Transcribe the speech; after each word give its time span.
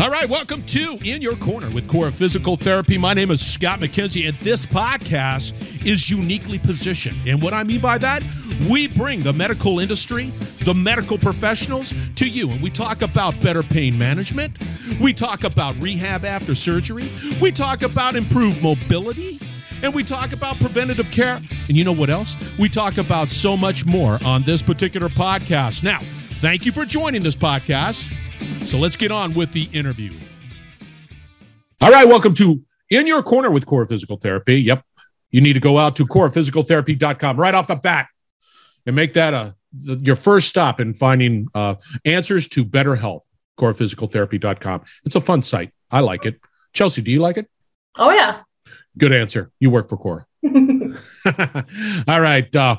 All 0.00 0.10
right, 0.10 0.28
welcome 0.28 0.64
to 0.66 0.98
In 1.04 1.22
Your 1.22 1.36
Corner 1.36 1.70
with 1.70 1.88
Core 1.88 2.10
Physical 2.10 2.56
Therapy. 2.56 2.98
My 2.98 3.14
name 3.14 3.30
is 3.30 3.40
Scott 3.44 3.80
McKenzie, 3.80 4.28
and 4.28 4.36
this 4.40 4.66
podcast 4.66 5.54
is 5.86 6.10
uniquely 6.10 6.58
positioned. 6.58 7.16
And 7.26 7.40
what 7.40 7.54
I 7.54 7.62
mean 7.62 7.80
by 7.80 7.98
that, 7.98 8.22
we 8.68 8.88
bring 8.88 9.22
the 9.22 9.32
medical 9.32 9.78
industry, 9.78 10.32
the 10.64 10.74
medical 10.74 11.16
professionals 11.16 11.94
to 12.16 12.28
you, 12.28 12.50
and 12.50 12.60
we 12.60 12.70
talk 12.70 13.02
about 13.02 13.40
better 13.40 13.62
pain 13.62 13.96
management. 13.96 14.58
We 15.00 15.14
talk 15.14 15.44
about 15.44 15.80
rehab 15.80 16.24
after 16.24 16.54
surgery. 16.54 17.08
We 17.40 17.52
talk 17.52 17.82
about 17.82 18.16
improved 18.16 18.62
mobility. 18.62 19.38
And 19.84 19.94
we 19.94 20.02
talk 20.02 20.32
about 20.32 20.56
preventative 20.56 21.10
care. 21.10 21.36
And 21.36 21.76
you 21.76 21.84
know 21.84 21.92
what 21.92 22.08
else? 22.08 22.38
We 22.58 22.70
talk 22.70 22.96
about 22.96 23.28
so 23.28 23.54
much 23.54 23.84
more 23.84 24.18
on 24.24 24.42
this 24.44 24.62
particular 24.62 25.10
podcast. 25.10 25.82
Now, 25.82 25.98
thank 26.40 26.64
you 26.64 26.72
for 26.72 26.86
joining 26.86 27.22
this 27.22 27.34
podcast. 27.34 28.10
So 28.64 28.78
let's 28.78 28.96
get 28.96 29.10
on 29.10 29.34
with 29.34 29.52
the 29.52 29.68
interview. 29.74 30.14
All 31.82 31.90
right, 31.90 32.08
welcome 32.08 32.32
to 32.32 32.62
In 32.88 33.06
Your 33.06 33.22
Corner 33.22 33.50
with 33.50 33.66
Core 33.66 33.84
Physical 33.84 34.16
Therapy. 34.16 34.62
Yep, 34.62 34.86
you 35.30 35.42
need 35.42 35.52
to 35.52 35.60
go 35.60 35.76
out 35.76 35.96
to 35.96 36.06
corephysicaltherapy.com 36.06 37.38
right 37.38 37.54
off 37.54 37.66
the 37.66 37.76
bat 37.76 38.06
and 38.86 38.96
make 38.96 39.12
that 39.12 39.34
a 39.34 39.54
your 39.82 40.16
first 40.16 40.48
stop 40.48 40.80
in 40.80 40.94
finding 40.94 41.46
uh, 41.54 41.74
answers 42.06 42.48
to 42.48 42.64
better 42.64 42.96
health. 42.96 43.28
Corephysicaltherapy.com. 43.58 44.82
It's 45.04 45.16
a 45.16 45.20
fun 45.20 45.42
site. 45.42 45.72
I 45.90 46.00
like 46.00 46.24
it. 46.24 46.40
Chelsea, 46.72 47.02
do 47.02 47.10
you 47.10 47.20
like 47.20 47.36
it? 47.36 47.50
Oh 47.98 48.10
yeah. 48.10 48.44
Good 48.96 49.12
answer. 49.12 49.50
You 49.60 49.70
work 49.70 49.88
for 49.88 49.96
Core. 49.96 50.26
All 50.44 52.20
right. 52.20 52.54
Uh, 52.54 52.76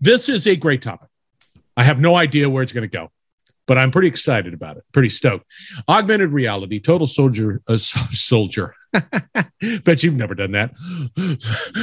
this 0.00 0.28
is 0.28 0.46
a 0.46 0.56
great 0.56 0.82
topic. 0.82 1.08
I 1.76 1.84
have 1.84 2.00
no 2.00 2.14
idea 2.16 2.48
where 2.48 2.62
it's 2.62 2.72
going 2.72 2.88
to 2.88 2.96
go 2.96 3.10
but 3.68 3.76
I'm 3.76 3.92
pretty 3.92 4.08
excited 4.08 4.54
about 4.54 4.78
it. 4.78 4.84
Pretty 4.92 5.10
stoked. 5.10 5.44
Augmented 5.88 6.30
reality, 6.30 6.80
total 6.80 7.06
soldier, 7.06 7.60
uh, 7.68 7.76
soldier. 7.76 8.74
Bet 9.84 10.02
you've 10.02 10.16
never 10.16 10.34
done 10.34 10.52
that. 10.52 10.72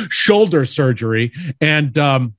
Shoulder 0.09 0.65
surgery, 0.65 1.31
and 1.61 1.97
um, 1.97 2.33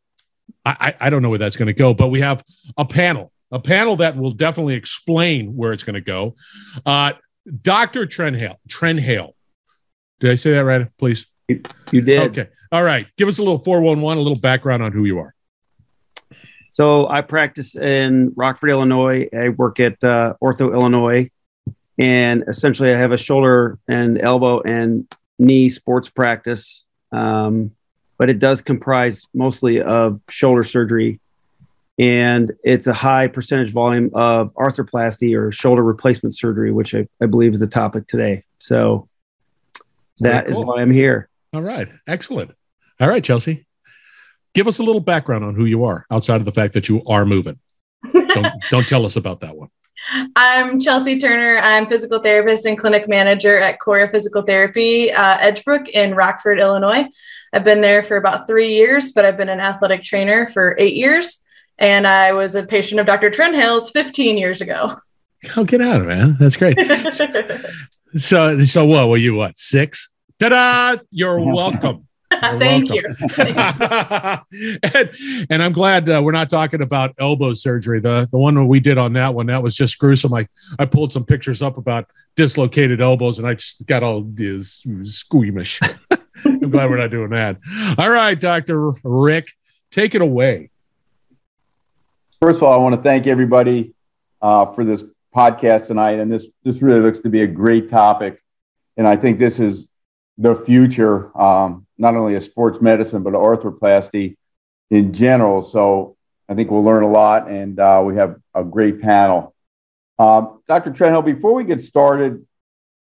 I, 0.67 0.95
I 1.01 1.11
don't 1.11 1.23
know 1.23 1.31
where 1.31 1.39
that's 1.39 1.57
going 1.57 1.69
to 1.69 1.73
go. 1.73 1.95
But 1.95 2.09
we 2.09 2.21
have 2.21 2.45
a 2.77 2.85
panel, 2.85 3.33
a 3.53 3.61
panel 3.61 3.97
that 3.97 4.17
will 4.17 4.33
definitely 4.33 4.75
explain 4.75 5.55
where 5.55 5.73
it's 5.73 5.85
going 5.85 5.95
to 5.95 6.01
go. 6.01 6.35
Uh, 6.85 7.13
Doctor 7.63 8.07
Trenhaile, 8.07 8.57
Trenhaile. 8.69 9.35
Did 10.19 10.33
I 10.33 10.35
say 10.35 10.51
that 10.53 10.65
right? 10.65 10.89
Please. 10.99 11.27
You, 11.49 11.63
you 11.93 12.01
did. 12.01 12.39
Okay. 12.39 12.49
All 12.73 12.83
right. 12.83 13.07
Give 13.17 13.29
us 13.29 13.39
a 13.39 13.43
little 13.43 13.59
411, 13.59 14.19
a 14.19 14.21
little 14.21 14.39
background 14.39 14.83
on 14.83 14.93
who 14.93 15.05
you 15.05 15.19
are. 15.19 15.35
So 16.71 17.09
I 17.09 17.23
practice 17.23 17.75
in 17.75 18.33
Rockford, 18.37 18.71
Illinois. 18.71 19.29
I 19.35 19.49
work 19.51 19.81
at 19.81 20.03
uh, 20.05 20.35
Ortho 20.43 20.75
Illinois, 20.75 21.31
and 21.99 22.45
essentially 22.49 22.93
I 22.93 22.99
have 22.99 23.13
a 23.13 23.19
shoulder 23.19 23.79
and 23.89 24.21
elbow 24.21 24.61
and 24.61 25.07
knee 25.39 25.69
sports 25.69 26.11
practice. 26.11 26.85
Um, 27.13 27.71
but 28.19 28.29
it 28.29 28.39
does 28.39 28.61
comprise 28.61 29.27
mostly 29.33 29.81
of 29.81 30.21
shoulder 30.29 30.65
surgery, 30.65 31.21
and 31.99 32.53
it's 32.65 32.87
a 32.87 32.93
high 32.93 33.29
percentage 33.29 33.73
volume 33.73 34.11
of 34.13 34.53
arthroplasty 34.55 35.35
or 35.35 35.53
shoulder 35.53 35.83
replacement 35.83 36.35
surgery, 36.35 36.73
which 36.73 36.95
I, 36.95 37.09
I 37.23 37.27
believe 37.27 37.53
is 37.53 37.61
the 37.61 37.67
topic 37.67 38.07
today. 38.07 38.45
So 38.59 39.09
that 40.19 40.47
cool. 40.47 40.61
is 40.61 40.67
why 40.67 40.83
I'm 40.83 40.91
here. 40.91 41.29
All 41.57 41.63
right, 41.63 41.89
excellent. 42.07 42.51
All 43.01 43.09
right, 43.09 43.25
Chelsea 43.25 43.67
give 44.53 44.67
us 44.67 44.79
a 44.79 44.83
little 44.83 45.01
background 45.01 45.43
on 45.43 45.55
who 45.55 45.65
you 45.65 45.85
are 45.85 46.07
outside 46.11 46.37
of 46.37 46.45
the 46.45 46.53
fact 46.53 46.75
that 46.75 46.87
you 46.87 47.03
are 47.05 47.25
moving. 47.25 47.59
don't, 48.13 48.53
don't 48.71 48.87
tell 48.87 49.07
us 49.07 49.17
about 49.17 49.41
that 49.41 49.57
one. 49.57 49.69
I'm 50.37 50.81
Chelsea 50.81 51.19
Turner. 51.19 51.59
I'm 51.59 51.87
physical 51.87 52.21
therapist 52.21 52.67
and 52.67 52.79
clinic 52.79 53.09
manager 53.09 53.59
at 53.59 53.81
Core 53.81 54.07
Physical 54.09 54.43
Therapy, 54.43 55.11
uh, 55.13 55.39
Edgebrook 55.39 55.89
in 55.89 56.15
Rockford, 56.15 56.59
Illinois. 56.59 57.07
I've 57.55 57.65
been 57.65 57.81
there 57.81 58.03
for 58.03 58.19
about 58.19 58.47
three 58.47 58.75
years, 58.75 59.13
but 59.13 59.25
I've 59.25 59.39
been 59.39 59.49
an 59.49 59.61
athletic 59.61 60.03
trainer 60.03 60.47
for 60.47 60.77
eight 60.79 60.95
years. 60.95 61.41
And 61.79 62.07
I 62.07 62.33
was 62.33 62.55
a 62.55 62.65
patient 62.65 63.01
of 63.01 63.07
Dr. 63.07 63.31
Trenhaile's 63.31 63.91
15 63.91 64.37
years 64.39 64.61
ago. 64.61 64.93
Oh, 65.57 65.65
get 65.65 65.83
out 65.83 66.01
of 66.01 66.09
it, 66.09 66.17
man. 66.17 66.37
That's 66.41 66.57
great. 66.57 66.79
so, 68.17 68.61
so 68.61 68.85
what 68.87 69.09
were 69.09 69.17
you, 69.17 69.35
what, 69.35 69.59
six? 69.59 70.09
Ta 70.39 70.49
da! 70.51 70.97
You're 71.11 71.41
welcome. 71.41 72.07
Thank 72.41 72.91
you. 72.91 73.03
and, 73.39 75.11
and, 75.49 75.63
I'm 75.63 75.73
glad 75.73 76.11
uh, 76.11 76.21
we're 76.23 76.33
not 76.33 76.51
talking 76.51 76.83
about 76.83 77.15
elbow 77.19 77.55
surgery. 77.55 78.01
The 78.01 78.29
the 78.31 78.37
one 78.37 78.69
we 78.69 78.81
did 78.81 78.99
on 78.99 79.15
that 79.15 79.33
one 79.33 79.47
that 79.47 79.63
was 79.63 79.77
just 79.77 79.99
gruesome. 79.99 80.35
I 80.35 80.47
I 80.79 80.85
pulled 80.85 81.13
some 81.13 81.25
pictures 81.25 81.63
up 81.63 81.79
about 81.79 82.11
dislocated 82.35 83.01
elbows, 83.01 83.39
and 83.39 83.47
I 83.47 83.55
just 83.55 83.87
got 83.87 84.03
all 84.03 84.23
this 84.23 84.85
squeamish. 85.05 85.81
I'm 86.45 86.71
glad 86.71 86.91
we're 86.91 86.99
not 86.99 87.11
doing 87.11 87.31
that. 87.31 87.59
All 87.97 88.11
right, 88.11 88.39
Doctor 88.39 88.91
Rick, 89.05 89.53
take 89.91 90.15
it 90.15 90.21
away. 90.21 90.71
First 92.41 92.59
of 92.59 92.65
all, 92.65 92.73
I 92.73 92.77
want 92.77 92.97
to 92.97 93.03
thank 93.03 93.27
everybody 93.27 93.95
uh, 94.43 94.67
for 94.73 94.85
this 94.85 95.05
podcast 95.35 95.87
tonight, 95.87 96.19
and 96.19 96.31
this 96.31 96.45
this 96.65 96.83
really 96.83 97.01
looks 97.01 97.21
to 97.21 97.31
be 97.31 97.43
a 97.43 97.47
great 97.47 97.89
topic. 97.89 98.43
And 98.99 99.07
I 99.07 99.17
think 99.17 99.39
this 99.39 99.59
is 99.59 99.87
the 100.39 100.57
future, 100.67 101.37
um, 101.41 101.87
not 101.99 102.15
only 102.15 102.35
of 102.35 102.45
sports 102.45 102.81
medicine, 102.81 103.23
but 103.23 103.33
arthroplasty 103.33 104.37
in 104.91 105.13
general. 105.13 105.63
So 105.63 106.17
I 106.49 106.55
think 106.55 106.71
we'll 106.71 106.85
learn 106.85 107.03
a 107.03 107.11
lot, 107.11 107.49
and 107.49 107.79
uh, 107.79 108.03
we 108.05 108.17
have 108.17 108.37
a 108.55 108.65
great 108.65 109.01
panel. 109.01 109.55
Um, 110.19 110.61
Dr. 110.69 110.91
Trenhaile, 110.91 111.25
before 111.25 111.55
we 111.55 111.65
get 111.65 111.83
started, 111.83 112.47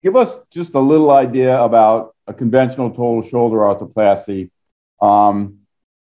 give 0.03 0.15
us 0.15 0.37
just 0.51 0.73
a 0.75 0.79
little 0.79 1.11
idea 1.11 1.61
about 1.61 2.15
a 2.27 2.33
conventional 2.33 2.89
total 2.89 3.27
shoulder 3.27 3.57
arthroplasty. 3.57 4.49
Um, 5.01 5.59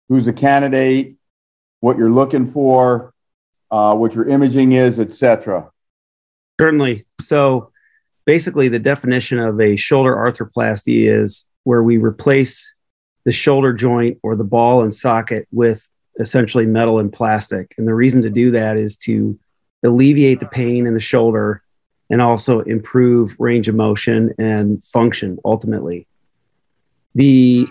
who's 0.09 0.27
a 0.27 0.33
candidate, 0.33 1.15
what 1.79 1.97
you're 1.97 2.09
looking 2.11 2.51
for, 2.51 3.13
uh, 3.71 3.95
what 3.95 4.13
your 4.13 4.27
imaging 4.27 4.73
is, 4.73 4.99
etc. 4.99 5.71
Certainly. 6.59 7.05
So 7.21 7.71
basically 8.29 8.67
the 8.67 8.77
definition 8.77 9.39
of 9.39 9.59
a 9.59 9.75
shoulder 9.75 10.15
arthroplasty 10.15 11.11
is 11.11 11.47
where 11.63 11.81
we 11.81 11.97
replace 11.97 12.71
the 13.25 13.31
shoulder 13.31 13.73
joint 13.73 14.19
or 14.21 14.35
the 14.35 14.43
ball 14.43 14.83
and 14.83 14.93
socket 14.93 15.47
with 15.51 15.89
essentially 16.19 16.67
metal 16.67 16.99
and 16.99 17.11
plastic. 17.11 17.73
And 17.79 17.87
the 17.87 17.95
reason 17.95 18.21
to 18.21 18.29
do 18.29 18.51
that 18.51 18.77
is 18.77 18.97
to 18.97 19.39
alleviate 19.83 20.41
the 20.41 20.45
pain 20.45 20.85
in 20.85 20.93
the 20.93 20.99
shoulder 20.99 21.63
and 22.11 22.21
also 22.21 22.59
improve 22.59 23.35
range 23.39 23.67
of 23.67 23.73
motion 23.73 24.31
and 24.37 24.85
function 24.85 25.39
ultimately. 25.43 26.05
The 27.15 27.65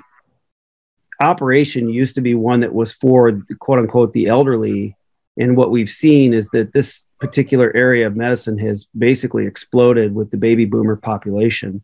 operation 1.22 1.88
used 1.88 2.16
to 2.16 2.20
be 2.20 2.34
one 2.34 2.58
that 2.62 2.74
was 2.74 2.92
for 2.92 3.30
quote 3.60 3.78
unquote 3.78 4.12
the 4.12 4.26
elderly. 4.26 4.97
And 5.36 5.56
what 5.56 5.70
we've 5.70 5.88
seen 5.88 6.34
is 6.34 6.50
that 6.50 6.72
this 6.72 7.04
particular 7.20 7.74
area 7.74 8.06
of 8.06 8.16
medicine 8.16 8.58
has 8.58 8.88
basically 8.96 9.46
exploded 9.46 10.14
with 10.14 10.30
the 10.30 10.36
baby 10.36 10.64
boomer 10.64 10.96
population 10.96 11.82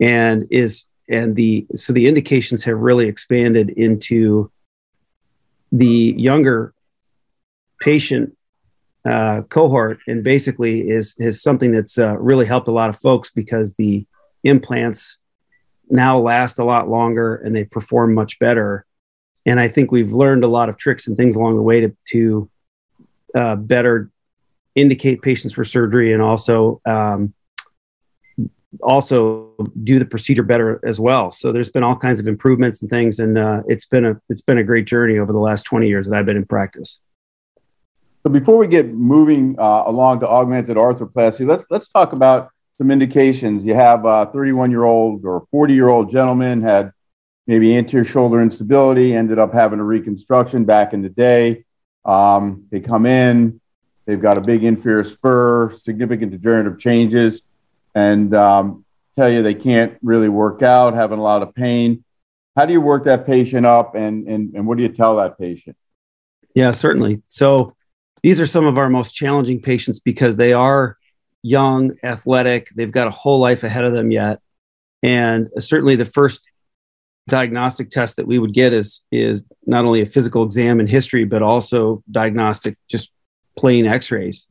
and 0.00 0.46
is 0.50 0.86
and 1.08 1.36
the 1.36 1.66
so 1.74 1.92
the 1.92 2.06
indications 2.06 2.64
have 2.64 2.78
really 2.78 3.06
expanded 3.06 3.70
into 3.70 4.50
the 5.70 6.14
younger 6.16 6.74
patient 7.80 8.36
uh, 9.04 9.42
cohort 9.42 9.98
and 10.06 10.24
basically 10.24 10.88
is 10.88 11.14
is 11.18 11.42
something 11.42 11.72
that's 11.72 11.98
uh, 11.98 12.16
really 12.18 12.46
helped 12.46 12.68
a 12.68 12.72
lot 12.72 12.88
of 12.88 12.98
folks 12.98 13.30
because 13.30 13.74
the 13.74 14.06
implants 14.44 15.18
now 15.90 16.18
last 16.18 16.58
a 16.58 16.64
lot 16.64 16.88
longer 16.88 17.36
and 17.36 17.54
they 17.54 17.64
perform 17.64 18.14
much 18.14 18.38
better. 18.38 18.86
And 19.46 19.60
i 19.60 19.68
think 19.68 19.92
we've 19.92 20.12
learned 20.12 20.42
a 20.42 20.48
lot 20.48 20.70
of 20.70 20.78
tricks 20.78 21.06
and 21.06 21.16
things 21.16 21.36
along 21.36 21.56
the 21.56 21.62
way 21.62 21.80
to 21.82 21.96
to 22.08 22.50
uh, 23.34 23.56
better 23.56 24.10
indicate 24.74 25.22
patients 25.22 25.52
for 25.52 25.64
surgery 25.64 26.12
and 26.12 26.22
also 26.22 26.80
um, 26.86 27.32
also 28.82 29.52
do 29.84 29.98
the 29.98 30.04
procedure 30.04 30.42
better 30.42 30.80
as 30.84 30.98
well. 30.98 31.30
So 31.30 31.52
there's 31.52 31.70
been 31.70 31.82
all 31.82 31.96
kinds 31.96 32.20
of 32.20 32.26
improvements 32.26 32.82
and 32.82 32.90
things, 32.90 33.18
and 33.18 33.38
uh, 33.38 33.62
it's 33.68 33.86
been 33.86 34.04
a 34.04 34.20
it's 34.28 34.40
been 34.40 34.58
a 34.58 34.64
great 34.64 34.86
journey 34.86 35.18
over 35.18 35.32
the 35.32 35.38
last 35.38 35.64
20 35.64 35.88
years 35.88 36.06
that 36.06 36.16
I've 36.16 36.26
been 36.26 36.36
in 36.36 36.46
practice. 36.46 37.00
So 38.22 38.30
before 38.30 38.56
we 38.56 38.66
get 38.66 38.92
moving 38.92 39.56
uh, 39.58 39.84
along 39.86 40.20
to 40.20 40.28
augmented 40.28 40.76
arthroplasty, 40.76 41.46
let's 41.46 41.64
let's 41.70 41.88
talk 41.88 42.12
about 42.12 42.50
some 42.78 42.90
indications. 42.90 43.64
You 43.64 43.74
have 43.74 44.04
a 44.04 44.30
31 44.32 44.70
year 44.70 44.84
old 44.84 45.24
or 45.24 45.46
40 45.50 45.74
year 45.74 45.88
old 45.88 46.10
gentleman 46.10 46.62
had 46.62 46.92
maybe 47.46 47.76
anterior 47.76 48.04
shoulder 48.04 48.40
instability, 48.40 49.14
ended 49.14 49.38
up 49.38 49.52
having 49.52 49.78
a 49.78 49.84
reconstruction 49.84 50.64
back 50.64 50.94
in 50.94 51.02
the 51.02 51.10
day. 51.10 51.64
Um, 52.04 52.64
they 52.70 52.80
come 52.80 53.06
in, 53.06 53.60
They've 54.06 54.20
got 54.20 54.36
a 54.36 54.40
big 54.40 54.64
inferior 54.64 55.04
spur, 55.04 55.74
significant 55.76 56.30
degenerative 56.32 56.78
changes, 56.78 57.42
and 57.94 58.34
um, 58.34 58.84
tell 59.16 59.30
you 59.30 59.42
they 59.42 59.54
can't 59.54 59.96
really 60.02 60.28
work 60.28 60.62
out, 60.62 60.94
having 60.94 61.18
a 61.18 61.22
lot 61.22 61.42
of 61.42 61.54
pain. 61.54 62.04
how 62.56 62.66
do 62.66 62.72
you 62.72 62.80
work 62.80 63.04
that 63.04 63.26
patient 63.26 63.66
up 63.66 63.94
and, 63.94 64.28
and, 64.28 64.54
and 64.54 64.66
what 64.66 64.76
do 64.76 64.82
you 64.82 64.88
tell 64.88 65.16
that 65.16 65.38
patient? 65.38 65.76
Yeah, 66.54 66.72
certainly. 66.72 67.22
So 67.26 67.74
these 68.22 68.40
are 68.40 68.46
some 68.46 68.66
of 68.66 68.78
our 68.78 68.88
most 68.88 69.12
challenging 69.12 69.60
patients 69.60 69.98
because 69.98 70.36
they 70.36 70.52
are 70.52 70.96
young, 71.42 71.92
athletic, 72.02 72.68
they've 72.74 72.92
got 72.92 73.06
a 73.06 73.10
whole 73.10 73.38
life 73.38 73.64
ahead 73.64 73.84
of 73.84 73.92
them 73.92 74.10
yet. 74.10 74.40
And 75.02 75.48
certainly 75.58 75.96
the 75.96 76.06
first 76.06 76.48
diagnostic 77.28 77.90
test 77.90 78.16
that 78.16 78.26
we 78.26 78.38
would 78.38 78.52
get 78.52 78.72
is 78.72 79.02
is 79.10 79.44
not 79.66 79.84
only 79.84 80.02
a 80.02 80.06
physical 80.06 80.42
exam 80.42 80.80
and 80.80 80.88
history, 80.88 81.24
but 81.24 81.42
also 81.42 82.02
diagnostic, 82.10 82.76
just 82.88 83.10
plain 83.56 83.86
X-rays. 83.86 84.46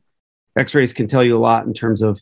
X-rays 0.58 0.94
can 0.94 1.08
tell 1.08 1.24
you 1.24 1.36
a 1.36 1.38
lot 1.38 1.66
in 1.66 1.74
terms 1.74 2.02
of 2.02 2.20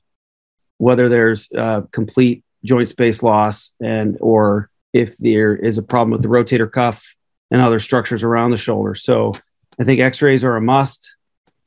whether 0.79 1.09
there's 1.09 1.49
uh, 1.57 1.83
complete 1.93 2.45
joint 2.65 2.89
space 2.89 3.23
loss 3.23 3.73
and 3.81 4.17
or 4.21 4.71
if 4.93 5.17
there 5.19 5.55
is 5.55 5.79
a 5.79 5.83
problem 5.83 6.11
with 6.11 6.23
the 6.23 6.29
rotator 6.29 6.71
cuff 6.71 7.15
and 7.51 7.61
other 7.61 7.79
structures 7.79 8.23
around 8.23 8.51
the 8.51 8.57
shoulder. 8.57 8.95
So 8.95 9.35
I 9.81 9.85
think 9.85 10.01
X-rays 10.01 10.45
are 10.45 10.57
a 10.57 10.61
must, 10.61 11.15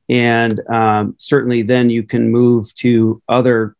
and 0.09 0.62
um, 0.69 1.15
certainly 1.17 1.62
then 1.62 1.89
you 1.89 2.03
can 2.03 2.31
move 2.31 2.73
to 2.75 3.21
other 3.27 3.75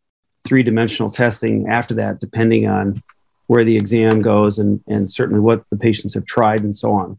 three-dimensional 0.46 1.10
testing 1.10 1.68
after 1.68 1.94
that, 1.94 2.20
depending 2.20 2.68
on 2.68 3.02
where 3.46 3.64
the 3.64 3.76
exam 3.76 4.22
goes 4.22 4.58
and 4.58 4.80
and 4.88 5.10
certainly 5.10 5.40
what 5.40 5.64
the 5.70 5.76
patients 5.76 6.14
have 6.14 6.26
tried 6.26 6.62
and 6.62 6.76
so 6.76 6.92
on. 6.92 7.18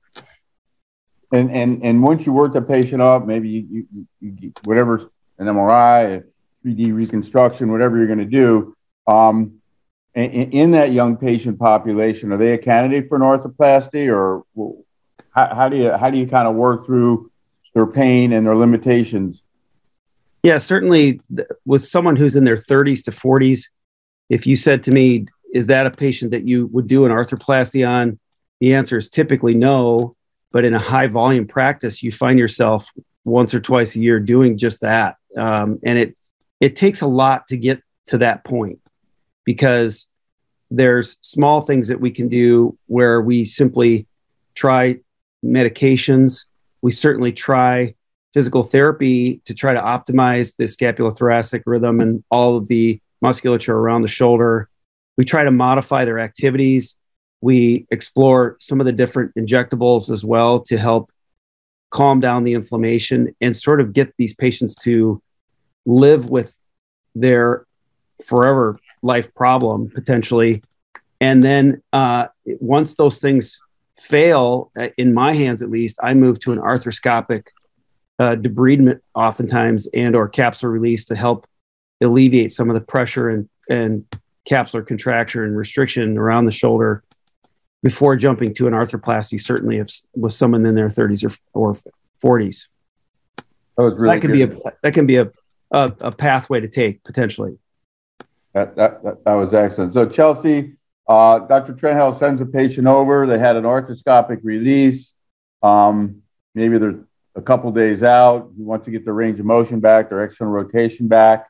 And 1.32 1.52
and 1.52 1.84
and 1.84 2.02
once 2.02 2.26
you 2.26 2.32
work 2.32 2.54
the 2.54 2.62
patient 2.62 3.02
up, 3.02 3.26
maybe 3.26 3.50
you, 3.50 3.88
you, 3.92 4.08
you 4.22 4.54
whatever 4.64 5.12
an 5.40 5.48
MRI, 5.48 6.24
3D 6.66 6.94
reconstruction, 6.94 7.72
whatever 7.72 7.98
you're 7.98 8.08
going 8.08 8.20
to 8.20 8.26
do. 8.26 8.76
Um, 9.08 9.60
in, 10.16 10.52
in, 10.52 10.72
that 10.72 10.92
young 10.92 11.16
patient 11.16 11.60
population, 11.60 12.32
are 12.32 12.38
they 12.38 12.54
a 12.54 12.58
candidate 12.58 13.08
for 13.08 13.16
an 13.18 13.22
arthroplasty, 13.22 14.12
or 14.12 14.44
how, 15.32 15.54
how 15.54 15.70
do 15.70 15.78
you 15.78 15.92
how 15.92 16.10
do 16.10 16.18
you 16.18 16.28
kind 16.28 16.48
of 16.48 16.56
work 16.56 16.86
through 16.86 17.32
their 17.76 17.86
pain 17.86 18.34
and 18.34 18.48
their 18.48 18.56
limitations? 18.56 19.44
Yeah, 20.44 20.58
certainly 20.58 21.22
with 21.66 21.84
someone 21.84 22.16
who's 22.16 22.36
in 22.36 22.44
their 22.44 22.58
30s 22.58 23.04
to 23.04 23.12
40s, 23.12 23.66
if 24.30 24.48
you 24.48 24.56
said 24.56 24.84
to 24.84 24.92
me, 24.92 25.28
is 25.54 25.68
that 25.68 25.86
a 25.86 25.92
patient 25.92 26.32
that 26.32 26.48
you 26.48 26.68
would 26.68 26.88
do 26.88 27.06
an 27.06 27.12
arthroplasty 27.12 27.88
on? 27.88 28.20
The 28.60 28.74
answer 28.74 28.98
is 28.98 29.10
typically 29.10 29.54
no. 29.54 30.16
But 30.52 30.66
in 30.66 30.74
a 30.74 30.80
high 30.80 31.08
volume 31.08 31.48
practice, 31.48 32.02
you 32.02 32.12
find 32.12 32.40
yourself 32.40 32.92
once 33.26 33.54
or 33.54 33.60
twice 33.60 33.96
a 33.96 34.00
year 34.00 34.20
doing 34.20 34.58
just 34.58 34.82
that, 34.82 35.18
um, 35.38 35.80
and 35.84 35.98
it 35.98 36.18
it 36.60 36.76
takes 36.76 37.02
a 37.02 37.08
lot 37.08 37.48
to 37.48 37.58
get 37.58 37.82
to 38.08 38.18
that 38.20 38.44
point 38.44 38.80
because 39.44 40.08
there's 40.72 41.18
small 41.22 41.62
things 41.62 41.88
that 41.88 42.00
we 42.00 42.12
can 42.12 42.28
do 42.28 42.78
where 42.88 43.22
we 43.22 43.46
simply 43.46 44.08
try 44.56 44.98
medications. 45.44 46.46
We 46.82 46.92
certainly 46.92 47.32
try 47.32 47.96
physical 48.34 48.64
therapy 48.64 49.42
to 49.46 49.54
try 49.54 49.74
to 49.74 49.82
optimize 49.82 50.56
the 50.56 50.66
scapulothoracic 50.66 51.64
rhythm 51.66 52.02
and 52.02 52.24
all 52.30 52.58
of 52.58 52.68
the 52.68 53.00
musculature 53.22 53.76
around 53.76 54.02
the 54.02 54.08
shoulder. 54.08 54.70
We 55.18 55.24
try 55.24 55.44
to 55.44 55.52
modify 55.52 56.06
their 56.06 56.20
activities. 56.20 56.96
We 57.42 57.86
explore 57.92 58.57
some 58.60 58.80
of 58.80 58.86
the 58.86 58.92
different 58.92 59.34
injectables 59.36 60.10
as 60.10 60.25
well 60.25 60.60
to 60.62 60.78
help 60.78 61.12
calm 61.89 62.19
down 62.19 62.44
the 62.44 62.54
inflammation 62.54 63.36
and 63.39 63.56
sort 63.56 63.80
of 63.80 63.94
get 63.94 64.13
these 64.18 64.34
patients 64.34 64.75
to 64.75 65.22
live 65.86 66.30
with 66.30 66.57
their 67.16 67.66
forever 68.25 68.80
life 69.01 69.34
problem 69.36 69.89
potentially. 69.89 70.63
And 71.22 71.44
then 71.44 71.81
uh, 71.94 72.28
once 72.45 72.95
those 72.95 73.19
things 73.19 73.60
fail, 74.00 74.72
uh, 74.80 74.90
in 74.98 75.13
my 75.13 75.33
hands 75.33 75.62
at 75.62 75.69
least, 75.69 75.98
I 76.04 76.13
move 76.13 76.40
to 76.42 76.51
an 76.51 76.60
arthroscopic 76.60 77.48
uh, 78.19 78.36
debridement 78.36 79.00
oftentimes 79.16 79.88
and 79.94 80.16
or 80.16 80.30
capsular 80.30 80.72
release 80.72 81.06
to 81.06 81.16
help 81.16 81.48
alleviate 82.01 82.51
some 82.51 82.69
of 82.69 82.74
the 82.74 82.81
pressure 82.81 83.30
and, 83.30 83.50
and 83.69 84.06
capsular 84.50 84.86
contracture 84.86 85.44
and 85.44 85.57
restriction 85.57 86.18
around 86.18 86.45
the 86.45 86.51
shoulder 86.51 87.04
before 87.88 88.18
jumping 88.18 88.54
to 88.54 88.68
an 88.68 88.74
arthroplasty, 88.74 89.39
certainly 89.39 89.78
if 89.78 90.01
with 90.13 90.34
someone 90.34 90.66
in 90.66 90.75
their 90.75 90.89
30s 90.89 91.24
or, 91.24 91.74
or 91.74 91.78
40s. 92.22 92.68
That, 93.78 93.84
really 93.84 94.16
that 94.16 94.19
can 94.19 94.31
good. 94.34 94.50
be 94.50 94.68
a 94.68 94.74
that 94.84 94.94
can 94.94 95.06
be 95.06 95.16
a, 95.16 95.31
a, 95.72 95.94
a 96.01 96.12
pathway 96.12 96.60
to 96.60 96.68
take 96.68 97.01
potentially. 97.06 97.57
That, 98.54 98.75
that, 98.75 99.04
that, 99.04 99.24
that 99.24 99.34
was 99.36 99.54
excellent. 99.54 99.94
So 99.94 100.06
Chelsea, 100.06 100.74
uh, 101.07 101.39
Dr. 101.39 101.74
Trenhaile 101.74 102.19
sends 102.19 102.42
a 102.42 102.45
patient 102.45 102.88
over. 102.88 103.25
They 103.25 103.39
had 103.39 103.56
an 103.56 103.63
arthroscopic 103.63 104.40
release. 104.44 105.13
Um, 105.63 106.24
maybe 106.56 106.78
they're 106.80 107.00
a 107.36 107.42
couple 107.42 107.72
days 107.72 108.04
out. 108.04 108.51
He 108.57 108.63
wants 108.63 108.83
to 108.86 108.92
get 108.92 109.06
the 109.06 109.13
range 109.13 109.40
of 109.40 109.45
motion 109.45 109.80
back, 109.80 110.10
their 110.10 110.25
external 110.25 110.51
rotation 110.51 111.07
back. 111.07 111.48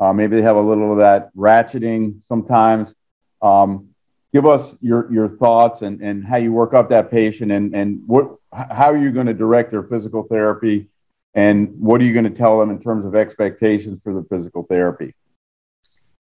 Uh, 0.00 0.14
maybe 0.14 0.36
they 0.36 0.42
have 0.42 0.56
a 0.56 0.62
little 0.62 0.92
of 0.92 0.98
that 0.98 1.34
ratcheting 1.36 2.24
sometimes. 2.24 2.94
Um, 3.42 3.93
give 4.34 4.46
us 4.46 4.74
your, 4.80 5.10
your 5.12 5.28
thoughts 5.28 5.82
and, 5.82 6.02
and 6.02 6.24
how 6.24 6.36
you 6.36 6.52
work 6.52 6.74
up 6.74 6.90
that 6.90 7.08
patient 7.08 7.52
and, 7.52 7.72
and 7.72 8.02
what, 8.04 8.34
how 8.52 8.90
are 8.90 8.98
you 8.98 9.12
going 9.12 9.26
to 9.26 9.32
direct 9.32 9.70
their 9.70 9.84
physical 9.84 10.24
therapy 10.24 10.88
and 11.34 11.72
what 11.78 12.00
are 12.00 12.04
you 12.04 12.12
going 12.12 12.24
to 12.24 12.36
tell 12.36 12.58
them 12.58 12.70
in 12.70 12.80
terms 12.80 13.04
of 13.04 13.14
expectations 13.14 14.00
for 14.02 14.12
the 14.12 14.24
physical 14.24 14.64
therapy? 14.64 15.14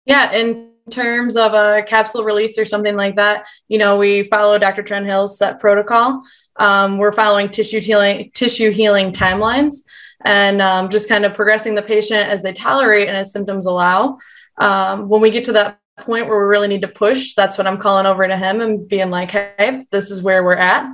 Yeah, 0.07 0.33
in 0.33 0.71
terms 0.91 1.37
of 1.37 1.53
a 1.53 1.83
capsule 1.83 2.25
release 2.25 2.59
or 2.59 2.65
something 2.65 2.97
like 2.97 3.17
that, 3.17 3.47
you 3.69 3.77
know, 3.77 3.99
we 3.99 4.23
follow 4.25 4.59
Dr. 4.59 4.83
Trenhaile's 4.83 5.37
set 5.37 5.61
protocol. 5.61 6.23
Um, 6.57 6.97
we're 6.97 7.13
following 7.13 7.51
tissue 7.51 7.81
healing 7.81 8.31
tissue 8.35 8.71
healing 8.71 9.13
timelines 9.13 9.77
and 10.25 10.63
um, 10.63 10.89
just 10.89 11.11
kind 11.11 11.27
of 11.27 11.35
progressing 11.35 11.75
the 11.75 11.83
patient 11.83 12.29
as 12.29 12.43
they 12.43 12.55
tolerate 12.55 13.09
and 13.09 13.17
as 13.17 13.33
symptoms 13.33 13.67
allow. 13.67 14.19
Um, 14.57 15.09
when 15.09 15.21
we 15.21 15.31
get 15.31 15.45
to 15.45 15.53
that 15.53 15.79
point 16.01 16.29
where 16.29 16.39
we 16.39 16.45
really 16.45 16.69
need 16.69 16.83
to 16.83 16.89
push, 16.89 17.35
that's 17.35 17.59
what 17.59 17.67
I'm 17.67 17.79
calling 17.79 18.07
over 18.07 18.27
to 18.27 18.37
him 18.37 18.61
and 18.61 18.89
being 18.89 19.11
like, 19.11 19.31
hey, 19.31 19.85
this 19.91 20.11
is 20.11 20.23
where 20.23 20.45
we're 20.45 20.57
at. 20.57 20.87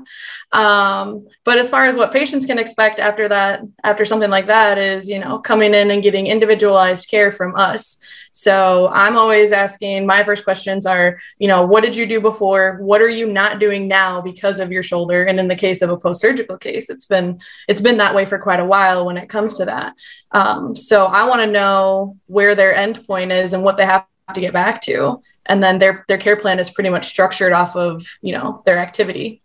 Um, 0.52 1.26
but 1.44 1.58
as 1.58 1.68
far 1.68 1.86
as 1.86 1.96
what 1.96 2.12
patients 2.12 2.46
can 2.46 2.58
expect 2.58 3.00
after 3.00 3.28
that, 3.28 3.62
after 3.82 4.04
something 4.04 4.30
like 4.30 4.46
that, 4.46 4.78
is, 4.78 5.08
you 5.08 5.18
know, 5.18 5.38
coming 5.38 5.74
in 5.74 5.90
and 5.90 6.02
getting 6.02 6.26
individualized 6.26 7.08
care 7.08 7.32
from 7.32 7.56
us. 7.56 7.98
So 8.36 8.88
I'm 8.92 9.16
always 9.16 9.52
asking 9.52 10.06
my 10.06 10.24
first 10.24 10.42
questions 10.42 10.86
are, 10.86 11.20
you 11.38 11.46
know, 11.46 11.64
what 11.64 11.82
did 11.82 11.94
you 11.94 12.04
do 12.04 12.20
before? 12.20 12.78
What 12.80 13.00
are 13.00 13.08
you 13.08 13.32
not 13.32 13.60
doing 13.60 13.86
now 13.86 14.20
because 14.20 14.58
of 14.58 14.72
your 14.72 14.82
shoulder? 14.82 15.24
And 15.24 15.38
in 15.38 15.46
the 15.46 15.54
case 15.54 15.82
of 15.82 15.90
a 15.90 15.96
post-surgical 15.96 16.58
case, 16.58 16.90
it's 16.90 17.06
been 17.06 17.40
it's 17.68 17.80
been 17.80 17.98
that 17.98 18.14
way 18.14 18.26
for 18.26 18.38
quite 18.38 18.58
a 18.58 18.64
while 18.64 19.06
when 19.06 19.18
it 19.18 19.28
comes 19.28 19.54
to 19.54 19.66
that. 19.66 19.94
Um, 20.32 20.74
so 20.74 21.06
I 21.06 21.24
want 21.24 21.42
to 21.42 21.50
know 21.50 22.18
where 22.26 22.56
their 22.56 22.74
end 22.74 23.06
point 23.06 23.30
is 23.30 23.52
and 23.52 23.62
what 23.62 23.76
they 23.76 23.86
have 23.86 24.04
to 24.32 24.40
get 24.40 24.52
back 24.52 24.80
to. 24.82 25.22
And 25.46 25.62
then 25.62 25.78
their 25.78 26.04
their 26.08 26.18
care 26.18 26.36
plan 26.36 26.58
is 26.58 26.70
pretty 26.70 26.90
much 26.90 27.06
structured 27.06 27.52
off 27.52 27.76
of, 27.76 28.06
you 28.22 28.32
know, 28.32 28.62
their 28.64 28.78
activity. 28.78 29.42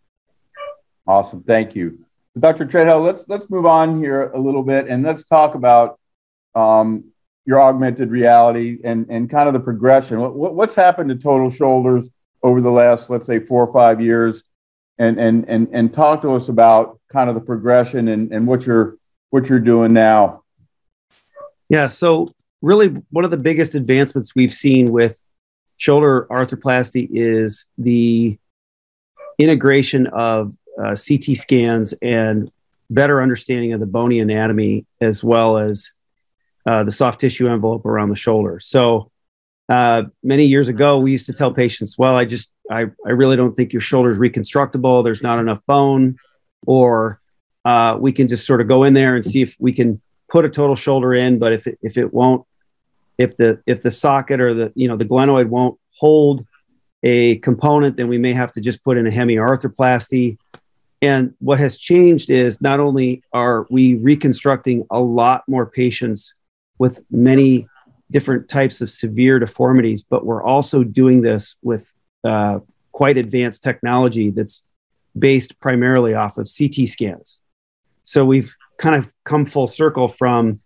Awesome. 1.05 1.43
Thank 1.43 1.75
you. 1.75 1.99
Dr. 2.39 2.65
Treadwell, 2.65 3.01
let's 3.01 3.25
let's 3.27 3.49
move 3.49 3.65
on 3.65 4.01
here 4.01 4.29
a 4.31 4.39
little 4.39 4.63
bit 4.63 4.87
and 4.87 5.03
let's 5.03 5.25
talk 5.25 5.55
about 5.55 5.99
um, 6.55 7.03
your 7.45 7.61
augmented 7.61 8.11
reality 8.11 8.77
and, 8.83 9.07
and 9.09 9.29
kind 9.29 9.47
of 9.47 9.53
the 9.53 9.59
progression. 9.59 10.19
What, 10.19 10.53
what's 10.53 10.75
happened 10.75 11.09
to 11.09 11.15
total 11.15 11.49
shoulders 11.49 12.07
over 12.43 12.61
the 12.61 12.69
last, 12.69 13.09
let's 13.09 13.25
say, 13.25 13.39
four 13.39 13.65
or 13.65 13.73
five 13.73 13.99
years? 13.99 14.43
And, 14.99 15.17
and, 15.19 15.47
and, 15.47 15.67
and 15.71 15.93
talk 15.93 16.21
to 16.23 16.31
us 16.31 16.49
about 16.49 16.99
kind 17.11 17.29
of 17.29 17.35
the 17.35 17.41
progression 17.41 18.09
and, 18.09 18.31
and 18.33 18.45
what 18.45 18.65
you're 18.65 18.97
what 19.29 19.47
you're 19.47 19.59
doing 19.59 19.93
now. 19.93 20.43
Yeah, 21.69 21.87
so 21.87 22.33
really 22.61 22.87
one 23.09 23.25
of 23.25 23.31
the 23.31 23.37
biggest 23.37 23.75
advancements 23.75 24.35
we've 24.35 24.53
seen 24.53 24.91
with 24.91 25.23
shoulder 25.77 26.27
arthroplasty 26.29 27.07
is 27.11 27.65
the 27.77 28.37
integration 29.37 30.07
of 30.07 30.53
uh, 30.81 30.95
CT 30.95 31.35
scans 31.35 31.93
and 32.01 32.51
better 32.89 33.21
understanding 33.21 33.73
of 33.73 33.79
the 33.79 33.85
bony 33.85 34.19
anatomy 34.19 34.85
as 34.99 35.23
well 35.23 35.57
as 35.57 35.91
uh, 36.65 36.83
the 36.83 36.91
soft 36.91 37.19
tissue 37.19 37.47
envelope 37.47 37.85
around 37.85 38.09
the 38.09 38.15
shoulder. 38.15 38.59
So 38.59 39.11
uh, 39.69 40.03
many 40.23 40.45
years 40.45 40.67
ago, 40.67 40.97
we 40.97 41.11
used 41.11 41.27
to 41.27 41.33
tell 41.33 41.53
patients, 41.53 41.97
"Well, 41.97 42.15
I 42.15 42.25
just 42.25 42.51
I, 42.69 42.87
I 43.05 43.11
really 43.11 43.35
don't 43.35 43.53
think 43.53 43.71
your 43.71 43.81
shoulder 43.81 44.09
is 44.09 44.17
reconstructible. 44.17 45.03
There's 45.03 45.21
not 45.21 45.39
enough 45.39 45.59
bone, 45.67 46.17
or 46.65 47.21
uh, 47.65 47.97
we 47.99 48.11
can 48.11 48.27
just 48.27 48.45
sort 48.45 48.61
of 48.61 48.67
go 48.67 48.83
in 48.83 48.93
there 48.93 49.15
and 49.15 49.23
see 49.23 49.41
if 49.41 49.55
we 49.59 49.71
can 49.71 50.01
put 50.27 50.43
a 50.43 50.49
total 50.49 50.75
shoulder 50.75 51.13
in. 51.13 51.37
But 51.37 51.53
if 51.53 51.67
it, 51.67 51.77
if 51.81 51.97
it 51.97 52.11
won't, 52.11 52.45
if 53.19 53.35
the 53.37 53.61
if 53.67 53.83
the 53.83 53.91
socket 53.91 54.39
or 54.39 54.55
the 54.55 54.71
you 54.73 54.87
know 54.87 54.95
the 54.95 55.05
glenoid 55.05 55.49
won't 55.49 55.77
hold 55.91 56.45
a 57.03 57.35
component, 57.39 57.97
then 57.97 58.07
we 58.07 58.17
may 58.17 58.33
have 58.33 58.51
to 58.53 58.61
just 58.61 58.83
put 58.83 58.97
in 58.97 59.05
a 59.05 59.11
hemiarthroplasty. 59.11 60.37
And 61.01 61.33
what 61.39 61.59
has 61.59 61.77
changed 61.77 62.29
is 62.29 62.61
not 62.61 62.79
only 62.79 63.23
are 63.31 63.67
we 63.69 63.95
reconstructing 63.95 64.85
a 64.89 64.99
lot 64.99 65.43
more 65.47 65.65
patients 65.65 66.33
with 66.77 67.01
many 67.11 67.67
different 68.11 68.49
types 68.49 68.81
of 68.81 68.89
severe 68.89 69.37
deformities, 69.39 70.01
but 70.01 70.25
we're 70.25 70.43
also 70.43 70.83
doing 70.83 71.21
this 71.21 71.57
with 71.61 71.93
uh, 72.23 72.59
quite 72.91 73.17
advanced 73.17 73.63
technology 73.63 74.29
that's 74.29 74.63
based 75.17 75.59
primarily 75.59 76.15
off 76.15 76.37
of 76.37 76.49
CT 76.57 76.87
scans. 76.87 77.39
So 78.03 78.25
we've 78.25 78.53
kind 78.77 78.95
of 78.95 79.11
come 79.23 79.45
full 79.45 79.67
circle 79.67 80.07
from 80.07 80.59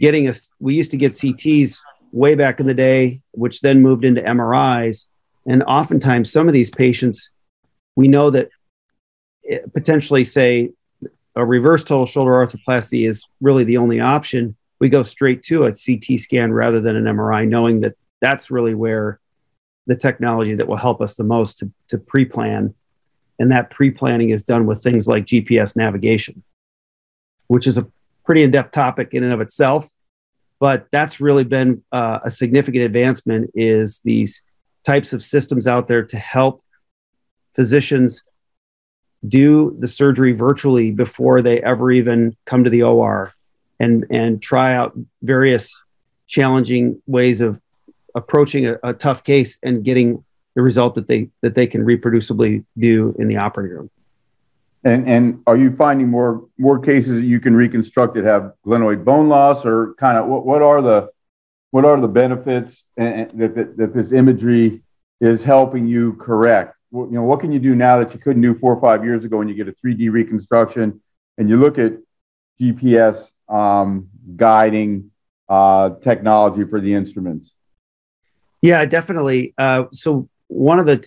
getting 0.00 0.28
us, 0.28 0.50
we 0.58 0.74
used 0.74 0.90
to 0.92 0.96
get 0.96 1.12
CTs 1.12 1.78
way 2.16 2.34
back 2.34 2.58
in 2.60 2.66
the 2.66 2.74
day, 2.74 3.20
which 3.32 3.60
then 3.60 3.82
moved 3.82 4.04
into 4.04 4.22
MRIs. 4.22 5.06
And 5.46 5.62
oftentimes, 5.64 6.32
some 6.32 6.48
of 6.48 6.54
these 6.54 6.70
patients, 6.70 7.30
we 7.94 8.08
know 8.08 8.30
that 8.30 8.48
potentially, 9.74 10.24
say, 10.24 10.70
a 11.36 11.44
reverse 11.44 11.84
total 11.84 12.06
shoulder 12.06 12.32
arthroplasty 12.32 13.06
is 13.06 13.26
really 13.42 13.64
the 13.64 13.76
only 13.76 14.00
option. 14.00 14.56
We 14.80 14.88
go 14.88 15.02
straight 15.02 15.42
to 15.44 15.64
a 15.64 15.72
CT 15.72 16.18
scan 16.18 16.52
rather 16.52 16.80
than 16.80 16.96
an 16.96 17.04
MRI, 17.04 17.46
knowing 17.46 17.80
that 17.82 17.94
that's 18.22 18.50
really 18.50 18.74
where 18.74 19.20
the 19.86 19.94
technology 19.94 20.54
that 20.54 20.66
will 20.66 20.76
help 20.76 21.02
us 21.02 21.16
the 21.16 21.24
most 21.24 21.58
to, 21.58 21.70
to 21.88 21.98
pre 21.98 22.24
plan. 22.24 22.74
And 23.38 23.52
that 23.52 23.68
pre 23.68 23.90
planning 23.90 24.30
is 24.30 24.42
done 24.42 24.64
with 24.64 24.82
things 24.82 25.06
like 25.06 25.26
GPS 25.26 25.76
navigation, 25.76 26.42
which 27.48 27.66
is 27.66 27.76
a 27.76 27.86
pretty 28.24 28.42
in 28.42 28.50
depth 28.50 28.72
topic 28.72 29.12
in 29.12 29.22
and 29.22 29.34
of 29.34 29.42
itself. 29.42 29.86
But 30.58 30.86
that's 30.90 31.20
really 31.20 31.44
been 31.44 31.82
uh, 31.92 32.20
a 32.24 32.30
significant 32.30 32.84
advancement 32.84 33.50
is 33.54 34.00
these 34.04 34.42
types 34.84 35.12
of 35.12 35.22
systems 35.22 35.66
out 35.66 35.88
there 35.88 36.04
to 36.04 36.16
help 36.16 36.62
physicians 37.54 38.22
do 39.26 39.76
the 39.78 39.88
surgery 39.88 40.32
virtually 40.32 40.92
before 40.92 41.42
they 41.42 41.60
ever 41.62 41.90
even 41.90 42.36
come 42.44 42.64
to 42.64 42.70
the 42.70 42.82
OR 42.82 43.32
and 43.80 44.06
and 44.10 44.40
try 44.40 44.74
out 44.74 44.96
various 45.22 45.82
challenging 46.26 47.00
ways 47.06 47.40
of 47.40 47.60
approaching 48.14 48.66
a, 48.66 48.78
a, 48.82 48.92
tough 48.94 49.22
case 49.22 49.58
and 49.62 49.84
getting 49.84 50.24
the 50.54 50.62
result 50.62 50.94
that 50.94 51.06
they 51.06 51.28
that 51.42 51.54
they 51.54 51.66
can 51.66 51.84
reproducibly 51.84 52.64
do 52.78 53.14
in 53.18 53.28
the 53.28 53.36
operating 53.36 53.76
room. 53.76 53.90
And 54.86 55.08
and 55.08 55.42
are 55.48 55.56
you 55.56 55.74
finding 55.74 56.08
more 56.08 56.46
more 56.58 56.78
cases 56.78 57.20
that 57.20 57.26
you 57.26 57.40
can 57.40 57.56
reconstruct 57.56 58.14
that 58.14 58.24
have 58.24 58.52
glenoid 58.64 59.04
bone 59.04 59.28
loss, 59.28 59.66
or 59.66 59.94
kind 59.94 60.16
of 60.16 60.26
what, 60.26 60.46
what 60.46 60.62
are 60.62 60.80
the 60.80 61.10
what 61.72 61.84
are 61.84 62.00
the 62.00 62.06
benefits 62.06 62.84
and, 62.96 63.28
that, 63.40 63.56
that 63.56 63.76
that 63.76 63.92
this 63.92 64.12
imagery 64.12 64.82
is 65.20 65.42
helping 65.42 65.88
you 65.88 66.12
correct? 66.14 66.76
You 66.92 67.08
know, 67.10 67.24
what 67.24 67.40
can 67.40 67.50
you 67.50 67.58
do 67.58 67.74
now 67.74 67.98
that 67.98 68.14
you 68.14 68.20
couldn't 68.20 68.42
do 68.42 68.54
four 68.54 68.76
or 68.76 68.80
five 68.80 69.04
years 69.04 69.24
ago 69.24 69.38
when 69.38 69.48
you 69.48 69.56
get 69.56 69.66
a 69.66 69.74
3D 69.84 70.12
reconstruction 70.12 71.02
and 71.36 71.48
you 71.48 71.56
look 71.56 71.78
at 71.78 71.94
GPS 72.60 73.32
um, 73.48 74.08
guiding 74.36 75.10
uh, 75.48 75.90
technology 76.00 76.62
for 76.64 76.80
the 76.80 76.94
instruments? 76.94 77.52
Yeah, 78.62 78.84
definitely. 78.84 79.52
Uh, 79.58 79.86
so 79.92 80.28
one 80.46 80.78
of 80.78 80.86
the 80.86 81.04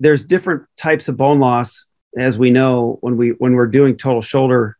there's 0.00 0.24
different 0.24 0.64
types 0.76 1.06
of 1.06 1.16
bone 1.16 1.38
loss, 1.38 1.86
as 2.16 2.38
we 2.38 2.50
know 2.50 2.98
when 3.00 3.16
we 3.16 3.30
when 3.30 3.54
we're 3.54 3.66
doing 3.66 3.96
total 3.96 4.22
shoulder 4.22 4.76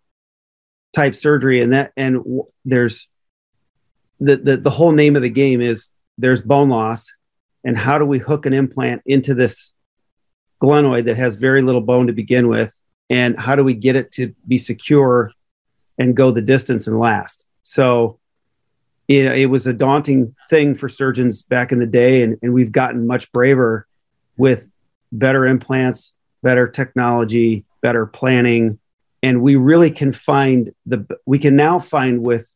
type 0.94 1.14
surgery, 1.14 1.60
and 1.60 1.72
that 1.72 1.92
and 1.96 2.16
w- 2.16 2.46
there's 2.64 3.08
the, 4.18 4.37
the 4.37 4.56
the 4.56 4.70
whole 4.70 4.92
name 4.92 5.16
of 5.16 5.22
the 5.22 5.30
game 5.30 5.60
is 5.60 5.90
there's 6.18 6.42
bone 6.42 6.68
loss, 6.68 7.12
and 7.64 7.76
how 7.76 7.99
do 7.99 8.04
we 8.04 8.18
hook 8.18 8.46
an 8.46 8.52
implant 8.52 9.02
into 9.06 9.34
this 9.34 9.72
glenoid 10.62 11.06
that 11.06 11.16
has 11.16 11.37
very 11.37 11.62
little 11.62 11.80
bone 11.80 12.06
to 12.06 12.12
begin 12.12 12.49
with, 12.49 12.75
and 13.08 13.38
how 13.38 13.54
do 13.54 13.64
we 13.64 13.75
get 13.75 13.96
it 13.96 14.10
to 14.12 14.34
be 14.46 14.58
secure 14.58 15.32
and 15.99 16.16
go 16.16 16.30
the 16.30 16.42
distance 16.42 16.87
and 16.87 16.99
last? 16.99 17.46
So 17.62 18.18
it, 19.08 19.25
it 19.26 19.46
was 19.46 19.66
a 19.66 19.72
daunting 19.72 20.34
thing 20.49 20.75
for 20.75 20.88
surgeons 20.88 21.42
back 21.42 21.72
in 21.72 21.80
the 21.80 21.87
day, 21.87 22.22
and, 22.22 22.38
and 22.42 22.52
we've 22.52 22.72
gotten 22.72 23.06
much 23.06 23.30
braver 23.32 23.87
with 24.37 24.68
better 25.12 25.46
implants, 25.46 26.12
better 26.42 26.68
technology, 26.68 27.64
better 27.82 28.06
planning, 28.06 28.78
and 29.23 29.42
we 29.42 29.56
really 29.56 29.90
can 29.90 30.12
find 30.12 30.73
the 30.87 31.06
we 31.26 31.38
can 31.38 31.56
now 31.56 31.78
find 31.78 32.23
with 32.23 32.50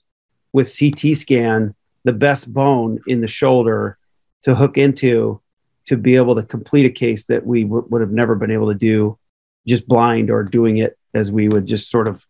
with 0.52 0.74
CT 0.78 1.16
scan 1.16 1.74
the 2.04 2.12
best 2.12 2.52
bone 2.52 3.00
in 3.06 3.20
the 3.20 3.26
shoulder 3.26 3.98
to 4.42 4.54
hook 4.54 4.78
into 4.78 5.40
to 5.86 5.96
be 5.96 6.16
able 6.16 6.34
to 6.34 6.42
complete 6.42 6.86
a 6.86 6.90
case 6.90 7.24
that 7.24 7.46
we 7.46 7.64
w- 7.64 7.86
would 7.90 8.00
have 8.00 8.12
never 8.12 8.34
been 8.34 8.50
able 8.50 8.68
to 8.68 8.78
do 8.78 9.18
just 9.66 9.86
blind 9.88 10.30
or 10.30 10.42
doing 10.42 10.78
it 10.78 10.98
as 11.14 11.30
we 11.30 11.48
would 11.48 11.66
just 11.66 11.90
sort 11.90 12.06
of 12.06 12.24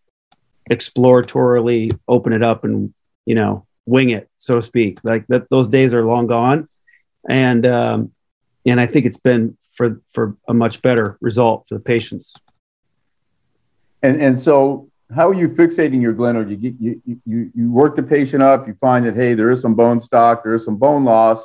exploratorily 0.71 1.99
open 2.09 2.33
it 2.33 2.43
up 2.43 2.65
and 2.65 2.95
you 3.27 3.35
know 3.35 3.67
wing 3.87 4.11
it, 4.11 4.29
so 4.39 4.57
to 4.57 4.63
speak. 4.63 4.99
Like 5.03 5.27
that, 5.29 5.49
those 5.51 5.69
days 5.69 5.93
are 5.93 6.05
long 6.05 6.27
gone, 6.27 6.69
and 7.29 7.67
um, 7.67 8.13
and 8.67 8.81
I 8.81 8.87
think 8.87 9.07
it's 9.07 9.21
been 9.21 9.57
for 9.75 10.01
for 10.13 10.37
a 10.49 10.55
much 10.55 10.83
better 10.83 11.19
result 11.21 11.67
for 11.69 11.75
the 11.75 11.81
patients. 11.81 12.35
And 14.03 14.21
and 14.21 14.41
so, 14.41 14.91
how 15.15 15.29
are 15.29 15.35
you 15.35 15.49
fixating 15.49 16.01
your 16.01 16.15
glenoid? 16.15 16.51
You 16.51 16.77
you 16.79 17.21
you 17.25 17.51
you 17.55 17.73
work 17.73 17.97
the 17.97 18.03
patient 18.03 18.43
up. 18.43 18.67
You 18.67 18.77
find 18.81 19.05
that 19.07 19.15
hey, 19.15 19.35
there 19.35 19.51
is 19.51 19.61
some 19.61 19.75
bone 19.75 20.01
stock, 20.01 20.45
there 20.45 20.55
is 20.55 20.65
some 20.65 20.77
bone 20.77 21.05
loss. 21.05 21.45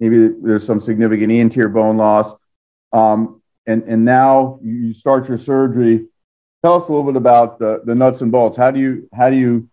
Maybe 0.00 0.28
there's 0.42 0.64
some 0.64 0.80
significant 0.80 1.32
anterior 1.32 1.68
bone 1.68 1.96
loss. 1.96 2.34
Um, 2.92 3.42
and 3.66 3.82
and 3.84 4.04
now 4.04 4.58
you 4.62 4.94
start 4.94 5.28
your 5.28 5.38
surgery. 5.38 6.06
Tell 6.64 6.74
us 6.74 6.88
a 6.88 6.92
little 6.92 7.04
bit 7.04 7.16
about 7.16 7.58
the, 7.58 7.82
the 7.84 7.94
nuts 7.94 8.20
and 8.20 8.32
bolts. 8.32 8.56
How 8.56 8.70
do 8.70 8.80
you 8.80 9.08
how 9.12 9.30
do 9.30 9.36
you 9.36 9.68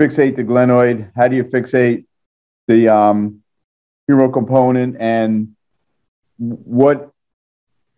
fixate 0.00 0.36
the 0.36 0.44
glenoid? 0.44 1.10
How 1.14 1.28
do 1.28 1.36
you 1.36 1.44
fixate 1.44 2.06
the 2.68 2.88
um, 2.88 3.42
humeral 4.08 4.32
component? 4.32 4.96
And 4.98 5.56
what 6.38 7.09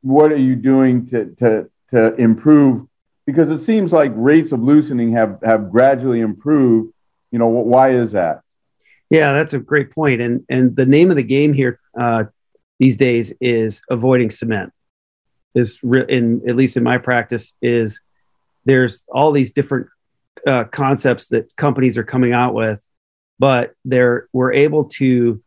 what 0.03 0.31
are 0.33 0.37
you 0.37 0.57
doing 0.57 1.09
to, 1.09 1.35
to, 1.37 1.71
to 1.91 2.15
improve? 2.17 2.87
Because 3.27 3.51
it 3.51 3.65
seems 3.65 3.93
like 3.93 4.13
rates 4.15 4.53
of 4.53 4.61
loosening 4.61 5.13
have, 5.13 5.39
have 5.45 5.71
gradually 5.71 6.21
improved. 6.21 6.93
You 7.31 7.39
know, 7.39 7.49
why 7.49 7.91
is 7.91 8.13
that? 8.13 8.43
Yeah, 9.11 9.33
that's 9.33 9.55
a 9.55 9.59
great 9.59 9.93
point. 9.93 10.21
And, 10.21 10.45
and 10.49 10.77
the 10.77 10.87
name 10.87 11.11
of 11.11 11.17
the 11.17 11.23
game 11.23 11.53
here 11.53 11.79
uh, 11.99 12.25
these 12.79 12.97
days 12.97 13.33
is 13.41 13.83
avoiding 13.91 14.31
cement. 14.31 14.73
Is 15.55 15.79
re- 15.83 16.07
in 16.09 16.49
at 16.49 16.57
least 16.57 16.79
in 16.79 16.83
my 16.83 16.97
practice 16.97 17.55
is 17.61 18.01
there's 18.65 19.05
all 19.13 19.33
these 19.33 19.53
different 19.53 19.89
uh, 20.47 20.65
concepts 20.65 21.29
that 21.29 21.55
companies 21.57 21.99
are 21.99 22.05
coming 22.05 22.33
out 22.33 22.55
with, 22.55 22.83
but 23.39 23.75
they're 23.85 24.29
we're 24.33 24.55
able 24.55 24.89
to 24.89 25.43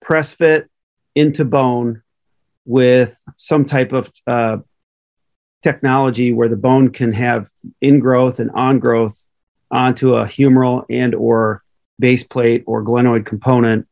press 0.00 0.32
fit 0.32 0.70
into 1.16 1.44
bone 1.44 2.02
with 2.70 3.20
some 3.36 3.64
type 3.64 3.92
of 3.92 4.10
uh, 4.26 4.58
technology 5.62 6.32
where 6.32 6.48
the 6.48 6.56
bone 6.56 6.90
can 6.90 7.12
have 7.12 7.50
ingrowth 7.82 8.38
and 8.38 8.50
ongrowth 8.52 9.26
onto 9.70 10.14
a 10.14 10.24
humeral 10.24 10.84
and 10.88 11.14
or 11.14 11.62
base 11.98 12.24
plate 12.24 12.64
or 12.66 12.82
glenoid 12.82 13.26
component 13.26 13.86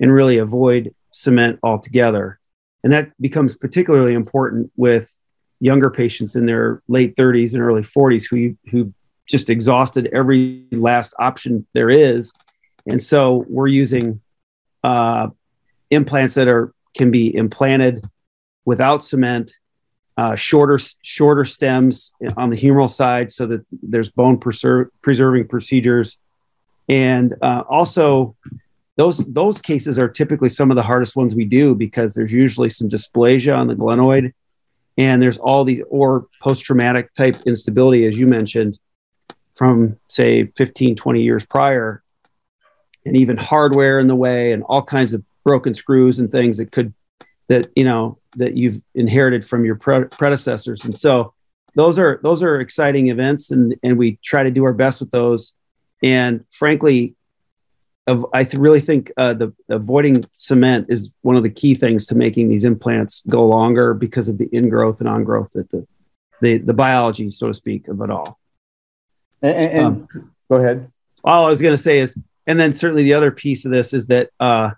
and 0.00 0.12
really 0.12 0.38
avoid 0.38 0.94
cement 1.10 1.58
altogether 1.62 2.38
and 2.84 2.92
that 2.92 3.10
becomes 3.20 3.56
particularly 3.56 4.12
important 4.12 4.70
with 4.76 5.12
younger 5.58 5.90
patients 5.90 6.36
in 6.36 6.44
their 6.44 6.82
late 6.86 7.16
30s 7.16 7.54
and 7.54 7.62
early 7.62 7.80
40s 7.80 8.24
who 8.30 8.56
who 8.70 8.92
just 9.26 9.48
exhausted 9.48 10.10
every 10.12 10.66
last 10.70 11.14
option 11.18 11.66
there 11.72 11.88
is. 11.88 12.30
And 12.86 13.02
so 13.02 13.46
we're 13.48 13.68
using 13.68 14.20
uh, 14.82 15.28
implants 15.90 16.34
that 16.34 16.46
are 16.46 16.74
can 16.94 17.10
be 17.10 17.34
implanted 17.34 18.04
without 18.64 19.02
cement, 19.02 19.52
uh, 20.16 20.34
shorter 20.36 20.78
shorter 21.02 21.44
stems 21.44 22.12
on 22.36 22.50
the 22.50 22.56
humeral 22.56 22.90
side, 22.90 23.30
so 23.30 23.46
that 23.46 23.64
there's 23.70 24.10
bone 24.10 24.38
preser- 24.38 24.88
preserving 25.02 25.48
procedures, 25.48 26.18
and 26.88 27.34
uh, 27.42 27.62
also 27.68 28.36
those 28.96 29.18
those 29.18 29.60
cases 29.60 29.98
are 29.98 30.08
typically 30.08 30.48
some 30.48 30.70
of 30.70 30.76
the 30.76 30.82
hardest 30.82 31.16
ones 31.16 31.34
we 31.34 31.44
do 31.44 31.74
because 31.74 32.14
there's 32.14 32.32
usually 32.32 32.70
some 32.70 32.88
dysplasia 32.88 33.56
on 33.56 33.66
the 33.66 33.74
glenoid, 33.74 34.32
and 34.96 35.20
there's 35.20 35.38
all 35.38 35.64
these 35.64 35.82
or 35.88 36.26
post 36.40 36.64
traumatic 36.64 37.12
type 37.14 37.42
instability 37.44 38.06
as 38.06 38.18
you 38.18 38.26
mentioned, 38.26 38.78
from 39.54 39.98
say 40.08 40.46
15 40.56 40.96
20 40.96 41.22
years 41.22 41.44
prior. 41.44 42.02
And 43.06 43.18
even 43.18 43.36
hardware 43.36 44.00
in 44.00 44.06
the 44.06 44.16
way 44.16 44.52
and 44.52 44.62
all 44.62 44.82
kinds 44.82 45.12
of 45.12 45.22
broken 45.44 45.74
screws 45.74 46.18
and 46.18 46.32
things 46.32 46.56
that 46.56 46.72
could 46.72 46.94
that 47.48 47.70
you 47.76 47.84
know 47.84 48.18
that 48.36 48.56
you've 48.56 48.80
inherited 48.94 49.44
from 49.44 49.64
your 49.64 49.76
pre- 49.76 50.04
predecessors 50.04 50.84
and 50.84 50.96
so 50.96 51.32
those 51.74 51.98
are 51.98 52.20
those 52.22 52.42
are 52.42 52.60
exciting 52.60 53.08
events 53.08 53.50
and 53.50 53.74
and 53.82 53.98
we 53.98 54.18
try 54.24 54.42
to 54.42 54.50
do 54.50 54.64
our 54.64 54.72
best 54.72 55.00
with 55.00 55.10
those 55.10 55.54
and 56.02 56.44
frankly 56.50 57.14
of, 58.06 58.26
I 58.32 58.44
th- 58.44 58.54
really 58.54 58.80
think 58.80 59.10
uh, 59.16 59.34
the 59.34 59.52
avoiding 59.68 60.26
cement 60.34 60.86
is 60.88 61.10
one 61.22 61.36
of 61.36 61.42
the 61.42 61.50
key 61.50 61.74
things 61.74 62.06
to 62.06 62.14
making 62.14 62.48
these 62.48 62.64
implants 62.64 63.22
go 63.28 63.46
longer 63.46 63.94
because 63.94 64.28
of 64.28 64.38
the 64.38 64.46
ingrowth 64.48 65.00
and 65.00 65.08
ongrowth 65.08 65.52
that 65.52 65.70
the, 65.70 65.86
the 66.40 66.58
the 66.58 66.74
biology, 66.74 67.30
so 67.30 67.48
to 67.48 67.54
speak, 67.54 67.88
of 67.88 68.00
it 68.02 68.10
all. 68.10 68.38
And, 69.40 69.56
and 69.56 69.86
um, 69.86 70.08
go 70.50 70.56
ahead. 70.56 70.90
All 71.22 71.46
I 71.46 71.50
was 71.50 71.60
going 71.60 71.74
to 71.74 71.82
say 71.82 71.98
is, 71.98 72.18
and 72.46 72.60
then 72.60 72.72
certainly 72.72 73.04
the 73.04 73.14
other 73.14 73.30
piece 73.30 73.64
of 73.64 73.70
this 73.70 73.94
is 73.94 74.08
that, 74.08 74.30
uh, 74.38 74.72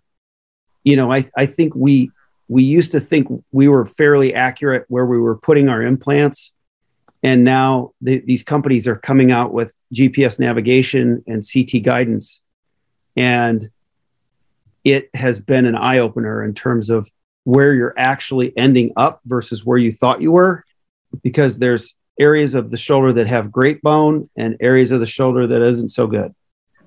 you 0.85 0.95
know, 0.95 1.13
I, 1.13 1.29
I 1.37 1.47
think 1.47 1.75
we 1.75 2.13
we 2.49 2.63
used 2.63 2.93
to 2.93 3.01
think 3.01 3.29
we 3.53 3.69
were 3.69 3.87
fairly 3.87 4.35
accurate 4.35 4.85
where 4.89 5.07
we 5.07 5.19
were 5.19 5.37
putting 5.37 5.69
our 5.69 5.83
implants. 5.83 6.53
And 7.23 7.45
now 7.45 7.93
the, 8.01 8.21
these 8.21 8.43
companies 8.43 8.87
are 8.87 8.97
coming 8.97 9.33
out 9.33 9.53
with 9.53 9.73
gps 9.95 10.39
navigation 10.39 11.23
and 11.27 11.43
ct 11.43 11.83
guidance. 11.83 12.41
And 13.17 13.71
it 14.85 15.11
has 15.15 15.41
been 15.41 15.67
an 15.67 15.75
eye 15.75 15.99
opener 15.99 16.45
in 16.45 16.55
terms 16.55 16.91
of 16.91 17.09
where 17.45 17.75
you're 17.75 17.95
actually 17.97 18.57
ending 18.57 18.93
up 18.97 19.21
versus 19.25 19.65
where 19.65 19.79
you 19.79 19.91
thought 19.91 20.21
you 20.21 20.33
were 20.33 20.65
because 21.23 21.59
there's 21.59 21.95
areas 22.19 22.55
of 22.55 22.71
the 22.71 22.77
shoulder 22.77 23.13
that 23.13 23.27
have 23.27 23.53
great 23.53 23.83
bone 23.83 24.29
and 24.37 24.57
areas 24.61 24.91
of 24.91 25.01
the 25.01 25.07
shoulder 25.07 25.47
that 25.47 25.63
isn't 25.63 25.89
so 25.89 26.07
good. 26.07 26.35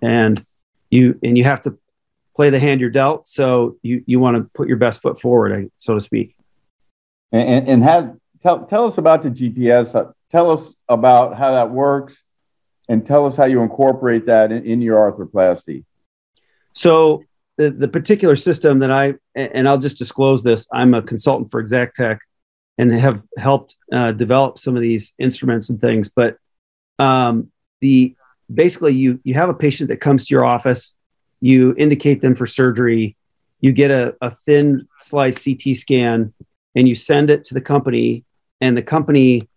And 0.02 0.46
you 0.90 1.20
and 1.24 1.38
you 1.38 1.44
have 1.44 1.62
to 1.64 1.78
play 2.40 2.50
the 2.50 2.60
hand 2.60 2.80
you're 2.80 2.90
dealt. 2.90 3.28
So 3.28 3.76
you 3.82 4.02
you 4.06 4.18
want 4.22 4.38
to 4.38 4.50
put 4.54 4.70
your 4.70 4.78
best 4.78 5.02
foot 5.02 5.20
forward 5.20 5.70
so 5.78 5.94
to 5.96 6.00
speak. 6.00 6.38
And 7.34 7.68
and 7.68 7.84
have 7.84 8.16
tell 8.42 8.66
tell 8.66 8.86
us 8.86 8.98
about 8.98 9.24
the 9.24 9.30
gps 9.30 9.94
uh, 9.94 10.14
tell 10.32 10.50
us 10.50 10.74
about 10.88 11.38
how 11.38 11.52
that 11.52 11.70
works 11.72 12.24
and 12.88 13.06
tell 13.06 13.26
us 13.26 13.36
how 13.36 13.44
you 13.44 13.62
incorporate 13.62 14.26
that 14.28 14.54
in, 14.54 14.64
in 14.64 14.82
your 14.82 14.98
arthroplasty. 14.98 15.84
So 16.72 17.26
the, 17.58 17.72
the 17.72 17.90
particular 17.90 18.38
system 18.38 18.80
that 18.80 18.90
I, 18.90 19.16
and 19.36 19.68
I'll 19.68 19.78
just 19.78 19.98
disclose 19.98 20.42
this, 20.42 20.66
I'm 20.72 20.94
a 20.94 21.02
consultant 21.02 21.52
for 21.52 21.62
Exactech 21.62 22.20
and 22.78 22.94
have 22.94 23.22
helped 23.38 23.76
uh, 23.92 24.14
develop 24.14 24.58
some 24.60 24.78
of 24.78 24.82
these 24.82 25.14
instruments 25.20 25.70
and 25.70 25.82
things. 25.82 26.08
But 26.08 26.38
um, 27.00 27.52
the 27.82 28.16
basically, 28.52 28.94
you 28.94 29.20
you 29.26 29.34
have 29.34 29.50
a 29.50 29.54
patient 29.54 29.90
that 29.90 29.98
comes 29.98 30.28
to 30.28 30.34
your 30.34 30.46
office, 30.46 30.94
you 31.42 31.76
indicate 31.78 32.22
them 32.22 32.36
for 32.36 32.46
surgery, 32.46 33.16
you 33.62 33.72
get 33.72 33.92
a, 33.92 34.16
a 34.22 34.32
thin 34.32 34.88
slice 35.00 35.44
CT 35.44 35.76
scan, 35.76 36.34
and 36.76 36.88
you 36.88 36.96
send 36.96 37.30
it 37.30 37.44
to 37.46 37.54
the 37.54 37.62
company, 37.62 38.24
and 38.62 38.78
the 38.78 38.84
company 38.84 39.48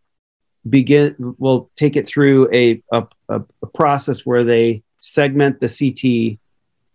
begin 0.68 1.14
will 1.38 1.70
take 1.76 1.96
it 1.96 2.06
through 2.06 2.48
a, 2.52 2.82
a, 2.92 3.06
a 3.28 3.66
process 3.74 4.24
where 4.24 4.44
they 4.44 4.82
segment 5.00 5.60
the 5.60 5.68
CT 5.68 6.38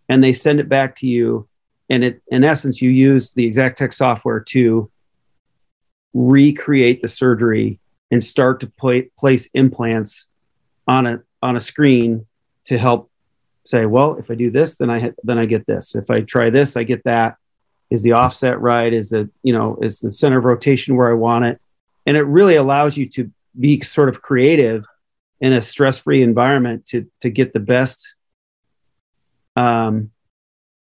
and 0.10 0.24
they 0.24 0.34
send 0.34 0.60
it 0.60 0.70
back 0.70 0.96
to 0.96 1.08
you. 1.08 1.48
And 1.90 2.04
it, 2.04 2.22
in 2.30 2.44
essence, 2.44 2.82
you 2.82 2.90
use 2.90 3.34
the 3.34 3.48
Exactech 3.48 3.94
software 3.94 4.40
to 4.40 4.90
recreate 6.14 7.02
the 7.02 7.08
surgery 7.08 7.80
and 8.12 8.24
start 8.24 8.62
to 8.62 8.68
play, 8.68 9.04
place 9.18 9.50
implants 9.54 10.28
on 10.88 11.06
a 11.06 11.22
on 11.42 11.56
a 11.56 11.60
screen 11.60 12.26
to 12.66 12.78
help 12.78 13.07
say, 13.68 13.86
well, 13.86 14.16
if 14.16 14.32
I 14.32 14.36
do 14.36 14.50
this, 14.50 14.78
then 14.78 14.90
I 14.90 15.14
then 15.24 15.38
I 15.38 15.46
get 15.46 15.68
this. 15.68 15.96
If 15.96 16.10
I 16.10 16.22
try 16.22 16.50
this, 16.50 16.78
I 16.78 16.84
get 16.84 17.04
that. 17.04 17.36
Is 17.90 18.02
the 18.02 18.14
offset 18.14 18.60
right? 18.60 18.92
Is 18.94 19.10
the 19.10 19.30
you 19.44 19.54
know 19.54 19.78
is 19.82 20.00
the 20.00 20.12
center 20.12 20.38
of 20.38 20.46
rotation 20.46 20.96
where 20.96 21.10
I 21.10 21.14
want 21.14 21.46
it? 21.46 21.60
And 22.06 22.16
it 22.16 22.24
really 22.24 22.56
allows 22.56 22.98
you 22.98 23.10
to 23.10 23.32
be 23.60 23.82
sort 23.82 24.10
of 24.10 24.22
creative 24.22 24.86
in 25.42 25.54
a 25.54 25.62
stress-free 25.62 26.24
environment 26.24 26.86
to 26.86 27.10
to 27.22 27.30
get 27.30 27.54
the 27.54 27.60
best 27.60 28.14
um, 29.56 30.12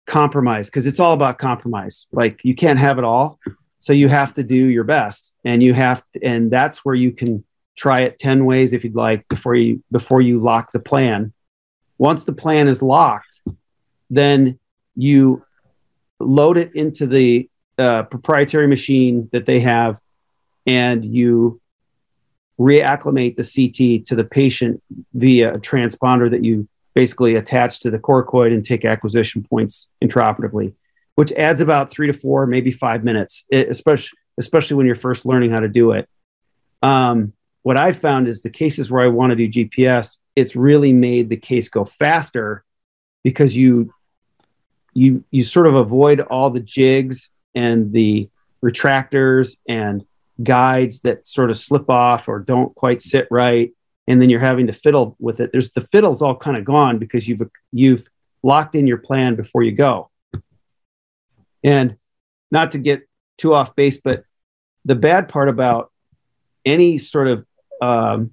compromise 0.05 0.69
because 0.69 0.85
it's 0.85 0.99
all 0.99 1.13
about 1.13 1.39
compromise. 1.39 2.07
Like 2.11 2.41
you 2.43 2.55
can't 2.55 2.79
have 2.79 2.97
it 2.97 3.03
all, 3.03 3.39
so 3.79 3.93
you 3.93 4.09
have 4.09 4.33
to 4.33 4.43
do 4.43 4.55
your 4.55 4.83
best, 4.83 5.35
and 5.45 5.63
you 5.63 5.73
have 5.73 6.03
to, 6.13 6.23
and 6.23 6.51
that's 6.51 6.83
where 6.83 6.95
you 6.95 7.11
can 7.11 7.43
try 7.77 8.01
it 8.01 8.19
ten 8.19 8.45
ways 8.45 8.73
if 8.73 8.83
you'd 8.83 8.95
like 8.95 9.27
before 9.29 9.55
you 9.55 9.81
before 9.91 10.21
you 10.21 10.39
lock 10.39 10.71
the 10.73 10.79
plan. 10.79 11.31
Once 11.97 12.25
the 12.25 12.33
plan 12.33 12.67
is 12.67 12.81
locked, 12.81 13.39
then 14.09 14.59
you 14.95 15.43
load 16.19 16.57
it 16.57 16.75
into 16.75 17.05
the 17.07 17.49
uh, 17.77 18.03
proprietary 18.03 18.67
machine 18.67 19.29
that 19.31 19.45
they 19.45 19.59
have, 19.59 19.99
and 20.65 21.03
you 21.05 21.59
reacclimate 22.59 23.35
the 23.35 23.43
CT 23.43 24.05
to 24.05 24.15
the 24.15 24.23
patient 24.23 24.81
via 25.13 25.55
a 25.55 25.59
transponder 25.59 26.29
that 26.31 26.43
you 26.43 26.67
basically 26.93 27.35
attach 27.35 27.81
to 27.81 27.91
the 27.91 27.99
coracoid 27.99 28.53
and 28.53 28.63
take 28.63 28.85
acquisition 28.85 29.43
points 29.43 29.89
intraoperatively, 30.01 30.73
which 31.15 31.31
adds 31.33 31.59
about 31.59 31.91
three 31.91 32.07
to 32.07 32.13
four, 32.13 32.45
maybe 32.47 32.71
five 32.71 33.03
minutes, 33.03 33.45
especially 33.51 34.17
especially 34.37 34.75
when 34.75 34.85
you're 34.85 34.95
first 34.95 35.25
learning 35.25 35.51
how 35.51 35.61
to 35.61 35.69
do 35.69 35.91
it. 35.91 36.09
Um, 36.81 37.33
what 37.63 37.77
I 37.77 37.93
found 37.93 38.27
is 38.27 38.41
the 38.41 38.49
cases 38.49 38.91
where 38.91 39.03
I 39.03 39.07
want 39.07 39.31
to 39.31 39.47
do 39.47 39.65
GPS, 39.65 40.17
it's 40.35 40.55
really 40.55 40.93
made 40.93 41.29
the 41.29 41.37
case 41.37 41.69
go 41.69 41.85
faster 41.85 42.63
because 43.23 43.55
you 43.55 43.93
you 44.93 45.23
you 45.31 45.43
sort 45.43 45.67
of 45.67 45.75
avoid 45.75 46.21
all 46.21 46.49
the 46.49 46.59
jigs 46.59 47.29
and 47.53 47.91
the 47.91 48.29
retractors 48.63 49.57
and 49.67 50.05
guides 50.41 51.01
that 51.01 51.27
sort 51.27 51.49
of 51.49 51.57
slip 51.57 51.89
off 51.89 52.27
or 52.27 52.39
don't 52.39 52.73
quite 52.75 53.01
sit 53.01 53.27
right. 53.31 53.71
And 54.07 54.21
then 54.21 54.29
you're 54.29 54.39
having 54.39 54.67
to 54.67 54.73
fiddle 54.73 55.15
with 55.19 55.39
it. 55.39 55.51
There's 55.51 55.71
the 55.71 55.81
fiddle's 55.81 56.21
all 56.21 56.35
kind 56.35 56.57
of 56.57 56.65
gone 56.65 56.99
because 56.99 57.27
you've 57.27 57.41
you've 57.71 58.05
locked 58.43 58.75
in 58.75 58.87
your 58.87 58.97
plan 58.97 59.35
before 59.35 59.63
you 59.63 59.71
go. 59.71 60.09
And 61.63 61.97
not 62.51 62.71
to 62.71 62.77
get 62.77 63.07
too 63.37 63.53
off 63.53 63.75
base 63.75 63.99
but 63.99 64.23
the 64.85 64.95
bad 64.95 65.27
part 65.27 65.49
about 65.49 65.91
any 66.63 66.97
sort 66.97 67.27
of 67.27 67.45
um, 67.81 68.31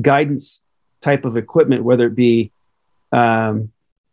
guidance 0.00 0.62
type 1.00 1.24
of 1.24 1.36
equipment 1.36 1.84
whether 1.84 2.06
it 2.06 2.14
be 2.14 2.50
um, 3.12 3.70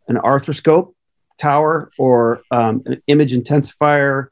an 0.08 0.16
arthroscope 0.16 0.94
tower 1.38 1.90
or 1.98 2.42
um, 2.50 2.82
an 2.86 3.02
image 3.06 3.32
intensifier 3.32 4.28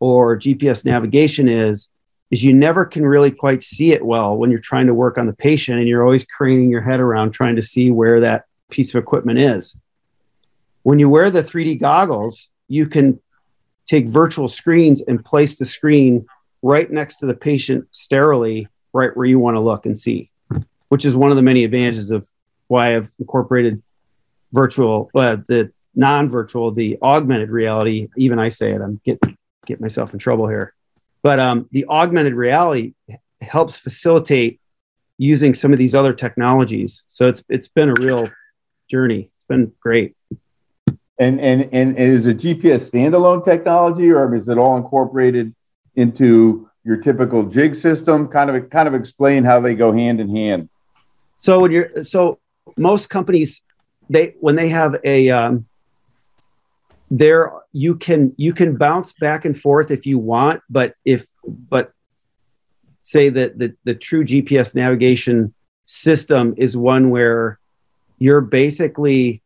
or 0.00 0.38
gps 0.38 0.84
navigation 0.84 1.48
is 1.48 1.88
is 2.30 2.44
you 2.44 2.54
never 2.54 2.84
can 2.84 3.06
really 3.06 3.30
quite 3.30 3.62
see 3.62 3.92
it 3.92 4.04
well 4.04 4.36
when 4.36 4.50
you're 4.50 4.60
trying 4.60 4.86
to 4.86 4.94
work 4.94 5.18
on 5.18 5.26
the 5.26 5.32
patient 5.32 5.78
and 5.78 5.88
you're 5.88 6.02
always 6.02 6.24
craning 6.24 6.70
your 6.70 6.82
head 6.82 7.00
around 7.00 7.30
trying 7.30 7.56
to 7.56 7.62
see 7.62 7.90
where 7.90 8.20
that 8.20 8.44
piece 8.70 8.94
of 8.94 9.02
equipment 9.02 9.38
is. 9.38 9.74
When 10.82 10.98
you 10.98 11.08
wear 11.08 11.30
the 11.30 11.42
3D 11.42 11.80
goggles, 11.80 12.50
you 12.68 12.86
can 12.86 13.20
take 13.86 14.08
virtual 14.08 14.48
screens 14.48 15.00
and 15.02 15.24
place 15.24 15.58
the 15.58 15.64
screen 15.64 16.26
right 16.62 16.90
next 16.90 17.16
to 17.16 17.26
the 17.26 17.34
patient 17.34 17.86
sterilely, 17.92 18.68
right 18.92 19.16
where 19.16 19.26
you 19.26 19.38
want 19.38 19.56
to 19.56 19.60
look 19.60 19.86
and 19.86 19.96
see, 19.96 20.30
which 20.88 21.04
is 21.04 21.16
one 21.16 21.30
of 21.30 21.36
the 21.36 21.42
many 21.42 21.64
advantages 21.64 22.10
of 22.10 22.28
why 22.66 22.96
I've 22.96 23.10
incorporated 23.18 23.82
virtual, 24.52 25.10
uh, 25.14 25.38
the 25.46 25.72
non-virtual, 25.94 26.72
the 26.72 26.98
augmented 27.02 27.50
reality. 27.50 28.08
Even 28.16 28.38
I 28.38 28.48
say 28.50 28.72
it, 28.72 28.80
I'm 28.80 29.00
get 29.04 29.20
get 29.66 29.80
myself 29.80 30.12
in 30.12 30.18
trouble 30.18 30.48
here 30.48 30.72
but 31.22 31.40
um, 31.40 31.68
the 31.72 31.84
augmented 31.88 32.34
reality 32.34 32.94
helps 33.40 33.76
facilitate 33.76 34.60
using 35.18 35.54
some 35.54 35.72
of 35.72 35.78
these 35.78 35.94
other 35.94 36.12
technologies. 36.12 37.04
So 37.08 37.28
it's 37.28 37.42
it's 37.48 37.68
been 37.68 37.90
a 37.90 37.94
real 37.94 38.28
journey. 38.88 39.30
It's 39.36 39.44
been 39.44 39.72
great. 39.80 40.16
And 41.18 41.40
and 41.40 41.68
and 41.72 41.98
is 41.98 42.26
it 42.26 42.38
GPS 42.38 42.90
standalone 42.90 43.44
technology, 43.44 44.10
or 44.10 44.34
is 44.34 44.48
it 44.48 44.58
all 44.58 44.76
incorporated 44.76 45.54
into 45.96 46.70
your 46.84 46.98
typical 46.98 47.44
jig 47.44 47.74
system? 47.74 48.28
Kind 48.28 48.50
of 48.50 48.70
kind 48.70 48.86
of 48.86 48.94
explain 48.94 49.42
how 49.42 49.60
they 49.60 49.74
go 49.74 49.92
hand 49.92 50.20
in 50.20 50.34
hand. 50.34 50.68
So 51.38 51.60
when 51.60 51.72
you're 51.72 52.04
so 52.04 52.38
most 52.76 53.08
companies 53.10 53.62
they 54.10 54.34
when 54.40 54.56
they 54.56 54.68
have 54.68 54.96
a 55.04 55.30
um, 55.30 55.66
there 57.10 57.52
you 57.72 57.96
can 57.96 58.34
you 58.36 58.52
can 58.52 58.76
bounce 58.76 59.12
back 59.12 59.44
and 59.44 59.58
forth 59.58 59.90
if 59.90 60.06
you 60.06 60.18
want 60.18 60.62
but 60.68 60.94
if 61.04 61.26
but 61.46 61.92
say 63.02 63.30
that 63.30 63.58
the, 63.58 63.74
the 63.84 63.94
true 63.94 64.24
gps 64.24 64.74
navigation 64.74 65.54
system 65.86 66.54
is 66.58 66.76
one 66.76 67.08
where 67.08 67.58
you're 68.18 68.42
basically 68.42 69.42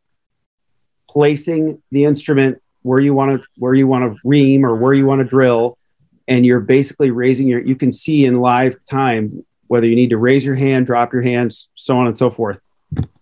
placing 1.08 1.80
the 1.92 2.04
instrument 2.04 2.60
where 2.82 3.00
you 3.00 3.14
want 3.14 3.30
to 3.30 3.46
where 3.58 3.74
you 3.74 3.86
want 3.86 4.12
to 4.12 4.18
ream 4.24 4.66
or 4.66 4.74
where 4.74 4.94
you 4.94 5.06
want 5.06 5.20
to 5.20 5.24
drill 5.24 5.78
and 6.26 6.44
you're 6.44 6.60
basically 6.60 7.10
raising 7.10 7.46
your 7.46 7.60
you 7.60 7.76
can 7.76 7.92
see 7.92 8.24
in 8.24 8.40
live 8.40 8.74
time 8.90 9.44
whether 9.72 9.86
you 9.86 9.96
need 9.96 10.10
to 10.10 10.18
raise 10.18 10.44
your 10.44 10.54
hand 10.54 10.86
drop 10.86 11.12
your 11.12 11.22
hands 11.22 11.68
so 11.74 11.96
on 11.96 12.06
and 12.06 12.16
so 12.16 12.30
forth 12.30 12.58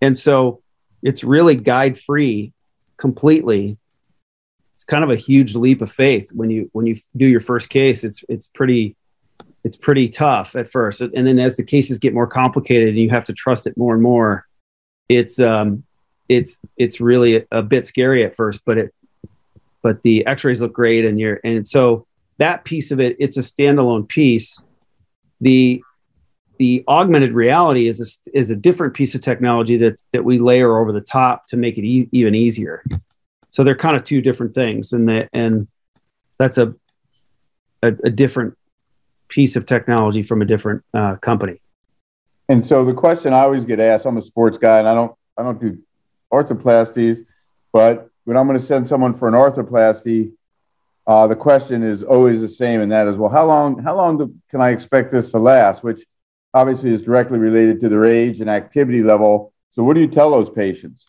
and 0.01 0.19
so 0.19 0.61
it's 1.03 1.23
really 1.25 1.55
guide 1.55 1.99
free 1.99 2.53
completely 2.99 3.79
It's 4.75 4.85
kind 4.85 5.05
of 5.05 5.11
a 5.11 5.17
huge 5.17 5.55
leap 5.55 5.83
of 5.83 5.91
faith 5.91 6.31
when 6.33 6.51
you 6.51 6.69
when 6.73 6.87
you 6.87 6.97
do 7.17 7.27
your 7.27 7.41
first 7.41 7.69
case. 7.69 8.05
It's 8.05 8.25
it's 8.29 8.49
pretty 8.49 8.97
it's 9.65 9.77
pretty 9.77 10.09
tough 10.09 10.57
at 10.57 10.71
first, 10.71 11.01
and 11.01 11.27
then 11.27 11.39
as 11.39 11.57
the 11.57 11.65
cases 11.65 11.99
get 11.99 12.15
more 12.15 12.27
complicated 12.27 12.89
and 12.89 12.99
you 12.99 13.11
have 13.11 13.25
to 13.27 13.35
trust 13.35 13.67
it 13.67 13.77
more 13.77 13.95
and 13.95 14.03
more, 14.03 14.47
it's 15.09 15.39
um 15.39 15.85
it's 16.29 16.61
it's 16.77 17.01
really 17.01 17.47
a 17.51 17.63
bit 17.63 17.87
scary 17.87 18.25
at 18.25 18.37
first, 18.37 18.63
but 18.65 18.79
it 18.79 18.95
but 19.83 20.03
the 20.03 20.27
X-rays 20.27 20.61
look 20.63 20.73
great, 20.73 21.05
and 21.05 21.19
you're 21.21 21.41
and 21.45 21.67
so 21.67 22.07
that 22.39 22.65
piece 22.65 22.91
of 22.91 23.01
it, 23.01 23.17
it's 23.19 23.37
a 23.37 23.41
standalone 23.41 24.09
piece. 24.09 24.61
The 25.43 25.83
the 26.61 26.85
augmented 26.88 27.33
reality 27.33 27.88
is 27.88 28.20
a, 28.27 28.38
is 28.38 28.51
a 28.51 28.55
different 28.55 28.92
piece 28.92 29.14
of 29.14 29.23
technology 29.23 29.79
that 29.79 29.99
that 30.12 30.23
we 30.23 30.38
layer 30.38 30.79
over 30.79 30.92
the 30.92 31.01
top 31.01 31.46
to 31.46 31.57
make 31.57 31.79
it 31.79 31.85
e- 31.85 32.09
even 32.12 32.35
easier. 32.35 32.85
So 33.49 33.64
they're 33.64 33.75
kind 33.75 33.96
of 33.96 34.05
two 34.05 34.20
different 34.20 34.55
things, 34.55 34.92
and 34.92 35.09
that 35.09 35.31
and 35.33 35.66
that's 36.38 36.59
a 36.59 36.75
a, 37.83 37.94
a 38.05 38.11
different 38.11 38.59
piece 39.29 39.57
of 39.57 39.64
technology 39.64 40.23
from 40.23 40.42
a 40.42 40.44
different 40.44 40.85
uh, 40.92 41.16
company. 41.16 41.62
And 42.51 42.64
so 42.64 42.85
the 42.85 42.92
question 42.92 43.33
I 43.33 43.40
always 43.40 43.64
get 43.64 43.81
asked, 43.81 44.05
I'm 44.05 44.18
a 44.18 44.23
sports 44.23 44.59
guy 44.59 44.81
and 44.81 44.88
I 44.88 44.92
don't 44.92 45.14
I 45.38 45.42
don't 45.42 45.59
do 45.59 45.79
arthroplasties, 46.31 47.25
but 47.73 48.11
when 48.25 48.37
I'm 48.37 48.46
going 48.46 48.61
to 48.61 48.66
send 48.66 48.87
someone 48.87 49.16
for 49.16 49.29
an 49.29 49.35
arthroplasty, 49.35 50.33
uh, 51.07 51.27
the 51.27 51.37
question 51.37 51.83
is 51.83 52.03
always 52.03 52.42
the 52.42 52.51
same, 52.51 52.83
and 52.83 52.92
that 52.92 53.07
is, 53.09 53.16
well, 53.16 53.31
how 53.31 53.46
long 53.46 53.83
how 53.83 53.96
long 53.96 54.18
do, 54.18 54.35
can 54.51 54.61
I 54.61 54.70
expect 54.70 55.11
this 55.11 55.31
to 55.31 55.38
last? 55.38 55.83
Which 55.83 56.05
obviously 56.55 56.91
is 56.91 57.03
directly 57.03 57.39
related 57.39 57.81
to 57.81 57.89
their 57.89 58.05
age 58.05 58.41
and 58.41 58.51
activity 58.51 59.03
level. 59.03 59.53
So, 59.73 59.83
what 59.83 59.95
do 59.95 60.01
you 60.01 60.09
tell 60.09 60.31
those 60.31 60.51
patients? 60.51 61.09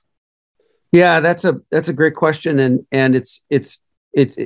Yeah, 0.92 1.20
that's 1.20 1.46
a 1.46 1.62
that's 1.72 1.90
a 1.90 1.94
great 1.94 2.16
question, 2.16 2.60
and 2.60 2.86
and 2.92 3.16
it's 3.16 3.42
it's 3.50 3.80
it's 4.14 4.38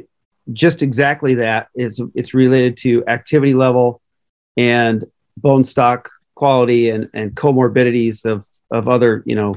just 0.53 0.81
exactly 0.81 1.35
that. 1.35 1.67
It's 1.73 1.99
it's 2.13 2.33
related 2.33 2.77
to 2.77 3.03
activity 3.07 3.53
level 3.53 4.01
and 4.57 5.03
bone 5.37 5.63
stock 5.63 6.09
quality 6.35 6.89
and 6.89 7.09
and 7.13 7.35
comorbidities 7.35 8.25
of 8.25 8.45
of 8.71 8.87
other 8.87 9.23
you 9.25 9.35
know 9.35 9.55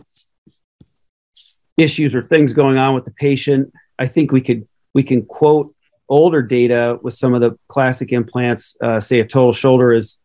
issues 1.77 2.15
or 2.15 2.23
things 2.23 2.53
going 2.53 2.79
on 2.79 2.95
with 2.95 3.05
the 3.05 3.13
patient. 3.13 3.73
I 3.99 4.07
think 4.07 4.33
we 4.33 4.41
could 4.41 4.67
we 4.95 5.03
can 5.03 5.25
quote 5.25 5.75
older 6.09 6.43
data 6.43 6.99
with 7.03 7.15
some 7.15 7.35
of 7.35 7.41
the 7.41 7.57
classic 7.69 8.13
implants. 8.13 8.77
Uh, 8.81 9.01
say 9.01 9.21
a 9.21 9.27
total 9.27 9.53
shoulder 9.53 9.95
is, 9.95 10.17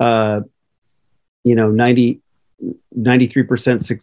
uh, 0.00 0.40
you 1.44 1.54
know, 1.54 1.70
90 1.70 2.20
93% 2.98 4.00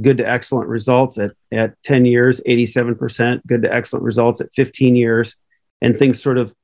good 0.00 0.18
to 0.18 0.28
excellent 0.28 0.68
results 0.68 1.18
at, 1.18 1.32
at 1.50 1.82
10 1.82 2.04
years, 2.04 2.40
87% 2.48 3.44
good 3.46 3.62
to 3.62 3.74
excellent 3.74 4.04
results 4.04 4.40
at 4.40 4.54
15 4.54 4.94
years, 4.94 5.34
and 5.82 5.96
things 5.96 6.22
sort 6.22 6.38
of 6.38 6.54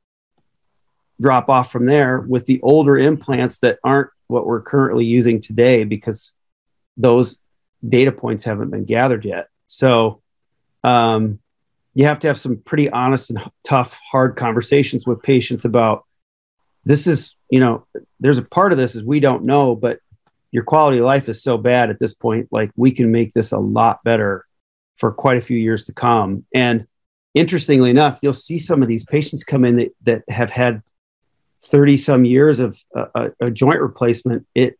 drop 1.20 1.48
off 1.48 1.70
from 1.70 1.86
there 1.86 2.20
with 2.20 2.46
the 2.46 2.60
older 2.62 2.96
implants 2.96 3.58
that 3.58 3.78
aren't 3.84 4.10
what 4.28 4.46
we're 4.46 4.62
currently 4.62 5.04
using 5.04 5.40
today 5.40 5.84
because 5.84 6.32
those 6.96 7.38
data 7.86 8.12
points 8.12 8.44
haven't 8.44 8.70
been 8.70 8.84
gathered 8.84 9.24
yet. 9.24 9.48
So 9.66 10.22
um, 10.84 11.40
you 11.94 12.04
have 12.06 12.20
to 12.20 12.28
have 12.28 12.38
some 12.38 12.56
pretty 12.56 12.88
honest 12.90 13.30
and 13.30 13.40
tough, 13.64 13.98
hard 14.10 14.36
conversations 14.36 15.06
with 15.06 15.22
patients 15.22 15.64
about 15.64 16.06
this 16.84 17.06
is, 17.06 17.36
you 17.52 17.60
know, 17.60 17.86
there's 18.18 18.38
a 18.38 18.42
part 18.42 18.72
of 18.72 18.78
this 18.78 18.94
is 18.94 19.04
we 19.04 19.20
don't 19.20 19.44
know, 19.44 19.76
but 19.76 19.98
your 20.52 20.64
quality 20.64 20.98
of 20.98 21.04
life 21.04 21.28
is 21.28 21.42
so 21.42 21.58
bad 21.58 21.90
at 21.90 21.98
this 21.98 22.14
point 22.14 22.48
like 22.50 22.70
we 22.76 22.90
can 22.90 23.12
make 23.12 23.34
this 23.34 23.52
a 23.52 23.58
lot 23.58 24.02
better 24.04 24.46
for 24.96 25.12
quite 25.12 25.36
a 25.36 25.42
few 25.42 25.58
years 25.58 25.82
to 25.84 25.92
come. 25.92 26.46
And 26.54 26.86
interestingly 27.34 27.90
enough 27.90 28.20
you'll 28.22 28.32
see 28.32 28.58
some 28.58 28.82
of 28.82 28.88
these 28.88 29.04
patients 29.04 29.44
come 29.44 29.66
in 29.66 29.76
that, 29.76 29.94
that 30.02 30.22
have 30.28 30.50
had 30.50 30.82
30 31.66 31.98
some 31.98 32.24
years 32.24 32.58
of 32.58 32.82
a, 32.94 33.30
a 33.40 33.50
joint 33.50 33.82
replacement. 33.82 34.46
It 34.54 34.78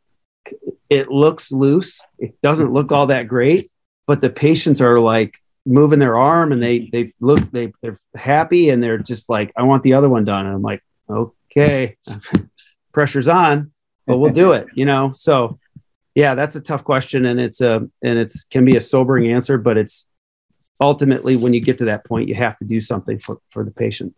it 0.89 1.11
looks 1.11 1.53
loose. 1.53 2.01
It 2.19 2.41
doesn't 2.41 2.73
look 2.73 2.91
all 2.91 3.07
that 3.09 3.29
great 3.29 3.71
but 4.07 4.21
the 4.21 4.31
patients 4.31 4.81
are 4.81 4.99
like 4.99 5.35
moving 5.67 5.99
their 5.99 6.17
arm 6.17 6.53
and 6.53 6.63
they 6.63 6.89
they 6.91 7.13
look 7.21 7.39
they 7.53 7.73
they're 7.83 7.99
happy 8.17 8.71
and 8.71 8.83
they're 8.83 8.99
just 8.99 9.29
like 9.31 9.53
i 9.57 9.63
want 9.63 9.83
the 9.83 9.93
other 9.93 10.09
one 10.09 10.25
done. 10.25 10.47
And 10.47 10.55
i'm 10.55 10.63
like 10.63 10.83
okay 11.09 11.97
pressure's 12.93 13.29
on 13.29 13.71
but 14.07 14.19
we'll 14.19 14.33
do 14.33 14.53
it 14.53 14.67
you 14.75 14.85
know 14.85 15.13
so 15.15 15.59
yeah, 16.15 16.35
that's 16.35 16.57
a 16.57 16.61
tough 16.61 16.85
question, 16.85 17.25
and 17.27 17.41
it's 17.41 17.61
a 17.61 17.89
and 18.03 18.19
it's 18.19 18.45
can 18.45 18.65
be 18.65 18.77
a 18.77 18.81
sobering 18.81 19.33
answer, 19.33 19.57
but 19.57 19.79
it's 19.79 20.07
ultimately 20.81 21.37
when 21.37 21.55
you 21.55 21.61
get 21.61 21.79
to 21.79 21.87
that 21.87 22.05
point, 22.05 22.29
you 22.29 22.35
have 22.35 22.59
to 22.59 22.65
do 22.65 22.81
something 22.81 23.19
for 23.19 23.39
for 23.51 23.65
the 23.65 23.71
patient. 23.71 24.15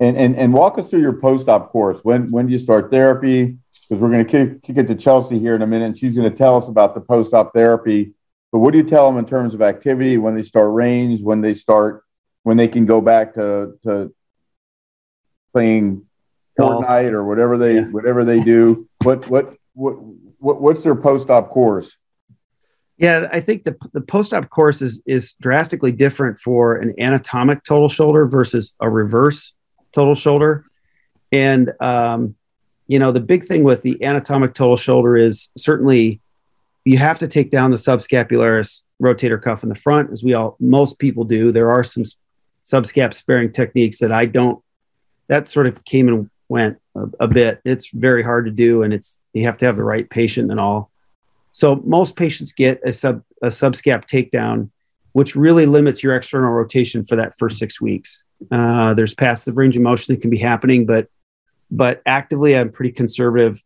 And 0.00 0.16
and 0.16 0.36
and 0.36 0.52
walk 0.52 0.78
us 0.78 0.90
through 0.90 1.02
your 1.02 1.14
post 1.14 1.48
op 1.48 1.70
course. 1.70 2.00
When 2.02 2.30
when 2.30 2.46
do 2.46 2.52
you 2.52 2.58
start 2.58 2.90
therapy? 2.90 3.56
Because 3.88 4.02
we're 4.02 4.10
going 4.10 4.26
to 4.26 4.58
kick, 4.58 4.78
it 4.78 4.88
to 4.88 4.96
Chelsea 4.96 5.38
here 5.38 5.54
in 5.54 5.62
a 5.62 5.66
minute, 5.66 5.84
and 5.84 5.98
she's 5.98 6.16
going 6.16 6.28
to 6.28 6.36
tell 6.36 6.60
us 6.60 6.68
about 6.68 6.94
the 6.96 7.00
post 7.00 7.32
op 7.32 7.54
therapy. 7.54 8.12
But 8.50 8.58
what 8.58 8.72
do 8.72 8.78
you 8.78 8.84
tell 8.84 9.08
them 9.08 9.18
in 9.18 9.26
terms 9.26 9.54
of 9.54 9.62
activity 9.62 10.18
when 10.18 10.34
they 10.34 10.42
start 10.42 10.72
range, 10.72 11.22
when 11.22 11.40
they 11.40 11.54
start, 11.54 12.02
when 12.42 12.56
they 12.56 12.66
can 12.66 12.86
go 12.86 13.00
back 13.00 13.34
to 13.34 13.78
to 13.84 14.12
playing 15.52 16.04
Fortnite 16.58 17.12
or 17.12 17.24
whatever 17.24 17.58
they 17.58 17.76
yeah. 17.76 17.82
whatever 17.82 18.24
they 18.24 18.40
do? 18.40 18.88
What 19.02 19.28
what 19.28 19.54
what 19.74 19.96
what, 20.38 20.60
what's 20.60 20.82
their 20.82 20.94
post-op 20.94 21.50
course? 21.50 21.96
Yeah, 22.98 23.28
I 23.30 23.40
think 23.40 23.64
the, 23.64 23.76
the 23.92 24.00
post-op 24.00 24.48
course 24.48 24.80
is 24.80 25.02
is 25.06 25.34
drastically 25.34 25.92
different 25.92 26.40
for 26.40 26.76
an 26.76 26.94
anatomic 26.98 27.62
total 27.64 27.88
shoulder 27.88 28.26
versus 28.26 28.72
a 28.80 28.88
reverse 28.88 29.52
total 29.92 30.14
shoulder. 30.14 30.64
And 31.32 31.72
um, 31.80 32.36
you 32.86 32.98
know, 32.98 33.12
the 33.12 33.20
big 33.20 33.44
thing 33.44 33.64
with 33.64 33.82
the 33.82 34.02
anatomic 34.02 34.54
total 34.54 34.76
shoulder 34.76 35.16
is 35.16 35.50
certainly 35.56 36.20
you 36.84 36.98
have 36.98 37.18
to 37.18 37.28
take 37.28 37.50
down 37.50 37.70
the 37.70 37.76
subscapularis 37.76 38.82
rotator 39.02 39.42
cuff 39.42 39.62
in 39.62 39.68
the 39.68 39.74
front, 39.74 40.10
as 40.12 40.22
we 40.22 40.34
all 40.34 40.56
most 40.60 40.98
people 40.98 41.24
do. 41.24 41.52
There 41.52 41.70
are 41.70 41.82
some 41.82 42.04
subscap 42.64 43.12
sparing 43.12 43.52
techniques 43.52 43.98
that 43.98 44.12
I 44.12 44.26
don't. 44.26 44.62
That 45.28 45.48
sort 45.48 45.66
of 45.66 45.84
came 45.84 46.08
and 46.08 46.30
went 46.48 46.78
a, 46.94 47.06
a, 47.20 47.28
bit. 47.28 47.60
It's 47.64 47.90
very 47.90 48.22
hard 48.22 48.46
to 48.46 48.50
do, 48.50 48.82
and 48.82 48.92
it's 48.92 49.20
you 49.32 49.44
have 49.44 49.58
to 49.58 49.66
have 49.66 49.76
the 49.76 49.84
right 49.84 50.08
patient 50.08 50.50
and 50.50 50.60
all. 50.60 50.90
So 51.50 51.76
most 51.84 52.16
patients 52.16 52.52
get 52.52 52.80
a 52.84 52.92
sub 52.92 53.22
a 53.42 53.48
subscap 53.48 54.04
takedown, 54.04 54.70
which 55.12 55.36
really 55.36 55.66
limits 55.66 56.02
your 56.02 56.14
external 56.14 56.50
rotation 56.50 57.04
for 57.04 57.16
that 57.16 57.36
first 57.38 57.58
six 57.58 57.80
weeks. 57.80 58.24
Uh, 58.50 58.94
there's 58.94 59.14
passive 59.14 59.56
range 59.56 59.76
of 59.76 59.82
motion 59.82 60.14
that 60.14 60.20
can 60.20 60.30
be 60.30 60.38
happening, 60.38 60.86
but 60.86 61.08
but 61.70 62.02
actively, 62.06 62.56
I'm 62.56 62.70
pretty 62.70 62.92
conservative 62.92 63.62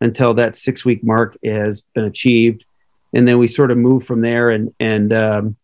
until 0.00 0.34
that 0.34 0.56
six 0.56 0.84
week 0.84 1.02
mark 1.02 1.36
has 1.44 1.82
been 1.94 2.04
achieved, 2.04 2.64
and 3.12 3.26
then 3.26 3.38
we 3.38 3.46
sort 3.46 3.70
of 3.70 3.78
move 3.78 4.04
from 4.04 4.20
there 4.20 4.50
and 4.50 4.72
and 4.78 5.12
um, 5.12 5.56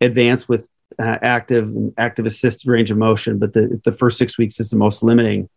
advance 0.00 0.48
with 0.48 0.68
uh, 0.98 1.18
active 1.22 1.66
and 1.66 1.94
active 1.98 2.26
assisted 2.26 2.68
range 2.68 2.90
of 2.90 2.98
motion. 2.98 3.38
But 3.38 3.52
the 3.52 3.80
the 3.84 3.92
first 3.92 4.18
six 4.18 4.38
weeks 4.38 4.60
is 4.60 4.70
the 4.70 4.76
most 4.76 5.02
limiting. 5.02 5.48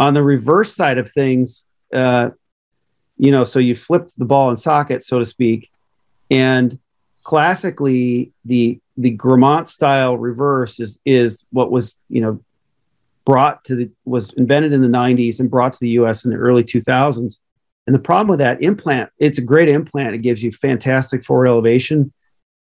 On 0.00 0.14
the 0.14 0.22
reverse 0.22 0.74
side 0.74 0.98
of 0.98 1.08
things, 1.10 1.64
uh, 1.94 2.30
you 3.16 3.30
know, 3.30 3.44
so 3.44 3.58
you 3.58 3.76
flipped 3.76 4.18
the 4.18 4.24
ball 4.24 4.48
and 4.48 4.58
socket, 4.58 5.04
so 5.04 5.20
to 5.20 5.24
speak, 5.24 5.70
and 6.30 6.78
classically 7.22 8.32
the 8.44 8.80
the 8.96 9.10
Grammont 9.10 9.68
style 9.68 10.16
reverse 10.16 10.80
is 10.80 10.98
is 11.04 11.44
what 11.50 11.70
was 11.70 11.94
you 12.08 12.20
know 12.20 12.40
brought 13.24 13.62
to 13.64 13.76
the 13.76 13.90
was 14.04 14.32
invented 14.32 14.72
in 14.72 14.80
the 14.80 14.88
90s 14.88 15.38
and 15.38 15.50
brought 15.50 15.72
to 15.74 15.80
the 15.80 15.90
US 15.90 16.24
in 16.24 16.30
the 16.30 16.36
early 16.36 16.64
2000s. 16.64 17.38
And 17.86 17.94
the 17.94 18.00
problem 18.00 18.28
with 18.28 18.38
that 18.38 18.62
implant, 18.62 19.10
it's 19.18 19.38
a 19.38 19.42
great 19.42 19.68
implant. 19.68 20.14
It 20.14 20.18
gives 20.18 20.42
you 20.42 20.52
fantastic 20.52 21.24
forward 21.24 21.48
elevation, 21.48 22.12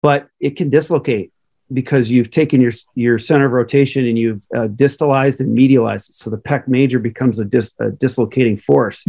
but 0.02 0.30
it 0.40 0.56
can 0.56 0.70
dislocate 0.70 1.32
because 1.73 2.10
you've 2.10 2.30
taken 2.30 2.62
your 2.62 2.71
your 2.95 3.19
center 3.19 3.45
of 3.45 3.51
rotation 3.51 4.06
and 4.06 4.17
you've 4.17 4.45
uh, 4.56 4.67
distalized 4.67 5.39
and 5.39 5.58
medialized 5.58 6.10
it. 6.10 6.15
So 6.15 6.30
the 6.30 6.38
pec 6.38 6.67
major 6.67 6.99
becomes 6.99 7.39
a, 7.39 7.45
dis, 7.45 7.73
a 7.80 7.91
dislocating 7.91 8.58
force. 8.58 9.06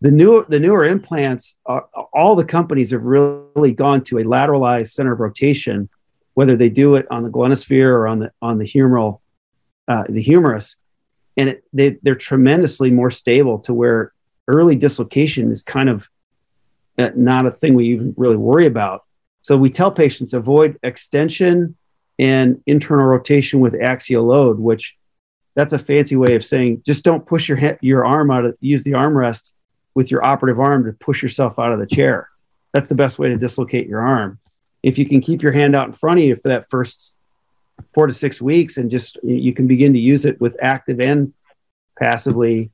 The 0.00 0.10
new 0.10 0.44
the 0.48 0.58
newer 0.58 0.84
implants, 0.84 1.56
all 2.12 2.34
the 2.34 2.44
companies 2.44 2.90
have 2.90 3.02
really 3.02 3.72
gone 3.72 4.02
to 4.04 4.18
a 4.18 4.24
lateralized 4.24 4.90
center 4.90 5.12
of 5.12 5.20
rotation, 5.20 5.88
whether 6.34 6.56
they 6.56 6.68
do 6.68 6.96
it 6.96 7.06
on 7.10 7.22
the 7.22 7.30
glenosphere 7.30 7.90
or 7.90 8.08
on 8.08 8.18
the 8.18 8.32
on 8.42 8.58
the 8.58 8.66
humeral, 8.66 9.20
uh, 9.86 10.04
the 10.08 10.22
humerus, 10.22 10.74
and 11.36 11.50
it, 11.50 11.64
they 11.72 11.98
they're 12.02 12.16
tremendously 12.16 12.90
more 12.90 13.12
stable 13.12 13.60
to 13.60 13.72
where 13.72 14.12
early 14.48 14.74
dislocation 14.74 15.52
is 15.52 15.62
kind 15.62 15.88
of 15.88 16.08
uh, 16.98 17.10
not 17.14 17.46
a 17.46 17.52
thing 17.52 17.74
we 17.74 17.86
even 17.90 18.12
really 18.16 18.36
worry 18.36 18.66
about 18.66 19.04
so 19.42 19.56
we 19.56 19.70
tell 19.70 19.90
patients 19.90 20.32
avoid 20.32 20.78
extension 20.82 21.76
and 22.18 22.62
internal 22.66 23.06
rotation 23.06 23.60
with 23.60 23.80
axial 23.80 24.24
load, 24.24 24.58
which 24.58 24.96
that's 25.54 25.72
a 25.72 25.78
fancy 25.78 26.16
way 26.16 26.34
of 26.34 26.44
saying 26.44 26.82
just 26.86 27.04
don't 27.04 27.26
push 27.26 27.48
your 27.48 27.58
your 27.82 28.06
arm 28.06 28.30
out 28.30 28.44
of 28.44 28.56
use 28.60 28.84
the 28.84 28.92
armrest 28.92 29.50
with 29.94 30.10
your 30.10 30.24
operative 30.24 30.58
arm 30.58 30.84
to 30.84 30.92
push 30.92 31.22
yourself 31.22 31.58
out 31.58 31.72
of 31.72 31.80
the 31.80 31.86
chair. 31.86 32.30
That's 32.72 32.88
the 32.88 32.94
best 32.94 33.18
way 33.18 33.28
to 33.28 33.36
dislocate 33.36 33.88
your 33.88 34.00
arm. 34.00 34.38
If 34.82 34.96
you 34.96 35.06
can 35.06 35.20
keep 35.20 35.42
your 35.42 35.52
hand 35.52 35.76
out 35.76 35.88
in 35.88 35.92
front 35.92 36.20
of 36.20 36.24
you 36.24 36.36
for 36.36 36.48
that 36.48 36.70
first 36.70 37.14
four 37.92 38.06
to 38.06 38.12
six 38.14 38.40
weeks 38.40 38.76
and 38.76 38.90
just 38.90 39.18
you 39.22 39.52
can 39.52 39.66
begin 39.66 39.92
to 39.92 39.98
use 39.98 40.24
it 40.24 40.40
with 40.40 40.56
active 40.62 41.00
and 41.00 41.34
passively, 41.98 42.70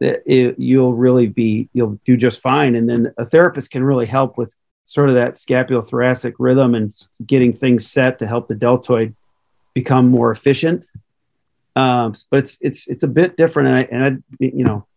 it, 0.00 0.58
you'll 0.58 0.94
really 0.94 1.28
be 1.28 1.68
you'll 1.72 1.98
do 2.04 2.16
just 2.16 2.42
fine. 2.42 2.74
And 2.74 2.88
then 2.88 3.14
a 3.16 3.24
therapist 3.24 3.70
can 3.70 3.84
really 3.84 4.06
help 4.06 4.36
with 4.36 4.54
sort 4.90 5.08
of 5.08 5.14
that 5.14 5.36
scapulothoracic 5.36 6.34
rhythm 6.40 6.74
and 6.74 6.92
getting 7.24 7.52
things 7.52 7.88
set 7.88 8.18
to 8.18 8.26
help 8.26 8.48
the 8.48 8.56
deltoid 8.56 9.14
become 9.72 10.08
more 10.08 10.32
efficient. 10.32 10.84
Um, 11.76 12.12
but 12.28 12.40
it's 12.40 12.58
it's 12.60 12.88
it's 12.88 13.04
a 13.04 13.08
bit 13.08 13.36
different, 13.36 13.68
and 13.68 13.78
I 13.78 13.82
and 13.82 14.04
I 14.04 14.44
you 14.44 14.64
know 14.64 14.88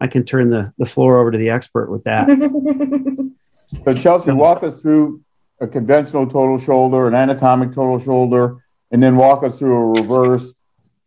I 0.00 0.06
can 0.06 0.24
turn 0.24 0.50
the 0.50 0.72
the 0.78 0.86
floor 0.86 1.18
over 1.18 1.32
to 1.32 1.38
the 1.38 1.50
expert 1.50 1.90
with 1.90 2.04
that. 2.04 2.28
so 3.84 3.94
Chelsea, 3.94 4.30
walk 4.30 4.62
us 4.62 4.78
through 4.78 5.20
a 5.60 5.66
conventional 5.66 6.26
total 6.26 6.60
shoulder, 6.60 7.08
an 7.08 7.14
anatomic 7.14 7.74
total 7.74 7.98
shoulder, 7.98 8.58
and 8.92 9.02
then 9.02 9.16
walk 9.16 9.42
us 9.42 9.58
through 9.58 9.74
a 9.74 10.00
reverse, 10.00 10.54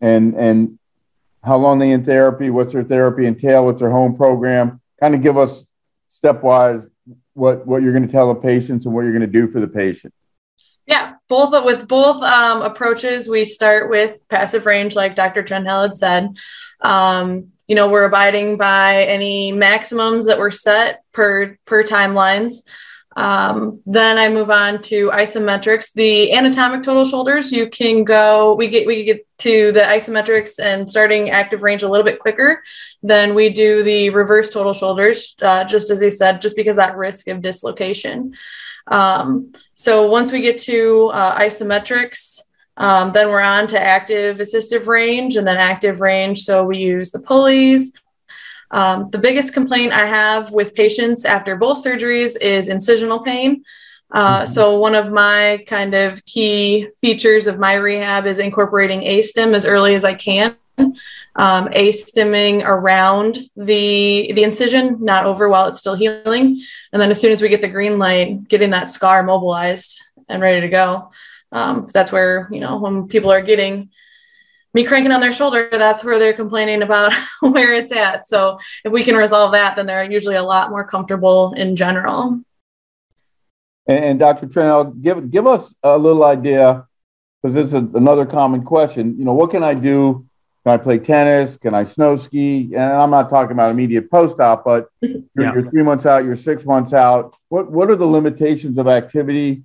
and 0.01 0.35
and 0.35 0.77
how 1.45 1.55
long 1.55 1.79
they 1.79 1.91
in 1.91 2.03
therapy, 2.03 2.49
what's 2.49 2.73
their 2.73 2.83
therapy 2.83 3.25
entail, 3.25 3.63
what's 3.65 3.79
their 3.79 3.89
home 3.89 4.17
program. 4.17 4.81
Kind 4.99 5.15
of 5.15 5.21
give 5.21 5.37
us 5.37 5.65
stepwise 6.11 6.89
what 7.33 7.65
what 7.65 7.83
you're 7.83 7.93
going 7.93 8.05
to 8.05 8.11
tell 8.11 8.33
the 8.33 8.39
patients 8.39 8.85
and 8.85 8.93
what 8.93 9.01
you're 9.01 9.11
going 9.11 9.21
to 9.21 9.27
do 9.27 9.51
for 9.51 9.59
the 9.59 9.67
patient. 9.67 10.13
Yeah, 10.85 11.13
both 11.29 11.63
with 11.63 11.87
both 11.87 12.21
um, 12.21 12.61
approaches, 12.61 13.29
we 13.29 13.45
start 13.45 13.89
with 13.89 14.19
passive 14.27 14.65
range, 14.65 14.95
like 14.95 15.15
Dr. 15.15 15.41
Trenhaile 15.41 15.87
had 15.87 15.97
said. 15.97 16.29
Um, 16.81 17.51
you 17.67 17.75
know, 17.75 17.89
we're 17.89 18.03
abiding 18.03 18.57
by 18.57 19.03
any 19.05 19.53
maximums 19.53 20.25
that 20.25 20.39
were 20.39 20.51
set 20.51 21.03
per 21.13 21.57
per 21.65 21.83
timelines. 21.83 22.55
Um, 23.15 23.81
then 23.85 24.17
I 24.17 24.29
move 24.29 24.49
on 24.49 24.81
to 24.83 25.11
isometrics. 25.11 25.93
The 25.93 26.33
anatomic 26.33 26.83
total 26.83 27.05
shoulders, 27.05 27.51
you 27.51 27.69
can 27.69 28.03
go, 28.03 28.55
we 28.55 28.67
get 28.67 28.87
we 28.87 29.03
get 29.03 29.27
to 29.39 29.71
the 29.71 29.81
isometrics 29.81 30.59
and 30.59 30.89
starting 30.89 31.29
active 31.29 31.63
range 31.63 31.83
a 31.83 31.89
little 31.89 32.05
bit 32.05 32.19
quicker 32.19 32.63
than 33.03 33.35
we 33.35 33.49
do 33.49 33.83
the 33.83 34.09
reverse 34.09 34.49
total 34.49 34.73
shoulders, 34.73 35.35
uh, 35.41 35.63
just 35.63 35.89
as 35.89 36.01
he 36.01 36.09
said, 36.09 36.41
just 36.41 36.55
because 36.55 36.77
that 36.77 36.97
risk 36.97 37.27
of 37.27 37.41
dislocation. 37.41 38.33
Um, 38.87 39.53
so 39.73 40.07
once 40.07 40.31
we 40.31 40.41
get 40.41 40.59
to 40.61 41.11
uh, 41.13 41.39
isometrics, 41.39 42.39
um, 42.77 43.11
then 43.13 43.29
we're 43.29 43.41
on 43.41 43.67
to 43.67 43.79
active 43.79 44.37
assistive 44.37 44.87
range 44.87 45.35
and 45.35 45.47
then 45.47 45.57
active 45.57 46.01
range. 46.01 46.41
So 46.41 46.63
we 46.63 46.79
use 46.79 47.11
the 47.11 47.19
pulleys, 47.19 47.93
um, 48.73 49.11
the 49.11 49.19
biggest 49.19 49.53
complaint 49.53 49.93
I 49.93 50.07
have 50.07 50.51
with 50.51 50.73
patients 50.73 51.25
after 51.25 51.55
both 51.55 51.85
surgeries 51.85 52.35
is 52.41 52.67
incisional 52.67 53.23
pain. 53.23 53.63
Uh, 54.11 54.39
mm-hmm. 54.39 54.45
So, 54.47 54.79
one 54.79 54.95
of 54.95 55.11
my 55.11 55.63
kind 55.67 55.93
of 55.93 56.25
key 56.25 56.87
features 56.99 57.45
of 57.45 57.59
my 57.59 57.75
rehab 57.75 58.25
is 58.25 58.39
incorporating 58.39 59.03
E-stim 59.03 59.53
as 59.53 59.65
early 59.65 59.93
as 59.93 60.03
I 60.03 60.15
can. 60.15 60.57
Um, 61.35 61.67
E-stimming 61.73 62.63
around 62.63 63.39
the 63.55 64.31
the 64.35 64.43
incision, 64.43 64.97
not 65.03 65.25
over 65.25 65.49
while 65.49 65.67
it's 65.67 65.79
still 65.79 65.95
healing, 65.95 66.63
and 66.91 67.01
then 67.01 67.09
as 67.09 67.19
soon 67.19 67.31
as 67.31 67.41
we 67.41 67.49
get 67.49 67.61
the 67.61 67.67
green 67.67 67.97
light, 67.97 68.47
getting 68.47 68.69
that 68.69 68.91
scar 68.91 69.23
mobilized 69.23 69.99
and 70.29 70.43
ready 70.43 70.61
to 70.61 70.69
go. 70.69 71.11
Um, 71.51 71.87
that's 71.91 72.11
where 72.11 72.47
you 72.51 72.59
know 72.59 72.77
when 72.77 73.07
people 73.07 73.31
are 73.31 73.41
getting 73.41 73.89
me 74.73 74.83
cranking 74.83 75.11
on 75.11 75.21
their 75.21 75.33
shoulder, 75.33 75.69
that's 75.71 76.03
where 76.03 76.17
they're 76.17 76.33
complaining 76.33 76.81
about 76.81 77.13
where 77.41 77.73
it's 77.73 77.91
at. 77.91 78.27
So 78.27 78.59
if 78.83 78.91
we 78.91 79.03
can 79.03 79.15
resolve 79.15 79.51
that, 79.51 79.75
then 79.75 79.85
they're 79.85 80.09
usually 80.09 80.35
a 80.35 80.43
lot 80.43 80.69
more 80.69 80.85
comfortable 80.85 81.53
in 81.53 81.75
general. 81.75 82.41
And, 83.87 84.05
and 84.05 84.19
Dr. 84.19 84.47
Trenhaile, 84.47 85.01
give 85.01 85.29
give 85.29 85.47
us 85.47 85.73
a 85.83 85.97
little 85.97 86.23
idea, 86.23 86.87
because 87.41 87.53
this 87.53 87.67
is 87.67 87.73
another 87.73 88.25
common 88.25 88.63
question. 88.63 89.17
You 89.17 89.25
know, 89.25 89.33
what 89.33 89.51
can 89.51 89.63
I 89.63 89.73
do? 89.73 90.25
Can 90.65 90.73
I 90.73 90.77
play 90.77 90.97
tennis? 90.97 91.57
Can 91.57 91.73
I 91.73 91.83
snow 91.83 92.15
ski? 92.15 92.71
And 92.73 92.81
I'm 92.81 93.11
not 93.11 93.29
talking 93.29 93.51
about 93.51 93.69
immediate 93.69 94.09
post-op, 94.09 94.63
but 94.63 94.87
you're, 95.01 95.21
yeah. 95.37 95.53
you're 95.53 95.69
three 95.69 95.83
months 95.83 96.05
out, 96.05 96.23
you're 96.23 96.37
six 96.37 96.63
months 96.63 96.93
out. 96.93 97.35
What 97.49 97.69
what 97.69 97.89
are 97.89 97.97
the 97.97 98.05
limitations 98.05 98.77
of 98.77 98.87
activity? 98.87 99.63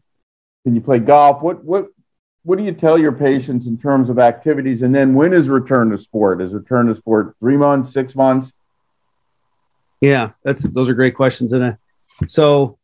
Can 0.64 0.74
you 0.74 0.80
play 0.80 0.98
golf? 0.98 1.40
What 1.40 1.64
what 1.64 1.86
what 2.48 2.56
do 2.56 2.64
you 2.64 2.72
tell 2.72 2.96
your 2.98 3.12
patients 3.12 3.66
in 3.66 3.76
terms 3.76 4.08
of 4.08 4.18
activities? 4.18 4.80
And 4.80 4.94
then 4.94 5.12
when 5.12 5.34
is 5.34 5.50
return 5.50 5.90
to 5.90 5.98
sport? 5.98 6.40
Is 6.40 6.54
return 6.54 6.86
to 6.86 6.94
sport 6.94 7.36
three 7.40 7.58
months, 7.58 7.92
six 7.92 8.14
months? 8.14 8.54
Yeah, 10.00 10.30
that's 10.44 10.62
those 10.62 10.88
are 10.88 10.94
great 10.94 11.14
questions. 11.14 11.52
And 11.52 11.76
so, 12.26 12.78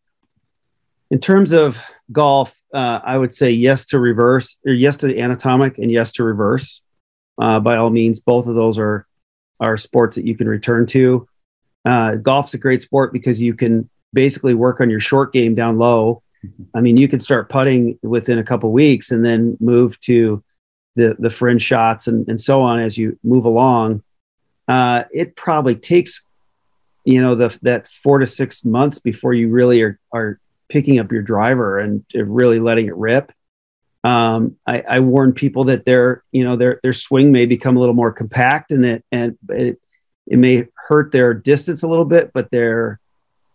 in 1.11 1.18
terms 1.18 1.53
of 1.53 1.81
golf, 2.12 2.61
uh, 2.74 3.00
I 3.03 3.16
would 3.16 3.35
say 3.35 3.53
yes 3.53 3.87
to 3.87 3.98
reverse, 3.98 4.59
or 4.66 4.74
yes 4.74 4.96
to 4.96 5.18
anatomic, 5.18 5.79
and 5.79 5.90
yes 5.90 6.12
to 6.12 6.24
reverse. 6.24 6.83
Uh, 7.40 7.59
by 7.59 7.77
all 7.77 7.88
means, 7.88 8.20
both 8.20 8.46
of 8.46 8.57
those 8.57 8.79
are 8.79 9.07
are 9.61 9.79
sports 9.79 10.16
that 10.16 10.27
you 10.27 10.37
can 10.37 10.46
return 10.46 10.85
to. 10.88 11.27
Uh, 11.87 12.16
golf's 12.16 12.53
a 12.53 12.59
great 12.59 12.83
sport 12.83 13.14
because 13.14 13.40
you 13.40 13.55
can 13.55 13.88
basically 14.12 14.53
work 14.53 14.83
on 14.83 14.90
your 14.90 15.00
short 15.00 15.33
game 15.33 15.55
down 15.55 15.79
low 15.79 16.22
I 16.74 16.80
mean, 16.80 16.96
you 16.96 17.09
could 17.09 17.22
start 17.22 17.48
putting 17.48 17.98
within 18.02 18.38
a 18.38 18.44
couple 18.44 18.72
weeks 18.72 19.11
and 19.11 19.24
then 19.24 19.57
move 19.61 19.98
to 20.00 20.42
the 20.96 21.16
the 21.18 21.30
fringe 21.30 21.62
shots 21.62 22.07
and, 22.07 22.26
and 22.28 22.40
so 22.40 22.61
on 22.61 22.80
as 22.80 22.96
you 22.96 23.18
move 23.22 23.44
along. 23.44 24.02
Uh, 24.68 25.04
it 25.12 25.37
probably 25.37 25.74
takes, 25.74 26.24
you 27.04 27.20
know, 27.20 27.35
the 27.35 27.57
that 27.62 27.88
four 27.88 28.18
to 28.18 28.26
six 28.26 28.64
months 28.64 28.98
before 28.98 29.35
you 29.35 29.48
really 29.48 29.83
are 29.83 29.98
are 30.12 30.38
picking 30.68 30.98
up 30.98 31.12
your 31.12 31.22
driver 31.22 31.78
and 31.78 32.04
really 32.14 32.59
letting 32.59 32.87
it 32.87 32.96
rip. 32.96 33.33
Um, 34.02 34.57
I, 34.66 34.80
I 34.83 35.00
warn 35.00 35.33
people 35.33 35.64
that 35.64 35.87
their 35.87 36.24
you 36.33 36.44
know 36.44 36.57
their 36.57 36.80
their 36.83 36.92
swing 36.92 37.33
may 37.33 37.46
become 37.46 37.76
a 37.76 37.80
little 37.80 37.94
more 37.94 38.12
compact 38.12 38.70
and 38.70 38.85
it 38.85 39.04
and 39.11 39.38
it, 39.48 39.80
it 40.26 40.38
may 40.38 40.66
hurt 40.74 41.12
their 41.12 41.35
distance 41.35 41.83
a 41.83 41.88
little 41.88 42.04
bit, 42.04 42.33
but 42.33 42.50
they're 42.50 43.00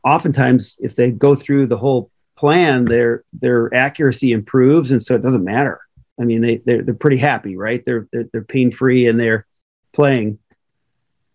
oftentimes 0.03 0.77
if 0.79 0.95
they 0.95 1.11
go 1.11 1.35
through 1.35 1.67
the 1.67 1.77
whole 1.77 2.11
plan, 2.39 2.85
their 2.85 3.23
their 3.33 3.73
accuracy 3.73 4.31
improves, 4.31 4.91
and 4.91 5.03
so 5.03 5.13
it 5.13 5.21
doesn't 5.21 5.43
matter. 5.43 5.81
I 6.19 6.23
mean, 6.23 6.41
they 6.41 6.57
they're, 6.65 6.81
they're 6.81 6.93
pretty 6.93 7.17
happy, 7.17 7.57
right? 7.57 7.83
They're 7.85 8.07
they're, 8.13 8.29
they're 8.31 8.43
pain 8.43 8.71
free 8.71 9.07
and 9.07 9.19
they're 9.19 9.45
playing. 9.93 10.39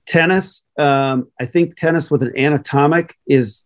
Tennis, 0.07 0.65
um, 0.79 1.29
I 1.39 1.45
think 1.47 1.77
tennis 1.77 2.11
with 2.11 2.23
an 2.23 2.37
anatomic 2.39 3.15
is 3.27 3.65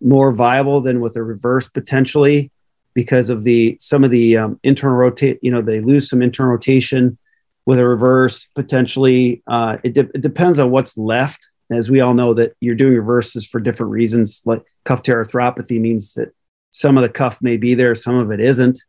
more 0.00 0.32
viable 0.32 0.80
than 0.80 1.00
with 1.00 1.16
a 1.16 1.22
reverse 1.22 1.68
potentially 1.68 2.50
because 2.94 3.30
of 3.30 3.42
the 3.42 3.76
some 3.80 4.04
of 4.04 4.12
the 4.12 4.36
um, 4.36 4.60
internal 4.62 4.96
rotate. 4.96 5.40
You 5.42 5.50
know, 5.50 5.62
they 5.62 5.80
lose 5.80 6.08
some 6.08 6.22
internal 6.22 6.52
rotation 6.52 7.18
with 7.66 7.80
a 7.80 7.86
reverse 7.86 8.46
potentially. 8.54 9.42
Uh, 9.48 9.78
it, 9.82 9.94
de- 9.94 10.10
it 10.14 10.20
depends 10.20 10.60
on 10.60 10.70
what's 10.70 10.96
left. 10.96 11.50
As 11.68 11.90
we 11.90 12.00
all 12.00 12.14
know, 12.14 12.32
that 12.34 12.54
you're 12.60 12.76
doing 12.76 12.94
reverses 12.94 13.44
for 13.44 13.58
different 13.58 13.90
reasons. 13.90 14.40
Like 14.46 14.62
cuff 14.84 15.02
tear 15.02 15.24
arthropathy 15.24 15.80
means 15.80 16.14
that 16.14 16.32
some 16.70 16.96
of 16.96 17.02
the 17.02 17.08
cuff 17.08 17.40
may 17.40 17.56
be 17.56 17.74
there, 17.74 17.94
some 17.94 18.16
of 18.16 18.30
it 18.30 18.40
isn't. 18.40 18.82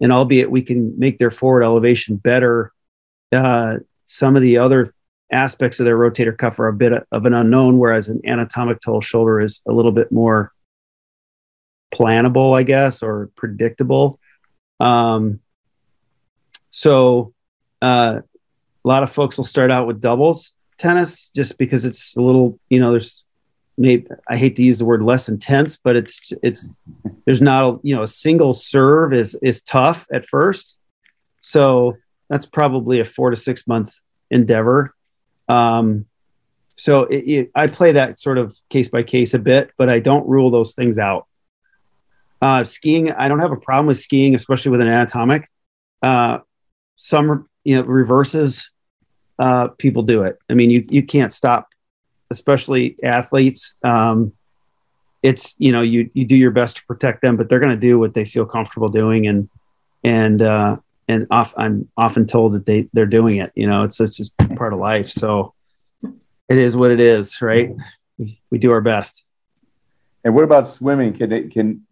And 0.00 0.12
albeit 0.12 0.50
we 0.50 0.62
can 0.62 0.98
make 0.98 1.18
their 1.18 1.30
forward 1.30 1.62
elevation 1.62 2.16
better, 2.16 2.72
uh, 3.32 3.78
some 4.04 4.36
of 4.36 4.42
the 4.42 4.58
other 4.58 4.92
aspects 5.32 5.80
of 5.80 5.86
their 5.86 5.98
rotator 5.98 6.36
cuff 6.36 6.58
are 6.58 6.68
a 6.68 6.72
bit 6.72 6.92
of 7.10 7.26
an 7.26 7.34
unknown, 7.34 7.78
whereas 7.78 8.08
an 8.08 8.20
anatomic 8.24 8.80
total 8.80 9.00
shoulder 9.00 9.40
is 9.40 9.62
a 9.66 9.72
little 9.72 9.92
bit 9.92 10.12
more 10.12 10.52
plannable, 11.92 12.56
I 12.56 12.62
guess, 12.62 13.02
or 13.02 13.30
predictable. 13.36 14.20
Um, 14.80 15.40
so 16.70 17.32
uh, 17.80 18.20
a 18.84 18.88
lot 18.88 19.02
of 19.02 19.10
folks 19.10 19.36
will 19.36 19.44
start 19.44 19.72
out 19.72 19.86
with 19.86 20.00
doubles 20.00 20.56
tennis 20.78 21.30
just 21.34 21.58
because 21.58 21.84
it's 21.84 22.16
a 22.16 22.22
little, 22.22 22.58
you 22.68 22.78
know, 22.78 22.90
there's 22.90 23.24
maybe 23.78 24.06
I 24.28 24.36
hate 24.36 24.56
to 24.56 24.62
use 24.62 24.78
the 24.78 24.84
word 24.84 25.02
less 25.02 25.28
intense, 25.28 25.76
but 25.76 25.96
it's 25.96 26.32
it's 26.42 26.78
there's 27.24 27.40
not 27.40 27.64
a 27.64 27.80
you 27.82 27.94
know 27.94 28.02
a 28.02 28.08
single 28.08 28.54
serve 28.54 29.12
is 29.12 29.38
is 29.42 29.62
tough 29.62 30.06
at 30.12 30.26
first, 30.26 30.78
so 31.40 31.96
that's 32.28 32.46
probably 32.46 33.00
a 33.00 33.04
four 33.04 33.30
to 33.30 33.36
six 33.36 33.66
month 33.66 33.94
endeavor. 34.30 34.94
Um, 35.48 36.06
so 36.76 37.04
it, 37.04 37.16
it, 37.16 37.50
I 37.54 37.68
play 37.68 37.92
that 37.92 38.18
sort 38.18 38.38
of 38.38 38.56
case 38.68 38.88
by 38.88 39.02
case 39.02 39.34
a 39.34 39.38
bit, 39.38 39.70
but 39.78 39.88
I 39.88 40.00
don't 40.00 40.28
rule 40.28 40.50
those 40.50 40.74
things 40.74 40.98
out. 40.98 41.26
Uh, 42.42 42.64
skiing, 42.64 43.10
I 43.12 43.28
don't 43.28 43.38
have 43.38 43.52
a 43.52 43.56
problem 43.56 43.86
with 43.86 43.98
skiing, 43.98 44.34
especially 44.34 44.70
with 44.70 44.82
an 44.82 44.88
anatomic. 44.88 45.50
Uh, 46.02 46.40
some 46.96 47.48
you 47.64 47.76
know 47.76 47.82
reverses, 47.82 48.70
uh, 49.38 49.68
people 49.68 50.02
do 50.02 50.22
it. 50.22 50.38
I 50.50 50.54
mean, 50.54 50.70
you 50.70 50.84
you 50.88 51.02
can't 51.02 51.32
stop 51.32 51.68
especially 52.30 52.96
athletes. 53.02 53.76
Um, 53.82 54.32
it's 55.22 55.54
you 55.58 55.72
know 55.72 55.82
you 55.82 56.10
you 56.14 56.24
do 56.24 56.36
your 56.36 56.50
best 56.50 56.76
to 56.76 56.84
protect 56.86 57.22
them, 57.22 57.36
but 57.36 57.48
they're 57.48 57.60
going 57.60 57.74
to 57.74 57.80
do 57.80 57.98
what 57.98 58.14
they 58.14 58.24
feel 58.24 58.46
comfortable 58.46 58.88
doing, 58.88 59.26
and 59.26 59.48
and 60.04 60.42
uh, 60.42 60.76
and 61.08 61.26
off, 61.30 61.54
I'm 61.56 61.88
often 61.96 62.26
told 62.26 62.54
that 62.54 62.66
they 62.66 62.88
they're 62.92 63.06
doing 63.06 63.38
it. 63.38 63.52
You 63.54 63.66
know, 63.68 63.82
it's 63.82 64.00
it's 64.00 64.16
just 64.16 64.36
part 64.56 64.72
of 64.72 64.78
life. 64.78 65.10
So 65.10 65.54
it 66.02 66.58
is 66.58 66.76
what 66.76 66.90
it 66.90 67.00
is, 67.00 67.40
right? 67.40 67.70
We, 68.18 68.40
we 68.50 68.58
do 68.58 68.72
our 68.72 68.80
best. 68.80 69.24
And 70.24 70.34
what 70.34 70.44
about 70.44 70.68
swimming? 70.68 71.12
Can 71.12 71.32
it 71.32 71.52
can 71.52 71.86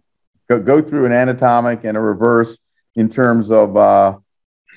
go, 0.49 0.59
go 0.59 0.83
through 0.83 1.07
an 1.07 1.12
anatomic 1.12 1.85
and 1.85 1.97
a 1.97 2.01
reverse 2.01 2.59
in 2.97 3.09
terms 3.09 3.51
of 3.51 3.77
uh, 3.77 4.18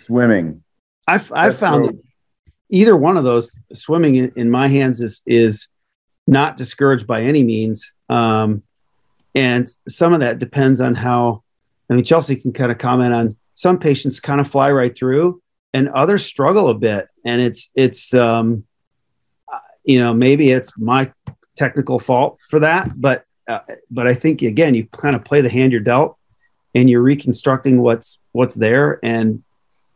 swimming? 0.06 0.64
I've 1.08 1.32
I've 1.34 1.58
found 1.58 1.86
that 1.86 2.00
either 2.70 2.96
one 2.96 3.18
of 3.18 3.24
those 3.24 3.56
swimming 3.74 4.16
in, 4.16 4.34
in, 4.36 4.50
my 4.50 4.68
hands 4.68 5.02
is 5.02 5.22
is 5.26 5.68
not 6.26 6.58
discouraged 6.58 7.08
by 7.08 7.22
any 7.22 7.44
means. 7.44 7.92
Um, 8.10 8.64
and 9.36 9.68
some 9.88 10.14
of 10.14 10.22
that 10.22 10.40
depends 10.40 10.82
on 10.82 10.96
how 10.96 11.44
i 11.90 11.94
mean 11.94 12.04
chelsea 12.04 12.36
can 12.36 12.52
kind 12.54 12.72
of 12.72 12.78
comment 12.78 13.14
on 13.14 13.36
some 13.54 13.78
patients 13.78 14.20
kind 14.20 14.42
of 14.42 14.48
fly 14.48 14.72
right 14.72 14.98
through 14.98 15.42
and 15.74 15.90
others 15.90 16.26
struggle 16.26 16.70
a 16.70 16.74
bit. 16.74 17.08
And 17.26 17.42
it's 17.42 17.70
it's 17.76 18.14
um, 18.14 18.64
you 19.84 20.00
know 20.00 20.14
maybe 20.14 20.52
it's 20.52 20.72
my 20.78 21.12
technical 21.56 22.00
fault 22.00 22.38
for 22.50 22.60
that 22.60 22.90
but 22.96 23.26
uh, 23.48 23.60
but 23.90 24.06
i 24.06 24.14
think 24.14 24.44
again 24.44 24.76
you 24.76 24.86
kind 24.88 25.16
of 25.16 25.26
play 25.26 25.42
the 25.42 25.50
hand 25.50 25.72
you're 25.72 25.82
dealt 25.82 26.18
and 26.78 26.90
you're 26.90 27.02
reconstructing 27.02 27.82
what's 27.82 28.20
what's 28.34 28.54
there. 28.54 29.00
And 29.04 29.44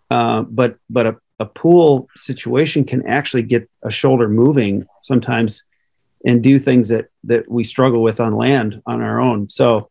uh, 0.10 0.42
but 0.42 0.78
but 0.90 1.06
a 1.06 1.16
a 1.42 1.46
pool 1.46 2.08
situation 2.16 2.86
can 2.86 3.06
actually 3.08 3.42
get 3.42 3.68
a 3.84 3.90
shoulder 3.90 4.30
moving 4.30 4.86
sometimes 5.02 5.64
and 6.24 6.44
do 6.44 6.60
things 6.60 6.88
that 6.90 7.08
that 7.24 7.50
we 7.50 7.64
struggle 7.64 8.04
with 8.04 8.20
on 8.20 8.36
land 8.36 8.80
on 8.86 9.02
our 9.02 9.20
own. 9.20 9.50
So 9.50 9.90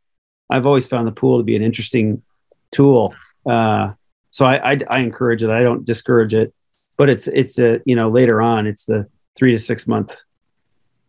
I've 0.48 0.64
always 0.64 0.86
found 0.86 1.08
the 1.08 1.12
pool 1.12 1.38
to 1.38 1.44
be 1.44 1.56
an 1.56 1.62
interesting 1.62 2.22
tool. 2.70 3.14
Uh, 3.44 3.94
so 4.30 4.46
I, 4.46 4.72
I, 4.72 4.80
I 4.88 4.98
encourage 5.00 5.42
it. 5.42 5.50
I 5.50 5.64
don't 5.64 5.84
discourage 5.84 6.34
it, 6.34 6.54
but 6.96 7.10
it's 7.10 7.26
it's 7.26 7.58
a 7.58 7.80
you 7.84 7.96
know 7.96 8.08
later 8.08 8.40
on 8.40 8.68
it's 8.68 8.84
the 8.84 9.08
three 9.36 9.50
to 9.50 9.58
six 9.58 9.88
month 9.88 10.20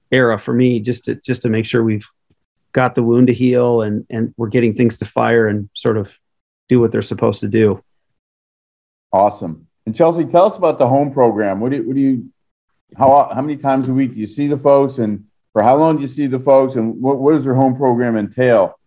era 0.10 0.39
for 0.39 0.54
me 0.54 0.80
just 0.80 1.06
to 1.06 1.15
just 1.15 1.43
to 1.43 1.49
make 1.49 1.67
sure 1.67 1.84
we've 1.84 2.08
got 2.71 2.95
the 2.95 3.04
wound 3.04 3.27
to 3.27 3.34
heal 3.34 3.84
and 3.84 4.08
and 4.10 4.34
we're 4.38 4.49
getting 4.49 4.73
things 4.73 4.97
to 4.97 5.06
fire 5.06 5.47
and 5.47 5.69
sort 5.75 5.97
of 5.97 6.12
do 6.67 6.80
what 6.80 6.91
they're 6.91 7.04
supposed 7.04 7.41
to 7.41 7.47
do. 7.47 7.84
Awesome. 9.13 9.67
And 9.86 9.96
Chelsea, 9.96 10.26
tell 10.26 10.46
us 10.46 10.58
about 10.58 10.78
the 10.80 10.88
home 10.88 11.12
program. 11.12 11.60
What 11.60 11.72
do 11.72 11.78
you, 11.78 11.84
what 11.84 11.96
do 11.96 12.02
you 12.02 12.30
how 12.98 13.32
how 13.34 13.41
many 13.41 13.58
times 13.58 13.89
a 13.89 13.94
week 13.94 14.13
do 14.13 14.20
you 14.20 14.28
see 14.28 14.48
the 14.48 14.58
folks, 14.58 14.98
and 14.98 15.26
for 15.54 15.63
how 15.63 15.76
long 15.76 15.98
do 15.98 16.02
you 16.02 16.08
see 16.08 16.28
the 16.28 16.39
folks, 16.39 16.76
and 16.76 17.02
what, 17.02 17.20
what 17.20 17.34
does 17.34 17.44
their 17.44 17.56
home 17.56 17.76
program 17.76 18.17
entail? 18.17 18.78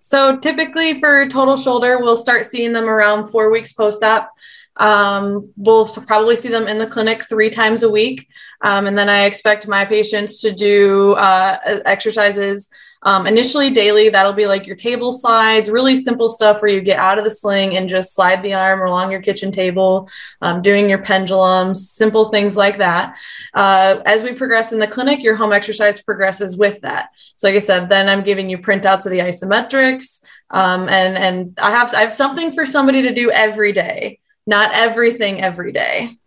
So 0.00 0.38
typically 0.38 0.98
for 1.00 1.28
total 1.28 1.56
shoulder, 1.56 1.98
we'll 1.98 2.16
start 2.16 2.46
seeing 2.46 2.72
them 2.72 2.88
around 2.88 3.28
four 3.28 3.50
weeks 3.50 3.72
post-op. 3.72 4.30
Um, 4.76 5.52
we'll 5.56 5.86
probably 5.86 6.36
see 6.36 6.48
them 6.48 6.68
in 6.68 6.78
the 6.78 6.86
clinic 6.86 7.24
three 7.24 7.50
times 7.50 7.82
a 7.82 7.90
week. 7.90 8.28
Um, 8.62 8.86
and 8.86 8.96
then 8.96 9.08
I 9.08 9.24
expect 9.24 9.66
my 9.66 9.84
patients 9.84 10.40
to 10.42 10.52
do 10.52 11.12
uh, 11.14 11.58
exercises 11.84 12.68
um, 13.02 13.26
initially 13.26 13.70
daily, 13.70 14.08
that'll 14.08 14.32
be 14.32 14.46
like 14.46 14.66
your 14.66 14.76
table 14.76 15.12
slides, 15.12 15.70
really 15.70 15.96
simple 15.96 16.28
stuff 16.28 16.60
where 16.60 16.70
you 16.70 16.80
get 16.80 16.98
out 16.98 17.18
of 17.18 17.24
the 17.24 17.30
sling 17.30 17.76
and 17.76 17.88
just 17.88 18.14
slide 18.14 18.42
the 18.42 18.54
arm 18.54 18.86
along 18.86 19.12
your 19.12 19.22
kitchen 19.22 19.52
table, 19.52 20.08
um, 20.42 20.62
doing 20.62 20.88
your 20.88 20.98
pendulums, 20.98 21.90
simple 21.90 22.30
things 22.30 22.56
like 22.56 22.78
that. 22.78 23.16
Uh, 23.54 24.00
as 24.04 24.22
we 24.22 24.32
progress 24.32 24.72
in 24.72 24.78
the 24.78 24.86
clinic, 24.86 25.22
your 25.22 25.36
home 25.36 25.52
exercise 25.52 26.02
progresses 26.02 26.56
with 26.56 26.80
that. 26.80 27.10
So, 27.36 27.48
like 27.48 27.56
I 27.56 27.60
said, 27.60 27.88
then 27.88 28.08
I'm 28.08 28.24
giving 28.24 28.50
you 28.50 28.58
printouts 28.58 29.06
of 29.06 29.12
the 29.12 29.20
isometrics, 29.20 30.20
um, 30.50 30.88
and 30.88 31.16
and 31.16 31.58
I 31.60 31.70
have 31.70 31.94
I 31.94 32.00
have 32.00 32.14
something 32.14 32.52
for 32.52 32.66
somebody 32.66 33.02
to 33.02 33.14
do 33.14 33.30
every 33.30 33.72
day, 33.72 34.18
not 34.46 34.72
everything 34.72 35.40
every 35.40 35.72
day. 35.72 36.18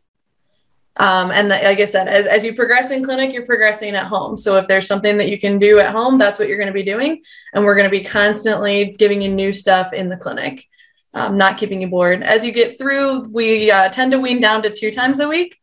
Um, 0.97 1.31
and 1.31 1.49
the, 1.49 1.55
like 1.55 1.79
I 1.79 1.85
said, 1.85 2.07
as, 2.07 2.27
as 2.27 2.43
you 2.43 2.53
progress 2.53 2.91
in 2.91 3.03
clinic, 3.03 3.33
you're 3.33 3.45
progressing 3.45 3.95
at 3.95 4.07
home. 4.07 4.37
So 4.37 4.57
if 4.57 4.67
there's 4.67 4.87
something 4.87 5.17
that 5.17 5.29
you 5.29 5.39
can 5.39 5.57
do 5.57 5.79
at 5.79 5.91
home, 5.91 6.17
that's 6.17 6.37
what 6.37 6.47
you're 6.47 6.57
going 6.57 6.67
to 6.67 6.73
be 6.73 6.83
doing. 6.83 7.21
And 7.53 7.63
we're 7.63 7.75
going 7.75 7.89
to 7.89 7.97
be 7.97 8.03
constantly 8.03 8.93
giving 8.97 9.21
you 9.21 9.29
new 9.29 9.53
stuff 9.53 9.93
in 9.93 10.09
the 10.09 10.17
clinic, 10.17 10.67
um, 11.13 11.37
not 11.37 11.57
keeping 11.57 11.81
you 11.81 11.87
bored. 11.87 12.23
As 12.23 12.43
you 12.43 12.51
get 12.51 12.77
through, 12.77 13.21
we 13.29 13.71
uh, 13.71 13.89
tend 13.89 14.11
to 14.11 14.19
wean 14.19 14.41
down 14.41 14.63
to 14.63 14.75
two 14.75 14.91
times 14.91 15.19
a 15.19 15.27
week. 15.27 15.57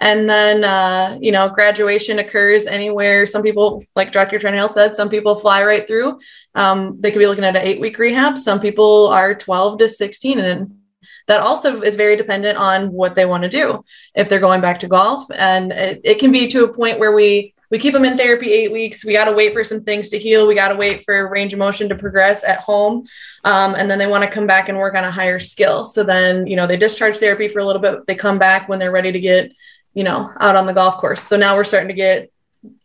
And 0.00 0.28
then, 0.28 0.64
uh, 0.64 1.16
you 1.20 1.30
know, 1.30 1.48
graduation 1.48 2.18
occurs 2.18 2.66
anywhere. 2.66 3.24
Some 3.24 3.42
people, 3.42 3.84
like 3.94 4.10
Dr. 4.10 4.40
Trenhaile 4.40 4.68
said, 4.68 4.96
some 4.96 5.08
people 5.08 5.36
fly 5.36 5.62
right 5.62 5.86
through. 5.86 6.18
Um, 6.56 7.00
they 7.00 7.12
could 7.12 7.20
be 7.20 7.26
looking 7.28 7.44
at 7.44 7.54
an 7.54 7.62
eight 7.62 7.80
week 7.80 7.98
rehab. 7.98 8.36
Some 8.36 8.58
people 8.58 9.06
are 9.08 9.32
12 9.32 9.78
to 9.78 9.88
16 9.88 10.40
and 10.40 10.81
that 11.26 11.40
also 11.40 11.82
is 11.82 11.96
very 11.96 12.16
dependent 12.16 12.58
on 12.58 12.92
what 12.92 13.14
they 13.14 13.26
want 13.26 13.42
to 13.42 13.48
do. 13.48 13.84
If 14.14 14.28
they're 14.28 14.40
going 14.40 14.60
back 14.60 14.80
to 14.80 14.88
golf 14.88 15.24
and 15.34 15.72
it, 15.72 16.00
it 16.04 16.18
can 16.18 16.32
be 16.32 16.48
to 16.48 16.64
a 16.64 16.72
point 16.72 16.98
where 16.98 17.12
we 17.12 17.52
we 17.70 17.78
keep 17.78 17.94
them 17.94 18.04
in 18.04 18.18
therapy 18.18 18.52
eight 18.52 18.70
weeks. 18.70 19.02
We 19.02 19.14
got 19.14 19.24
to 19.24 19.32
wait 19.32 19.54
for 19.54 19.64
some 19.64 19.82
things 19.82 20.10
to 20.10 20.18
heal. 20.18 20.46
We 20.46 20.54
got 20.54 20.68
to 20.68 20.76
wait 20.76 21.04
for 21.06 21.26
range 21.30 21.54
of 21.54 21.58
motion 21.58 21.88
to 21.88 21.94
progress 21.94 22.44
at 22.44 22.60
home 22.60 23.06
um, 23.44 23.74
and 23.74 23.90
then 23.90 23.98
they 23.98 24.06
want 24.06 24.24
to 24.24 24.30
come 24.30 24.46
back 24.46 24.68
and 24.68 24.76
work 24.76 24.94
on 24.94 25.04
a 25.04 25.10
higher 25.10 25.40
skill. 25.40 25.86
So 25.86 26.04
then 26.04 26.46
you 26.46 26.56
know 26.56 26.66
they 26.66 26.76
discharge 26.76 27.16
therapy 27.16 27.48
for 27.48 27.60
a 27.60 27.64
little 27.64 27.80
bit 27.80 28.06
they 28.06 28.14
come 28.14 28.38
back 28.38 28.68
when 28.68 28.78
they're 28.78 28.92
ready 28.92 29.12
to 29.12 29.20
get 29.20 29.52
you 29.94 30.04
know 30.04 30.30
out 30.38 30.56
on 30.56 30.66
the 30.66 30.74
golf 30.74 30.98
course. 30.98 31.22
So 31.22 31.36
now 31.36 31.56
we're 31.56 31.64
starting 31.64 31.88
to 31.88 31.94
get 31.94 32.30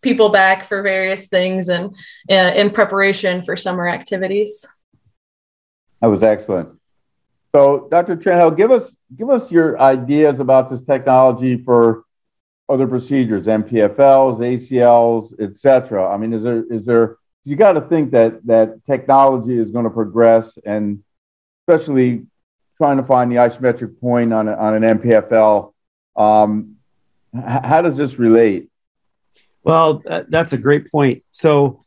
people 0.02 0.30
back 0.30 0.66
for 0.66 0.82
various 0.82 1.28
things 1.28 1.70
and 1.70 1.96
uh, 2.32 2.34
in 2.56 2.72
preparation 2.72 3.44
for 3.44 3.58
summer 3.58 3.88
activities. 3.88 4.66
That 6.02 6.08
was 6.08 6.24
excellent 6.24 6.77
so, 7.56 7.88
Dr. 7.90 8.16
Trenhaile, 8.18 8.56
give 8.56 8.72
us 8.72 8.96
give 9.16 9.30
us 9.30 9.50
your 9.50 9.80
ideas 9.80 10.40
about 10.40 10.70
this 10.70 10.82
technology 10.84 11.64
for 11.64 12.04
other 12.70 12.88
procedures, 12.88 13.46
MPFLs, 13.46 14.40
ACLs, 14.40 15.40
etc. 15.40 16.12
I 16.12 16.18
mean, 16.18 16.34
is 16.34 16.44
there 16.44 16.64
is 16.72 16.86
there 16.86 17.18
you 17.46 17.56
got 17.56 17.74
to 17.74 17.82
think 17.82 18.12
that 18.12 18.46
that 18.46 18.86
technology 18.86 19.58
is 19.58 19.72
going 19.72 19.86
to 19.86 19.90
progress, 19.90 20.58
and 20.66 21.04
especially 21.62 22.26
trying 22.78 22.98
to 22.98 23.04
find 23.04 23.32
the 23.32 23.38
isometric 23.38 24.00
point 24.00 24.34
on 24.34 24.48
a, 24.48 24.54
on 24.54 24.84
an 24.84 25.00
MPFL. 25.00 25.74
Um, 26.16 26.76
how 27.34 27.82
does 27.82 27.98
this 27.98 28.20
relate? 28.20 28.70
Well, 29.64 30.04
that's 30.28 30.54
a 30.54 30.58
great 30.58 30.92
point. 30.92 31.24
So, 31.32 31.86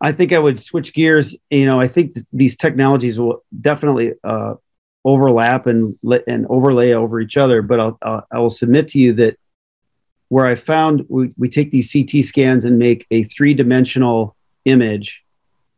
I 0.00 0.12
think 0.12 0.32
I 0.32 0.38
would 0.38 0.58
switch 0.58 0.92
gears. 0.92 1.36
You 1.50 1.66
know, 1.66 1.80
I 1.80 1.86
think 1.86 2.14
th- 2.14 2.26
these 2.32 2.56
technologies 2.56 3.18
will 3.18 3.42
definitely 3.58 4.14
uh, 4.24 4.54
overlap 5.04 5.66
and 5.66 5.98
and 6.26 6.46
overlay 6.48 6.92
over 6.92 7.20
each 7.20 7.36
other. 7.36 7.62
But 7.62 7.80
I'll, 7.80 7.98
I'll 8.02 8.26
I 8.30 8.38
will 8.38 8.50
submit 8.50 8.88
to 8.88 8.98
you 8.98 9.12
that 9.14 9.38
where 10.28 10.46
I 10.46 10.54
found 10.54 11.04
we, 11.08 11.32
we 11.36 11.48
take 11.48 11.70
these 11.70 11.92
CT 11.92 12.24
scans 12.24 12.64
and 12.64 12.78
make 12.78 13.06
a 13.10 13.24
three 13.24 13.54
dimensional 13.54 14.36
image 14.64 15.24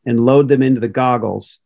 and 0.04 0.20
load 0.20 0.48
them 0.48 0.62
into 0.62 0.80
the 0.80 0.88
goggles 0.88 1.58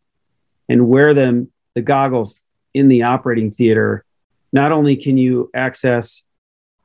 and 0.69 0.89
wear 0.89 1.15
them 1.15 1.51
the 1.75 1.83
goggles 1.83 2.37
in 2.75 2.89
the 2.89 3.03
operating 3.03 3.51
theater. 3.51 4.05
Not 4.53 4.73
only 4.73 4.97
can 4.97 5.17
you 5.17 5.51
access 5.55 6.23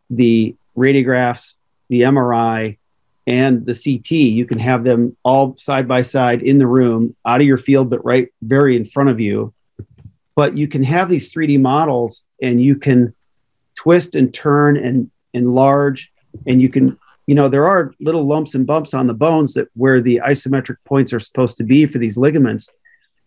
the 0.10 0.56
radiographs, 0.78 1.54
the 1.90 2.02
MRI, 2.02 2.78
and 3.28 3.66
the 3.66 3.74
CT, 3.74 4.12
you 4.12 4.46
can 4.46 4.60
have 4.60 4.84
them 4.84 5.16
all 5.24 5.56
side 5.58 5.88
by 5.88 6.02
side 6.02 6.42
in 6.42 6.58
the 6.58 6.68
room, 6.68 7.16
out 7.26 7.42
of 7.42 7.48
your 7.48 7.58
field, 7.58 7.90
but 7.90 8.04
right 8.04 8.30
very 8.42 8.76
in 8.76 8.86
front 8.86 9.10
of 9.10 9.20
you 9.20 9.54
but 10.42 10.58
you 10.58 10.68
can 10.68 10.82
have 10.82 11.08
these 11.08 11.32
3D 11.32 11.62
models 11.62 12.26
and 12.42 12.60
you 12.60 12.76
can 12.76 13.14
twist 13.76 14.16
and 14.16 14.34
turn 14.34 14.76
and 14.76 15.12
enlarge 15.36 16.12
and 16.48 16.60
you 16.60 16.68
can 16.68 16.98
you 17.28 17.36
know 17.36 17.48
there 17.48 17.68
are 17.68 17.94
little 18.00 18.24
lumps 18.24 18.56
and 18.56 18.66
bumps 18.66 18.96
on 18.96 19.06
the 19.06 19.14
bones 19.14 19.54
that 19.54 19.68
where 19.76 20.02
the 20.02 20.20
isometric 20.26 20.78
points 20.84 21.14
are 21.14 21.20
supposed 21.20 21.58
to 21.58 21.64
be 21.64 21.86
for 21.86 22.00
these 22.00 22.18
ligaments. 22.18 22.72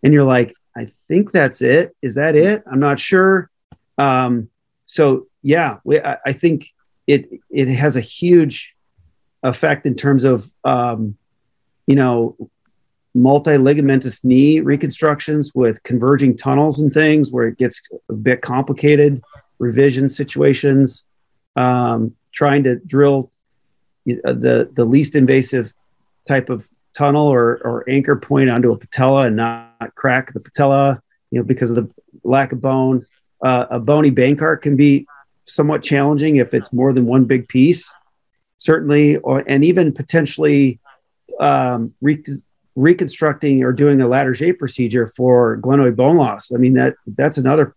And 0.03 0.12
you're 0.12 0.24
like 0.24 0.57
i 0.77 0.90
think 1.07 1.31
that's 1.31 1.62
it. 1.62 1.94
Is 2.03 2.16
that 2.16 2.35
it? 2.35 2.64
I'm 2.66 2.81
not 2.81 2.98
sure. 2.98 3.48
Um, 3.96 4.48
so 4.85 5.29
yeah 5.40 5.77
we, 5.85 6.00
I, 6.00 6.16
I, 6.27 6.33
think 6.33 6.66
it 7.07 7.29
it 7.48 7.68
has 7.68 7.94
a 7.94 8.00
huge 8.00 8.74
effect 9.44 9.87
in 9.87 9.94
terms 9.94 10.24
of 10.24 10.50
um, 10.64 11.16
you 11.87 11.94
know 11.94 12.37
multi-ligamentous 13.14 14.24
knee 14.24 14.61
reconstructions 14.61 15.53
with 15.55 15.83
converging 15.85 16.37
tunnels 16.37 16.81
and 16.81 16.92
things 16.92 17.31
where 17.31 17.46
it 17.46 17.57
gets 17.59 17.81
a 18.09 18.12
bit 18.12 18.42
complicated 18.42 19.22
revision 19.59 20.09
situations 20.09 21.05
um, 21.57 22.14
trying 22.33 22.64
to 22.64 22.77
drill 22.81 23.31
the 24.05 24.68
the 24.72 24.85
least 24.85 25.14
invasive 25.14 25.72
type 26.27 26.50
of 26.50 26.68
tunnel 26.96 27.27
or, 27.27 27.61
or 27.64 27.85
anchor 27.88 28.16
point 28.16 28.50
onto 28.50 28.72
a 28.72 28.77
patella 28.77 29.27
and 29.27 29.37
not 29.37 29.94
crack 29.94 30.33
the 30.33 30.40
patella 30.40 31.00
you 31.31 31.38
know 31.38 31.44
because 31.44 31.70
of 31.70 31.77
the 31.77 31.88
lack 32.22 32.53
of 32.53 32.61
bone. 32.61 33.07
Uh, 33.42 33.66
a 33.70 33.79
bony 33.79 34.11
bank 34.11 34.38
Bankart 34.38 34.62
can 34.62 34.77
be 34.77 35.07
somewhat 35.44 35.83
challenging 35.83 36.37
if 36.37 36.55
it's 36.55 36.72
more 36.72 36.92
than 36.92 37.07
one 37.07 37.24
big 37.24 37.46
piece 37.48 37.92
certainly 38.59 39.16
or 39.18 39.44
and 39.46 39.64
even 39.64 39.92
potentially 39.92 40.79
um, 41.40 41.92
re- 42.00 42.24
reconstructing 42.76 43.62
or 43.62 43.72
doing 43.72 44.00
a 44.00 44.06
Latarjet 44.06 44.58
procedure 44.58 45.06
for 45.06 45.58
glenoid 45.58 45.96
bone 45.96 46.16
loss. 46.16 46.52
I 46.52 46.58
mean 46.58 46.74
that 46.74 46.94
that's 47.06 47.38
another 47.38 47.74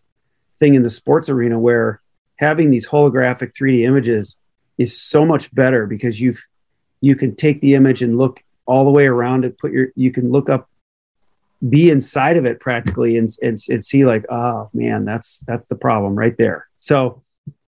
thing 0.60 0.76
in 0.76 0.84
the 0.84 0.90
sports 0.90 1.30
arena 1.30 1.60
where 1.60 2.02
having 2.38 2.72
these 2.72 2.88
holographic 2.88 3.54
3D 3.56 3.84
images 3.84 4.38
is 4.78 5.00
so 5.00 5.26
much 5.26 5.54
better 5.54 5.86
because 5.86 6.20
you've 6.20 6.44
you 7.02 7.16
can 7.16 7.36
take 7.36 7.60
the 7.62 7.76
image 7.76 8.02
and 8.02 8.18
look 8.18 8.42
all 8.66 8.86
the 8.86 8.92
way 8.92 9.06
around 9.06 9.46
it. 9.46 9.58
Put 9.58 9.72
your 9.72 9.90
you 9.96 10.12
can 10.12 10.32
look 10.32 10.50
up, 10.50 10.70
be 11.68 11.90
inside 11.90 12.38
of 12.38 12.46
it 12.46 12.60
practically, 12.60 13.18
and 13.18 13.30
and, 13.42 13.58
and 13.70 13.84
see 13.84 14.06
like 14.06 14.26
oh 14.30 14.70
man 14.74 15.06
that's 15.06 15.40
that's 15.42 15.68
the 15.68 15.76
problem 15.76 16.16
right 16.16 16.38
there. 16.38 16.68
So 16.78 17.24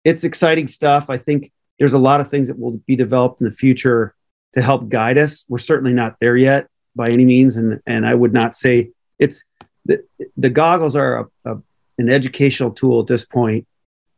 it's 0.04 0.24
exciting 0.24 0.68
stuff. 0.68 1.08
I 1.08 1.18
think 1.18 1.52
there's 1.78 1.94
a 1.94 1.98
lot 1.98 2.20
of 2.20 2.28
things 2.28 2.48
that 2.48 2.58
will 2.58 2.78
be 2.86 2.96
developed 2.96 3.40
in 3.40 3.48
the 3.48 3.54
future 3.54 4.14
to 4.54 4.62
help 4.62 4.88
guide 4.88 5.18
us. 5.18 5.44
We're 5.48 5.58
certainly 5.58 5.92
not 5.92 6.16
there 6.20 6.36
yet, 6.36 6.68
by 6.94 7.10
any 7.10 7.24
means, 7.24 7.56
and 7.56 7.80
and 7.86 8.06
I 8.06 8.14
would 8.14 8.32
not 8.32 8.54
say 8.54 8.90
it's 9.18 9.44
the 9.84 10.04
the 10.36 10.50
goggles 10.50 10.94
are 10.96 11.20
a, 11.20 11.52
a, 11.52 11.58
an 11.98 12.10
educational 12.10 12.70
tool 12.70 13.00
at 13.00 13.06
this 13.06 13.24
point, 13.24 13.66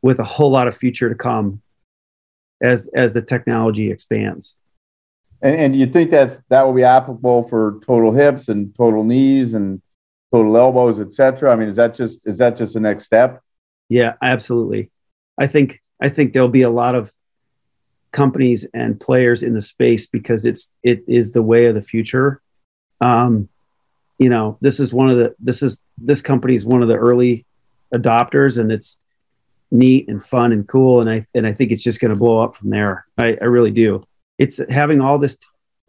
with 0.02 0.18
a 0.18 0.24
whole 0.24 0.50
lot 0.50 0.68
of 0.68 0.76
future 0.76 1.08
to 1.08 1.14
come 1.14 1.62
as 2.62 2.88
as 2.94 3.14
the 3.14 3.22
technology 3.22 3.90
expands. 3.90 4.56
And, 5.42 5.56
and 5.56 5.76
you 5.76 5.86
think 5.86 6.10
that 6.10 6.40
that 6.48 6.62
will 6.62 6.74
be 6.74 6.84
applicable 6.84 7.48
for 7.48 7.80
total 7.86 8.12
hips 8.12 8.48
and 8.48 8.74
total 8.76 9.04
knees 9.04 9.54
and 9.54 9.82
total 10.32 10.56
elbows, 10.56 11.00
et 11.00 11.12
cetera? 11.12 11.52
I 11.52 11.56
mean, 11.56 11.68
is 11.68 11.76
that 11.76 11.94
just 11.94 12.18
is 12.24 12.38
that 12.38 12.56
just 12.56 12.74
the 12.74 12.80
next 12.80 13.04
step? 13.04 13.40
Yeah, 13.88 14.14
absolutely. 14.22 14.90
I 15.38 15.46
think 15.46 15.82
I 16.00 16.08
think 16.08 16.32
there'll 16.32 16.48
be 16.48 16.62
a 16.62 16.70
lot 16.70 16.94
of 16.94 17.12
companies 18.12 18.64
and 18.72 19.00
players 19.00 19.42
in 19.42 19.54
the 19.54 19.60
space 19.60 20.06
because 20.06 20.44
it's 20.44 20.72
it 20.82 21.02
is 21.06 21.32
the 21.32 21.42
way 21.42 21.66
of 21.66 21.74
the 21.74 21.82
future. 21.82 22.40
Um, 23.00 23.48
you 24.18 24.28
know, 24.28 24.58
this 24.60 24.80
is 24.80 24.92
one 24.92 25.10
of 25.10 25.16
the 25.16 25.34
this 25.38 25.62
is 25.62 25.80
this 25.98 26.22
company 26.22 26.54
is 26.54 26.64
one 26.64 26.82
of 26.82 26.88
the 26.88 26.96
early 26.96 27.44
adopters, 27.92 28.58
and 28.58 28.70
it's 28.70 28.96
neat 29.70 30.08
and 30.08 30.24
fun 30.24 30.52
and 30.52 30.66
cool, 30.68 31.00
and 31.00 31.10
I 31.10 31.26
and 31.34 31.46
I 31.46 31.52
think 31.52 31.72
it's 31.72 31.82
just 31.82 32.00
going 32.00 32.10
to 32.10 32.16
blow 32.16 32.40
up 32.40 32.56
from 32.56 32.70
there. 32.70 33.06
I, 33.18 33.36
I 33.40 33.44
really 33.44 33.72
do. 33.72 34.04
It's 34.38 34.60
having 34.70 35.00
all 35.00 35.18
this 35.18 35.36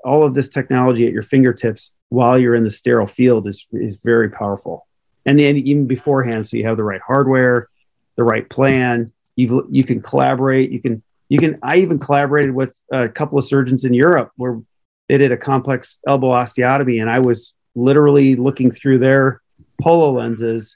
all 0.03 0.23
of 0.23 0.33
this 0.33 0.49
technology 0.49 1.05
at 1.07 1.13
your 1.13 1.23
fingertips 1.23 1.91
while 2.09 2.37
you're 2.37 2.55
in 2.55 2.63
the 2.63 2.71
sterile 2.71 3.07
field 3.07 3.47
is 3.47 3.65
is 3.71 3.99
very 4.03 4.29
powerful. 4.29 4.87
And 5.25 5.39
then 5.39 5.57
even 5.57 5.87
beforehand, 5.87 6.45
so 6.45 6.57
you 6.57 6.67
have 6.67 6.77
the 6.77 6.83
right 6.83 7.01
hardware, 7.01 7.69
the 8.15 8.23
right 8.23 8.47
plan. 8.49 9.11
You 9.35 9.67
you 9.71 9.83
can 9.83 10.01
collaborate. 10.01 10.71
You 10.71 10.81
can 10.81 11.03
you 11.29 11.39
can. 11.39 11.59
I 11.63 11.77
even 11.77 11.99
collaborated 11.99 12.53
with 12.53 12.75
a 12.91 13.09
couple 13.09 13.37
of 13.37 13.45
surgeons 13.45 13.83
in 13.83 13.93
Europe 13.93 14.31
where 14.37 14.61
they 15.07 15.17
did 15.17 15.31
a 15.31 15.37
complex 15.37 15.97
elbow 16.07 16.31
osteotomy, 16.31 17.01
and 17.01 17.09
I 17.09 17.19
was 17.19 17.53
literally 17.75 18.35
looking 18.35 18.71
through 18.71 18.99
their 18.99 19.41
HoloLenses 19.81 20.75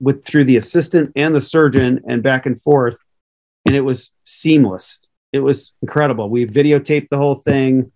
with 0.00 0.24
through 0.24 0.44
the 0.44 0.56
assistant 0.56 1.12
and 1.16 1.34
the 1.34 1.40
surgeon 1.40 2.02
and 2.08 2.22
back 2.22 2.46
and 2.46 2.60
forth, 2.60 2.98
and 3.66 3.74
it 3.74 3.80
was 3.80 4.10
seamless. 4.24 4.98
It 5.32 5.40
was 5.40 5.72
incredible. 5.80 6.28
We 6.28 6.46
videotaped 6.46 7.08
the 7.10 7.16
whole 7.16 7.36
thing. 7.36 7.90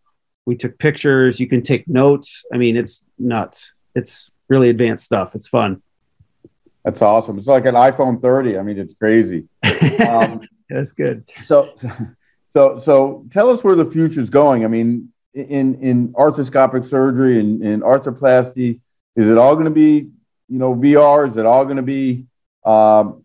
We 0.46 0.56
took 0.56 0.78
pictures. 0.78 1.38
You 1.38 1.48
can 1.48 1.62
take 1.62 1.86
notes. 1.88 2.44
I 2.52 2.56
mean, 2.56 2.76
it's 2.76 3.04
nuts. 3.18 3.72
It's 3.94 4.30
really 4.48 4.70
advanced 4.70 5.04
stuff. 5.04 5.34
It's 5.34 5.48
fun. 5.48 5.82
That's 6.84 7.02
awesome. 7.02 7.36
It's 7.36 7.48
like 7.48 7.66
an 7.66 7.74
iPhone 7.74 8.22
30. 8.22 8.58
I 8.58 8.62
mean, 8.62 8.78
it's 8.78 8.94
crazy. 8.94 9.48
Um, 10.08 10.42
That's 10.68 10.92
good. 10.92 11.24
So, 11.44 11.74
so, 12.52 12.78
so 12.78 13.24
tell 13.32 13.50
us 13.50 13.64
where 13.64 13.74
the 13.74 13.90
future 13.90 14.20
is 14.20 14.30
going. 14.30 14.64
I 14.64 14.68
mean, 14.68 15.12
in 15.36 15.82
in 15.82 16.08
arthroscopic 16.14 16.88
surgery 16.88 17.38
and 17.38 17.62
in 17.62 17.80
arthroplasty, 17.80 18.80
is 19.14 19.28
it 19.28 19.38
all 19.38 19.54
going 19.54 19.66
to 19.66 19.70
be, 19.70 20.08
you 20.48 20.58
know, 20.58 20.74
VR? 20.74 21.30
Is 21.30 21.36
it 21.36 21.46
all 21.46 21.64
going 21.64 21.76
to 21.76 21.82
be, 21.82 22.26
um, 22.64 23.22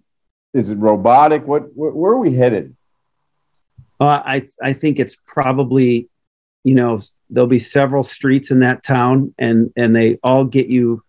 is 0.54 0.70
it 0.70 0.76
robotic? 0.76 1.48
What 1.48 1.76
where, 1.76 1.92
where 1.92 2.12
are 2.14 2.20
we 2.20 2.36
headed? 2.36 2.76
Uh, 4.00 4.22
I 4.26 4.48
I 4.62 4.74
think 4.74 5.00
it's 5.00 5.16
probably, 5.26 6.10
you 6.64 6.76
know, 6.76 7.00
there'll 7.30 7.48
be 7.48 7.60
several 7.60 8.04
streets 8.04 8.52
in 8.52 8.60
that 8.60 8.84
town, 8.84 9.34
and 9.40 9.72
and 9.76 9.96
they 9.96 10.20
all 10.24 10.44
get 10.44 10.68
you 10.68 11.04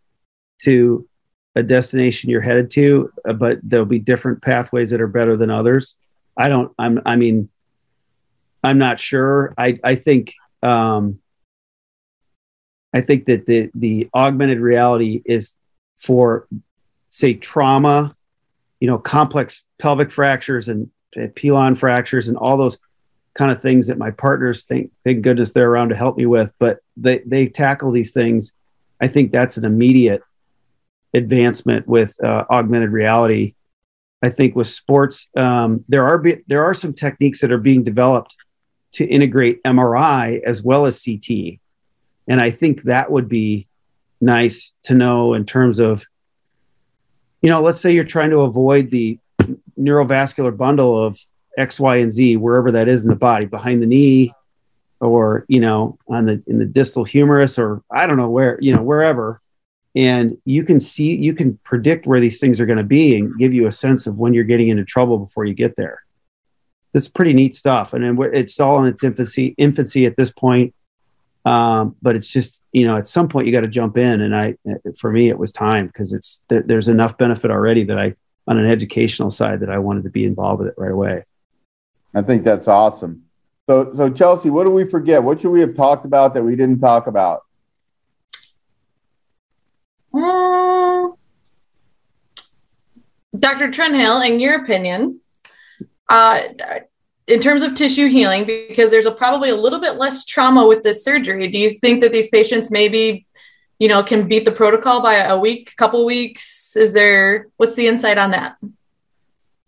to 0.62 1.08
a 1.54 1.62
destination 1.62 2.30
you're 2.30 2.40
headed 2.40 2.70
to, 2.70 3.12
uh, 3.28 3.32
but 3.32 3.58
there'll 3.62 3.84
be 3.84 3.98
different 3.98 4.42
pathways 4.42 4.90
that 4.90 5.00
are 5.00 5.08
better 5.08 5.36
than 5.36 5.50
others. 5.50 5.96
I 6.36 6.48
don't. 6.48 6.72
I'm. 6.78 7.00
I 7.04 7.16
mean, 7.16 7.48
I'm 8.64 8.78
not 8.78 9.00
sure. 9.00 9.54
I. 9.58 9.78
I 9.82 9.96
think. 9.96 10.34
Um, 10.62 11.18
I 12.94 13.00
think 13.00 13.24
that 13.26 13.46
the 13.46 13.70
the 13.74 14.08
augmented 14.14 14.60
reality 14.60 15.22
is 15.24 15.56
for, 15.98 16.46
say, 17.08 17.34
trauma, 17.34 18.14
you 18.80 18.86
know, 18.86 18.98
complex 18.98 19.62
pelvic 19.78 20.10
fractures 20.10 20.68
and 20.68 20.90
uh, 21.16 21.26
pilon 21.34 21.74
fractures 21.74 22.28
and 22.28 22.36
all 22.36 22.56
those 22.56 22.78
kind 23.34 23.50
of 23.50 23.62
things 23.62 23.86
that 23.86 23.98
my 23.98 24.10
partners 24.10 24.64
think. 24.64 24.90
Thank 25.04 25.22
goodness 25.22 25.52
they're 25.52 25.70
around 25.70 25.88
to 25.88 25.96
help 25.96 26.16
me 26.16 26.26
with. 26.26 26.52
But 26.58 26.80
they 26.96 27.22
they 27.26 27.46
tackle 27.46 27.90
these 27.90 28.12
things. 28.12 28.52
I 29.00 29.08
think 29.08 29.32
that's 29.32 29.56
an 29.56 29.64
immediate 29.64 30.22
advancement 31.14 31.88
with 31.88 32.14
uh, 32.22 32.44
augmented 32.50 32.90
reality 32.90 33.54
I 34.22 34.30
think 34.30 34.54
with 34.54 34.68
sports, 34.68 35.28
um, 35.36 35.84
there 35.88 36.06
are 36.06 36.22
there 36.46 36.64
are 36.64 36.74
some 36.74 36.94
techniques 36.94 37.40
that 37.40 37.50
are 37.50 37.58
being 37.58 37.82
developed 37.82 38.36
to 38.92 39.06
integrate 39.06 39.62
MRI 39.62 40.42
as 40.42 40.62
well 40.62 40.86
as 40.86 41.02
CT, 41.04 41.58
and 42.28 42.40
I 42.40 42.50
think 42.50 42.82
that 42.82 43.10
would 43.10 43.28
be 43.28 43.66
nice 44.20 44.72
to 44.84 44.94
know 44.94 45.34
in 45.34 45.44
terms 45.44 45.80
of, 45.80 46.04
you 47.40 47.50
know, 47.50 47.60
let's 47.60 47.80
say 47.80 47.92
you're 47.92 48.04
trying 48.04 48.30
to 48.30 48.40
avoid 48.40 48.90
the 48.90 49.18
neurovascular 49.78 50.56
bundle 50.56 51.04
of 51.04 51.18
X, 51.58 51.80
Y, 51.80 51.96
and 51.96 52.12
Z 52.12 52.36
wherever 52.36 52.70
that 52.72 52.88
is 52.88 53.04
in 53.04 53.10
the 53.10 53.16
body, 53.16 53.46
behind 53.46 53.82
the 53.82 53.86
knee, 53.86 54.32
or 55.00 55.44
you 55.48 55.60
know, 55.60 55.98
on 56.08 56.26
the 56.26 56.42
in 56.46 56.58
the 56.58 56.64
distal 56.64 57.04
humerus, 57.04 57.58
or 57.58 57.82
I 57.90 58.06
don't 58.06 58.16
know 58.16 58.30
where, 58.30 58.58
you 58.60 58.74
know, 58.74 58.82
wherever. 58.82 59.40
And 59.94 60.38
you 60.46 60.64
can 60.64 60.80
see 60.80 61.14
you 61.16 61.34
can 61.34 61.58
predict 61.64 62.06
where 62.06 62.20
these 62.20 62.40
things 62.40 62.60
are 62.60 62.66
going 62.66 62.78
to 62.78 62.84
be 62.84 63.18
and 63.18 63.36
give 63.38 63.52
you 63.52 63.66
a 63.66 63.72
sense 63.72 64.06
of 64.06 64.16
when 64.16 64.32
you're 64.32 64.44
getting 64.44 64.68
into 64.68 64.84
trouble 64.84 65.18
before 65.18 65.44
you 65.44 65.54
get 65.54 65.76
there 65.76 66.02
it's 66.94 67.08
pretty 67.08 67.32
neat 67.32 67.54
stuff 67.54 67.92
and 67.94 68.18
it's 68.34 68.60
all 68.60 68.82
in 68.82 68.86
its 68.86 69.04
infancy 69.04 69.54
infancy 69.58 70.06
at 70.06 70.16
this 70.16 70.30
point 70.30 70.74
um, 71.44 71.96
but 72.00 72.14
it's 72.14 72.30
just 72.30 72.62
you 72.72 72.86
know 72.86 72.96
at 72.96 73.06
some 73.06 73.28
point 73.28 73.46
you 73.46 73.52
got 73.52 73.60
to 73.60 73.68
jump 73.68 73.96
in 73.96 74.20
and 74.20 74.36
i 74.36 74.54
for 74.98 75.10
me 75.10 75.28
it 75.28 75.38
was 75.38 75.52
time 75.52 75.86
because 75.86 76.12
it's 76.12 76.42
there, 76.48 76.62
there's 76.62 76.88
enough 76.88 77.16
benefit 77.18 77.50
already 77.50 77.84
that 77.84 77.98
i 77.98 78.14
on 78.46 78.58
an 78.58 78.66
educational 78.66 79.30
side 79.30 79.60
that 79.60 79.70
i 79.70 79.78
wanted 79.78 80.04
to 80.04 80.10
be 80.10 80.24
involved 80.24 80.60
with 80.60 80.68
it 80.68 80.74
right 80.76 80.92
away 80.92 81.22
i 82.14 82.22
think 82.22 82.44
that's 82.44 82.68
awesome 82.68 83.22
so 83.68 83.92
so 83.96 84.10
chelsea 84.10 84.50
what 84.50 84.64
do 84.64 84.70
we 84.70 84.88
forget 84.88 85.22
what 85.22 85.40
should 85.40 85.50
we 85.50 85.60
have 85.60 85.74
talked 85.74 86.04
about 86.04 86.34
that 86.34 86.42
we 86.42 86.56
didn't 86.56 86.80
talk 86.80 87.06
about 87.06 87.42
Mm. 90.14 91.16
Dr. 93.38 93.68
Trenhaile, 93.68 94.28
in 94.28 94.40
your 94.40 94.62
opinion, 94.62 95.20
uh, 96.12 96.42
in 97.26 97.40
terms 97.40 97.62
of 97.62 97.74
tissue 97.74 98.08
healing, 98.08 98.44
because 98.44 98.90
there's 98.90 99.06
a, 99.06 99.10
probably 99.10 99.48
a 99.48 99.56
little 99.56 99.80
bit 99.80 99.96
less 99.96 100.24
trauma 100.26 100.66
with 100.66 100.82
this 100.82 101.02
surgery, 101.02 101.48
do 101.48 101.58
you 101.58 101.70
think 101.70 102.02
that 102.02 102.12
these 102.12 102.28
patients 102.28 102.70
maybe, 102.70 103.26
you 103.78 103.88
know, 103.88 104.02
can 104.02 104.28
beat 104.28 104.44
the 104.44 104.52
protocol 104.52 105.00
by 105.00 105.14
a 105.14 105.38
week, 105.38 105.74
couple 105.76 106.04
weeks? 106.04 106.76
Is 106.76 106.92
there, 106.92 107.48
what's 107.56 107.74
the 107.74 107.86
insight 107.86 108.18
on 108.18 108.32
that? 108.32 108.56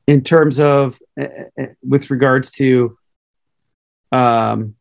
In 0.07 0.23
terms 0.23 0.59
of, 0.59 0.99
uh, 1.19 1.29
with 1.83 2.11
regards 2.11 2.51
to, 2.53 2.99
um, 4.13 4.75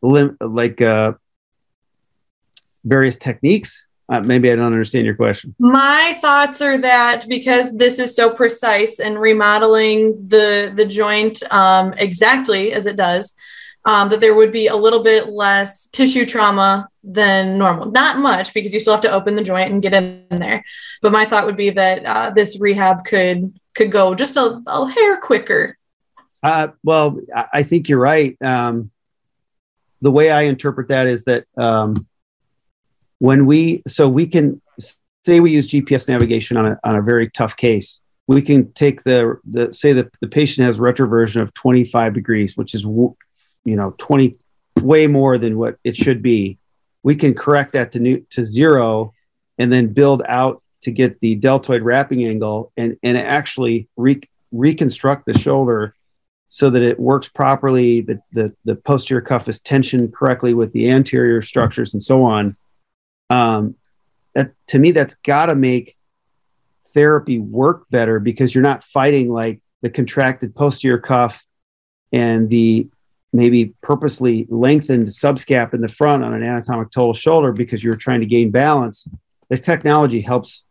lim- 0.00 0.38
like 0.40 0.80
uh, 0.80 1.12
various 2.84 3.18
techniques 3.18 3.86
uh, 4.08 4.20
maybe 4.20 4.50
I 4.50 4.56
don't 4.56 4.66
understand 4.66 5.06
your 5.06 5.14
question. 5.14 5.54
My 5.58 6.18
thoughts 6.20 6.60
are 6.60 6.78
that 6.78 7.26
because 7.28 7.76
this 7.76 7.98
is 7.98 8.14
so 8.14 8.30
precise 8.30 9.00
and 9.00 9.18
remodeling 9.18 10.28
the 10.28 10.72
the 10.74 10.84
joint 10.84 11.42
um, 11.50 11.94
exactly 11.94 12.72
as 12.72 12.86
it 12.86 12.96
does, 12.96 13.34
um, 13.86 14.10
that 14.10 14.20
there 14.20 14.34
would 14.34 14.52
be 14.52 14.66
a 14.66 14.76
little 14.76 15.02
bit 15.02 15.28
less 15.28 15.86
tissue 15.86 16.26
trauma 16.26 16.88
than 17.02 17.56
normal. 17.56 17.90
Not 17.90 18.18
much 18.18 18.52
because 18.52 18.74
you 18.74 18.80
still 18.80 18.94
have 18.94 19.02
to 19.02 19.12
open 19.12 19.36
the 19.36 19.42
joint 19.42 19.72
and 19.72 19.82
get 19.82 19.94
in 19.94 20.24
there. 20.30 20.64
But 21.00 21.12
my 21.12 21.24
thought 21.24 21.46
would 21.46 21.56
be 21.56 21.70
that 21.70 22.04
uh, 22.04 22.30
this 22.30 22.60
rehab 22.60 23.04
could 23.06 23.58
could 23.74 23.90
go 23.90 24.14
just 24.14 24.36
a, 24.36 24.62
a 24.66 24.90
hair 24.90 25.18
quicker. 25.20 25.78
Uh, 26.42 26.68
well, 26.82 27.18
I 27.52 27.62
think 27.62 27.88
you're 27.88 27.98
right. 27.98 28.36
Um, 28.42 28.90
the 30.02 30.10
way 30.10 30.30
I 30.30 30.42
interpret 30.42 30.88
that 30.88 31.06
is 31.06 31.24
that 31.24 31.46
um, 31.56 32.06
when 33.24 33.46
we 33.46 33.82
so 33.86 34.06
we 34.06 34.26
can 34.26 34.60
say 35.24 35.40
we 35.40 35.50
use 35.50 35.66
GPS 35.66 36.06
navigation 36.08 36.58
on 36.58 36.66
a 36.66 36.80
on 36.84 36.94
a 36.94 37.00
very 37.00 37.30
tough 37.30 37.56
case, 37.56 38.00
we 38.26 38.42
can 38.42 38.70
take 38.72 39.02
the 39.04 39.40
the 39.46 39.72
say 39.72 39.94
that 39.94 40.08
the 40.20 40.28
patient 40.28 40.66
has 40.66 40.78
retroversion 40.78 41.40
of 41.40 41.54
25 41.54 42.12
degrees, 42.12 42.54
which 42.54 42.74
is 42.74 42.82
you 42.84 43.16
know 43.64 43.94
20 43.96 44.34
way 44.80 45.06
more 45.06 45.38
than 45.38 45.56
what 45.56 45.78
it 45.84 45.96
should 45.96 46.20
be. 46.20 46.58
We 47.02 47.16
can 47.16 47.32
correct 47.32 47.72
that 47.72 47.92
to 47.92 47.98
new, 47.98 48.26
to 48.30 48.42
zero, 48.42 49.14
and 49.56 49.72
then 49.72 49.94
build 49.94 50.22
out 50.28 50.62
to 50.82 50.90
get 50.90 51.20
the 51.20 51.34
deltoid 51.36 51.80
wrapping 51.80 52.26
angle 52.26 52.72
and 52.76 52.98
and 53.02 53.16
actually 53.16 53.88
re, 53.96 54.20
reconstruct 54.52 55.24
the 55.24 55.38
shoulder 55.38 55.94
so 56.50 56.68
that 56.68 56.82
it 56.82 57.00
works 57.00 57.28
properly. 57.28 58.02
The, 58.02 58.20
the 58.32 58.54
the 58.66 58.76
posterior 58.76 59.22
cuff 59.22 59.48
is 59.48 59.60
tensioned 59.60 60.12
correctly 60.12 60.52
with 60.52 60.72
the 60.72 60.90
anterior 60.90 61.40
structures 61.40 61.94
and 61.94 62.02
so 62.02 62.22
on 62.22 62.54
um, 63.30 63.76
that 64.34 64.52
to 64.68 64.78
me 64.78 64.90
that's 64.90 65.14
got 65.14 65.46
to 65.46 65.54
make 65.54 65.96
therapy 66.92 67.38
work 67.38 67.86
better 67.90 68.20
because 68.20 68.54
you're 68.54 68.62
not 68.62 68.84
fighting 68.84 69.30
like 69.30 69.60
the 69.82 69.90
contracted 69.90 70.54
posterior 70.54 70.98
cuff 70.98 71.44
and 72.12 72.48
the 72.48 72.88
maybe 73.32 73.74
purposely 73.82 74.46
lengthened 74.48 75.08
subscap 75.08 75.74
in 75.74 75.80
the 75.80 75.88
front 75.88 76.22
on 76.22 76.32
an 76.32 76.42
anatomic 76.44 76.90
total 76.90 77.12
shoulder 77.12 77.52
because 77.52 77.82
you're 77.82 77.96
trying 77.96 78.20
to 78.20 78.26
gain 78.26 78.50
balance. 78.50 79.08
The 79.48 79.58
technology 79.58 80.20
helps 80.20 80.62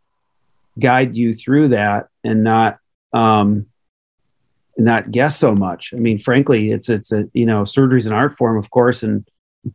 guide 0.78 1.14
you 1.14 1.34
through 1.34 1.68
that 1.68 2.08
and 2.24 2.42
not 2.42 2.78
um, 3.12 3.66
not 4.76 5.10
guess 5.10 5.38
so 5.38 5.54
much. 5.54 5.92
I 5.94 5.98
mean 5.98 6.18
frankly 6.18 6.70
it's 6.70 6.88
it's 6.88 7.12
a 7.12 7.28
you 7.34 7.46
know 7.46 7.64
surgery's 7.64 8.06
an 8.06 8.12
art 8.12 8.36
form 8.36 8.56
of 8.56 8.70
course 8.70 9.02
and 9.02 9.28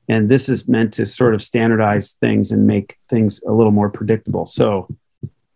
and 0.08 0.30
this 0.30 0.50
is 0.50 0.68
meant 0.68 0.94
to 0.94 1.06
sort 1.06 1.34
of 1.34 1.42
standardize 1.42 2.14
things 2.14 2.52
and 2.52 2.66
make 2.68 2.98
things 3.10 3.42
a 3.44 3.52
little 3.52 3.72
more 3.72 3.90
predictable 3.90 4.46
so 4.46 4.88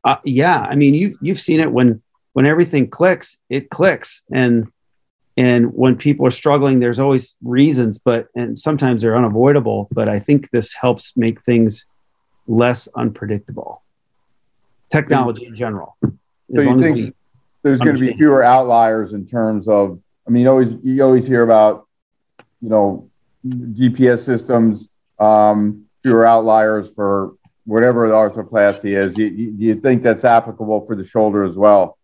uh, 0.06 0.18
yeah 0.24 0.62
i 0.70 0.76
mean 0.76 0.94
you 0.94 1.18
you've 1.22 1.40
seen 1.40 1.60
it 1.60 1.72
when 1.72 2.02
when 2.34 2.46
everything 2.46 2.90
clicks, 2.90 3.38
it 3.50 3.70
clicks. 3.70 4.24
And 4.32 4.68
and 5.36 5.74
when 5.74 5.96
people 5.96 6.28
are 6.28 6.32
struggling, 6.32 6.80
there's 6.80 7.00
always 7.00 7.36
reasons, 7.44 7.98
but 7.98 8.28
and 8.36 8.58
sometimes 8.58 9.02
they're 9.02 9.18
unavoidable. 9.18 9.88
But 9.92 10.10
I 10.10 10.20
think 10.20 10.52
this 10.52 10.74
helps 10.74 11.16
make 11.16 11.44
things 11.44 11.86
less 12.48 12.88
unpredictable. 12.96 13.82
Technology 14.92 15.46
in 15.46 15.56
general. 15.56 15.98
So 16.04 16.62
you 16.62 16.82
think 16.82 17.16
there's 17.64 17.80
going 17.80 17.96
to 17.96 18.02
be 18.02 18.14
fewer 18.14 18.44
outliers 18.44 19.14
in 19.14 19.26
terms 19.26 19.68
of? 19.68 20.00
I 20.28 20.32
mean, 20.32 20.44
you 20.44 20.50
always 20.50 20.74
you 20.84 21.04
always 21.04 21.26
hear 21.26 21.42
about, 21.42 21.88
you 22.62 22.70
know, 22.70 23.10
GPS 23.46 24.20
systems, 24.20 24.90
um, 25.20 25.86
fewer 26.02 26.26
outliers 26.26 26.90
for 26.96 27.34
whatever 27.66 28.08
the 28.08 28.14
arthroplasty 28.14 28.98
is. 28.98 29.14
Do 29.14 29.24
you, 29.24 29.54
you 29.58 29.76
think 29.76 30.04
that's 30.04 30.24
applicable 30.24 30.86
for 30.86 30.96
the 30.96 31.06
shoulder 31.06 31.44
as 31.44 31.56
well? 31.56 31.98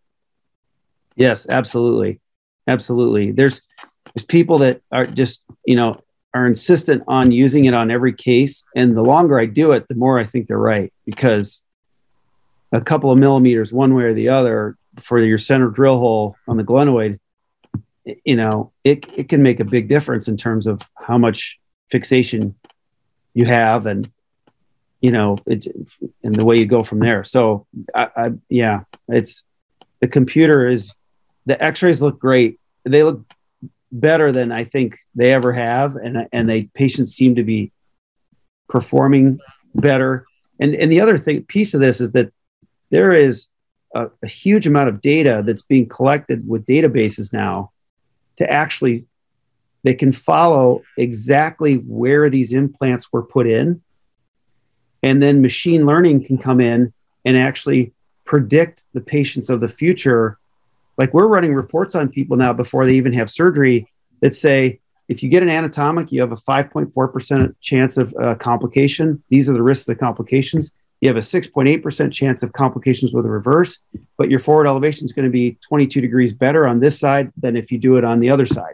Yes, 1.16 1.48
absolutely, 1.50 2.20
absolutely. 2.68 3.32
There's 3.32 3.62
there's 4.16 4.26
people 4.26 4.58
that 4.60 4.82
are 4.92 5.06
just 5.06 5.44
you 5.66 5.76
know 5.76 6.02
are 6.34 6.46
insistent 6.46 7.04
on 7.08 7.32
using 7.32 7.66
it 7.66 7.74
on 7.74 7.92
every 7.92 8.14
case, 8.14 8.64
and 8.76 8.96
the 8.96 9.02
longer 9.02 9.40
I 9.40 9.46
do 9.46 9.72
it, 9.72 9.88
the 9.88 9.96
more 9.96 10.20
I 10.20 10.24
think 10.24 10.48
they're 10.48 10.58
right 10.58 10.94
because 11.06 11.62
a 12.72 12.82
couple 12.82 13.12
of 13.12 13.18
millimeters 13.18 13.74
one 13.74 13.96
way 13.96 14.04
or 14.04 14.14
the 14.14 14.30
other 14.30 14.78
for 15.00 15.20
your 15.20 15.38
center 15.38 15.70
drill 15.70 16.00
hole 16.00 16.36
on 16.48 16.58
the 16.58 16.64
glenoid, 16.64 17.20
you 18.26 18.36
know, 18.36 18.72
it 18.84 19.06
it 19.18 19.30
can 19.30 19.44
make 19.44 19.60
a 19.60 19.66
big 19.66 19.88
difference 19.88 20.28
in 20.28 20.38
terms 20.38 20.68
of 20.68 20.82
how 20.96 21.18
much 21.18 21.60
fixation 21.90 22.56
you 23.34 23.46
have 23.46 23.86
and 23.86 24.12
you 25.02 25.12
know 25.12 25.38
it 25.46 25.66
and 26.24 26.36
the 26.36 26.46
way 26.46 26.58
you 26.58 26.66
go 26.66 26.84
from 26.84 27.00
there. 27.00 27.24
So 27.24 27.66
I, 27.96 28.10
I, 28.16 28.32
yeah 28.50 28.82
it's 29.08 29.44
the 30.00 30.08
computer 30.08 30.68
is 30.68 30.92
the 31.46 31.62
x-rays 31.64 32.02
look 32.02 32.20
great. 32.20 32.60
They 32.84 33.04
look 33.04 33.24
better 33.92 34.32
than 34.32 34.52
i 34.52 34.64
think 34.64 35.00
they 35.16 35.34
ever 35.34 35.52
have 35.52 35.96
and 35.96 36.28
and 36.32 36.48
they 36.48 36.62
patients 36.76 37.12
seem 37.12 37.34
to 37.34 37.44
be 37.44 37.72
performing 38.70 39.40
better. 39.76 40.26
And 40.60 40.76
and 40.76 40.92
the 40.92 41.02
other 41.02 41.18
thing 41.18 41.44
piece 41.44 41.74
of 41.74 41.82
this 41.82 42.00
is 42.00 42.14
that 42.14 42.32
there 42.92 43.12
is 43.12 43.48
a, 43.94 44.10
a 44.24 44.28
huge 44.28 44.68
amount 44.68 44.90
of 44.90 45.02
data 45.02 45.44
that's 45.46 45.62
being 45.62 45.88
collected 45.88 46.48
with 46.48 46.66
databases 46.66 47.34
now 47.34 47.72
to 48.40 48.52
actually 48.52 49.06
they 49.84 49.94
can 49.94 50.12
follow 50.12 50.82
exactly 50.98 51.76
where 51.76 52.30
these 52.30 52.52
implants 52.52 53.14
were 53.14 53.24
put 53.24 53.48
in 53.48 53.82
and 55.04 55.22
then 55.24 55.42
machine 55.42 55.86
learning 55.86 56.26
can 56.26 56.38
come 56.38 56.60
in 56.60 56.94
and 57.26 57.38
actually 57.38 57.94
predict 58.26 58.84
the 58.94 59.02
patients 59.02 59.50
of 59.50 59.60
the 59.60 59.70
future. 59.70 60.38
Like 60.98 61.14
we're 61.14 61.28
running 61.28 61.54
reports 61.54 61.96
on 61.96 62.10
people 62.10 62.38
now 62.38 62.54
before 62.54 62.86
they 62.86 62.96
even 62.96 63.14
have 63.14 63.30
surgery 63.30 63.88
that 64.22 64.36
say, 64.36 64.80
if 65.08 65.24
you 65.24 65.30
get 65.30 65.42
an 65.42 65.50
anatomic, 65.50 66.12
you 66.12 66.22
have 66.22 66.32
a 66.32 66.36
5.4% 66.36 67.56
chance 67.62 67.98
of 67.98 68.14
uh, 68.22 68.36
complication. 68.36 69.24
These 69.30 69.50
are 69.50 69.54
the 69.54 69.64
risks 69.64 69.88
of 69.88 69.96
the 69.96 70.00
complications. 70.00 70.72
You 71.02 71.08
have 71.08 71.18
a 71.18 71.22
6.8% 71.22 72.12
chance 72.12 72.44
of 72.44 72.52
complications 72.52 73.14
with 73.14 73.26
a 73.26 73.30
reverse, 73.30 73.80
but 74.18 74.30
your 74.30 74.40
forward 74.40 74.68
elevation 74.68 75.06
is 75.06 75.14
going 75.14 75.26
to 75.26 75.32
be 75.32 75.58
22 75.68 76.02
degrees 76.02 76.34
better 76.34 76.68
on 76.68 76.80
this 76.80 77.00
side 77.00 77.32
than 77.38 77.56
if 77.56 77.72
you 77.72 77.78
do 77.78 77.98
it 77.98 78.04
on 78.04 78.20
the 78.20 78.30
other 78.30 78.46
side. 78.46 78.74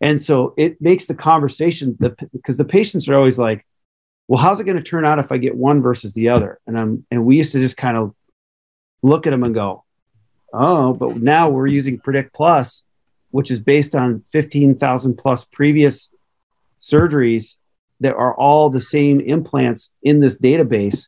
And 0.00 0.20
so 0.20 0.54
it 0.56 0.80
makes 0.80 1.06
the 1.06 1.14
conversation 1.14 1.96
the, 2.00 2.10
because 2.32 2.58
the 2.58 2.64
patients 2.64 3.08
are 3.08 3.14
always 3.14 3.38
like, 3.38 3.64
well, 4.28 4.42
how's 4.42 4.60
it 4.60 4.64
going 4.64 4.76
to 4.76 4.82
turn 4.82 5.04
out 5.04 5.18
if 5.18 5.30
I 5.30 5.38
get 5.38 5.54
one 5.54 5.80
versus 5.80 6.12
the 6.12 6.28
other? 6.30 6.58
And 6.66 6.78
I'm 6.78 7.06
and 7.10 7.24
we 7.24 7.36
used 7.36 7.52
to 7.52 7.60
just 7.60 7.76
kind 7.76 7.96
of 7.96 8.14
look 9.02 9.26
at 9.26 9.30
them 9.30 9.44
and 9.44 9.54
go, 9.54 9.84
oh, 10.52 10.92
but 10.92 11.16
now 11.16 11.48
we're 11.48 11.68
using 11.68 11.98
Predict 11.98 12.34
Plus, 12.34 12.84
which 13.30 13.50
is 13.50 13.60
based 13.60 13.94
on 13.94 14.24
15,000 14.32 15.16
plus 15.16 15.44
previous 15.44 16.10
surgeries 16.80 17.56
that 18.00 18.14
are 18.14 18.34
all 18.34 18.68
the 18.68 18.80
same 18.80 19.20
implants 19.20 19.92
in 20.02 20.20
this 20.20 20.38
database. 20.38 21.06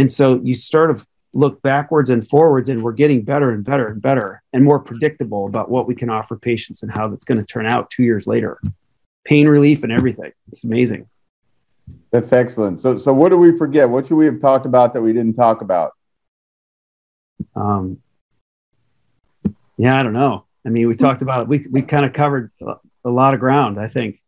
And 0.00 0.10
so 0.10 0.40
you 0.42 0.54
sort 0.54 0.90
of 0.90 1.06
look 1.34 1.60
backwards 1.60 2.08
and 2.08 2.26
forwards, 2.26 2.70
and 2.70 2.82
we're 2.82 2.92
getting 2.92 3.20
better 3.22 3.50
and 3.50 3.62
better 3.62 3.88
and 3.88 4.00
better 4.00 4.42
and 4.54 4.64
more 4.64 4.78
predictable 4.78 5.44
about 5.44 5.70
what 5.70 5.86
we 5.86 5.94
can 5.94 6.08
offer 6.08 6.38
patients 6.38 6.82
and 6.82 6.90
how 6.90 7.06
that's 7.06 7.26
going 7.26 7.36
to 7.36 7.44
turn 7.44 7.66
out 7.66 7.90
two 7.90 8.02
years 8.02 8.26
later. 8.26 8.58
Pain 9.26 9.46
relief 9.46 9.82
and 9.82 9.92
everything. 9.92 10.32
It's 10.48 10.64
amazing. 10.64 11.06
That's 12.12 12.32
excellent. 12.32 12.80
So, 12.80 12.96
so 12.96 13.12
what 13.12 13.28
do 13.28 13.36
we 13.36 13.58
forget? 13.58 13.90
What 13.90 14.06
should 14.06 14.16
we 14.16 14.24
have 14.24 14.40
talked 14.40 14.64
about 14.64 14.94
that 14.94 15.02
we 15.02 15.12
didn't 15.12 15.34
talk 15.34 15.60
about? 15.60 15.92
Um, 17.54 17.98
yeah, 19.76 20.00
I 20.00 20.02
don't 20.02 20.14
know. 20.14 20.46
I 20.64 20.70
mean, 20.70 20.88
we 20.88 20.96
talked 20.96 21.20
about 21.20 21.42
it. 21.42 21.48
We 21.48 21.66
we 21.70 21.82
kind 21.82 22.06
of 22.06 22.14
covered 22.14 22.52
a 23.04 23.10
lot 23.10 23.34
of 23.34 23.40
ground. 23.40 23.78
I 23.78 23.88
think. 23.88 24.22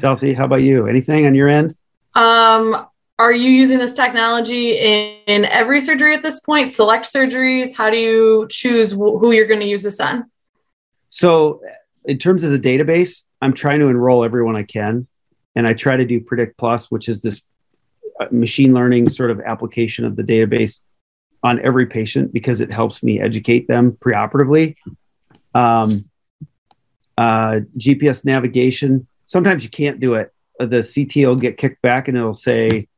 Chelsea, 0.00 0.32
how 0.32 0.46
about 0.46 0.62
you? 0.62 0.88
Anything 0.88 1.26
on 1.26 1.34
your 1.36 1.48
end? 1.48 1.76
Um, 2.16 2.88
are 3.22 3.32
you 3.32 3.50
using 3.50 3.78
this 3.78 3.94
technology 3.94 4.72
in, 4.72 5.16
in 5.26 5.44
every 5.44 5.80
surgery 5.80 6.12
at 6.12 6.24
this 6.24 6.40
point? 6.40 6.66
Select 6.66 7.06
surgeries. 7.06 7.72
How 7.74 7.88
do 7.88 7.96
you 7.96 8.48
choose 8.50 8.90
who 8.90 9.30
you're 9.30 9.46
going 9.46 9.60
to 9.60 9.68
use 9.68 9.84
this 9.84 10.00
on? 10.00 10.28
So, 11.08 11.60
in 12.04 12.18
terms 12.18 12.42
of 12.42 12.50
the 12.50 12.58
database, 12.58 13.24
I'm 13.40 13.52
trying 13.52 13.78
to 13.78 13.86
enroll 13.86 14.24
everyone 14.24 14.56
I 14.56 14.64
can 14.64 15.06
and 15.54 15.68
I 15.68 15.72
try 15.72 15.96
to 15.96 16.04
do 16.04 16.20
Predict 16.20 16.58
Plus, 16.58 16.90
which 16.90 17.08
is 17.08 17.22
this 17.22 17.42
uh, 18.20 18.26
machine 18.32 18.72
learning 18.72 19.08
sort 19.08 19.30
of 19.30 19.40
application 19.40 20.04
of 20.04 20.16
the 20.16 20.24
database 20.24 20.80
on 21.44 21.60
every 21.64 21.86
patient 21.86 22.32
because 22.32 22.60
it 22.60 22.72
helps 22.72 23.04
me 23.04 23.20
educate 23.20 23.68
them 23.68 23.92
preoperatively. 23.92 24.74
Um, 25.54 26.08
uh, 27.16 27.60
GPS 27.78 28.24
navigation. 28.24 29.06
Sometimes 29.26 29.62
you 29.62 29.70
can't 29.70 30.00
do 30.00 30.14
it. 30.14 30.32
Uh, 30.58 30.66
the 30.66 30.82
CT 30.82 31.28
will 31.28 31.36
get 31.36 31.56
kicked 31.56 31.82
back 31.82 32.08
and 32.08 32.16
it'll 32.16 32.34
say 32.34 32.88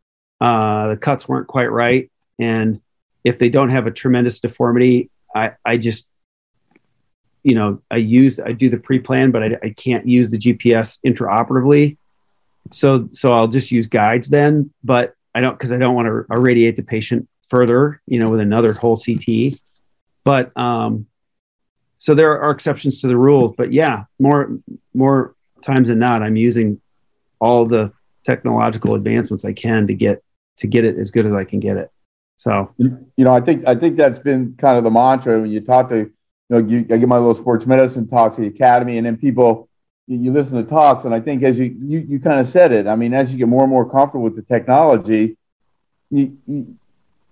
uh, 0.45 0.89
the 0.89 0.97
cuts 0.97 1.29
weren't 1.29 1.49
quite 1.49 1.71
right. 1.71 2.11
And 2.39 2.81
if 3.25 3.39
they 3.39 3.49
don't 3.49 3.71
have 3.71 3.87
a 3.87 3.91
tremendous 3.91 4.41
deformity, 4.41 5.11
I, 5.35 5.53
I 5.65 5.79
just, 5.79 6.09
you 7.43 7.55
know, 7.55 7.83
I 7.91 7.97
use, 7.97 8.41
I 8.41 8.53
do 8.53 8.69
the 8.69 8.79
pre 8.79 8.99
plan, 8.99 9.31
but 9.31 9.43
I, 9.43 9.59
I 9.63 9.71
can't 9.71 10.07
use 10.07 10.31
the 10.31 10.39
GPS 10.39 10.99
intraoperatively 11.05 11.97
so 12.73 13.07
so 13.07 13.33
I'll 13.33 13.49
just 13.49 13.71
use 13.71 13.87
guides 13.87 14.29
then, 14.29 14.73
but 14.83 15.15
I 15.35 15.41
don't 15.41 15.53
because 15.53 15.73
I 15.73 15.79
don't 15.79 15.95
want 15.95 16.09
to 16.09 16.25
irradiate 16.35 16.77
the 16.77 16.83
patient 16.83 17.29
further, 17.49 18.01
you 18.07 18.19
know, 18.19 18.31
with 18.31 18.41
another 18.41 18.73
whole 18.73 18.97
CT. 18.97 19.59
But 20.25 20.57
um, 20.57 21.07
so 21.99 22.15
there 22.15 22.41
are 22.41 22.51
exceptions 22.51 23.01
to 23.03 23.09
the 23.09 23.17
rules, 23.17 23.55
but 23.57 23.73
yeah, 23.73 24.05
more 24.19 24.59
more 24.95 25.35
times 25.63 25.89
than 25.89 25.99
not, 25.99 26.23
I'm 26.23 26.37
using 26.37 26.81
all 27.41 27.67
the 27.67 27.93
technological 28.25 28.95
advancements 28.95 29.45
I 29.45 29.53
can 29.53 29.87
to 29.89 29.95
get 29.95 30.23
to 30.59 30.67
get 30.67 30.85
it 30.85 30.99
as 30.99 31.11
good 31.11 31.27
as 31.27 31.33
I 31.33 31.45
can 31.45 31.61
get 31.61 31.77
it. 31.77 31.91
So 32.37 32.73
you 32.77 33.07
know, 33.19 33.35
I 33.35 33.41
think 33.41 33.67
I 33.67 33.75
think 33.75 33.97
that's 33.97 34.19
been 34.19 34.55
kind 34.59 34.77
of 34.77 34.85
the 34.85 34.91
mantra 34.91 35.41
when 35.41 35.51
you 35.51 35.61
talk 35.61 35.89
to 35.91 36.11
you 36.49 36.63
know, 36.63 36.69
you, 36.69 36.81
I 36.91 36.99
get 36.99 37.09
my 37.09 37.19
little 37.19 37.35
sports 37.35 37.65
medicine 37.65 38.07
talk 38.07 38.35
to 38.37 38.43
the 38.43 38.49
academy, 38.49 38.99
and 38.99 39.07
then 39.07 39.17
people 39.17 39.69
you, 40.07 40.19
you 40.19 40.31
listen 40.33 40.55
to 40.55 40.69
talks, 40.69 41.05
and 41.05 41.15
I 41.15 41.21
think 41.21 41.43
as 41.43 41.57
you, 41.57 41.75
you 41.81 42.01
you 42.01 42.21
kind 42.21 42.41
of 42.41 42.49
said 42.49 42.73
it. 42.73 42.87
I 42.87 42.97
mean, 42.97 43.15
as 43.15 43.33
you 43.33 43.39
get 43.39 43.49
more 43.49 43.63
and 43.63 43.71
more 43.71 43.89
comfortable 43.89 44.25
with 44.25 44.37
the 44.37 44.43
technology, 44.43 45.37
you, 46.11 46.37
you 46.47 46.77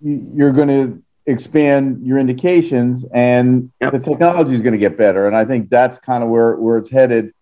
you're 0.01 0.51
going 0.51 0.67
to 0.67 1.03
expand 1.25 2.05
your 2.05 2.17
indications, 2.17 3.05
and 3.13 3.71
yep. 3.79 3.91
the 3.91 3.99
technology 3.99 4.55
is 4.55 4.61
going 4.61 4.73
to 4.73 4.79
get 4.79 4.97
better. 4.97 5.27
And 5.27 5.35
I 5.35 5.45
think 5.45 5.69
that's 5.69 5.99
kind 5.99 6.23
of 6.23 6.29
where 6.29 6.55
where 6.55 6.77
it's 6.79 6.89
headed. 6.89 7.33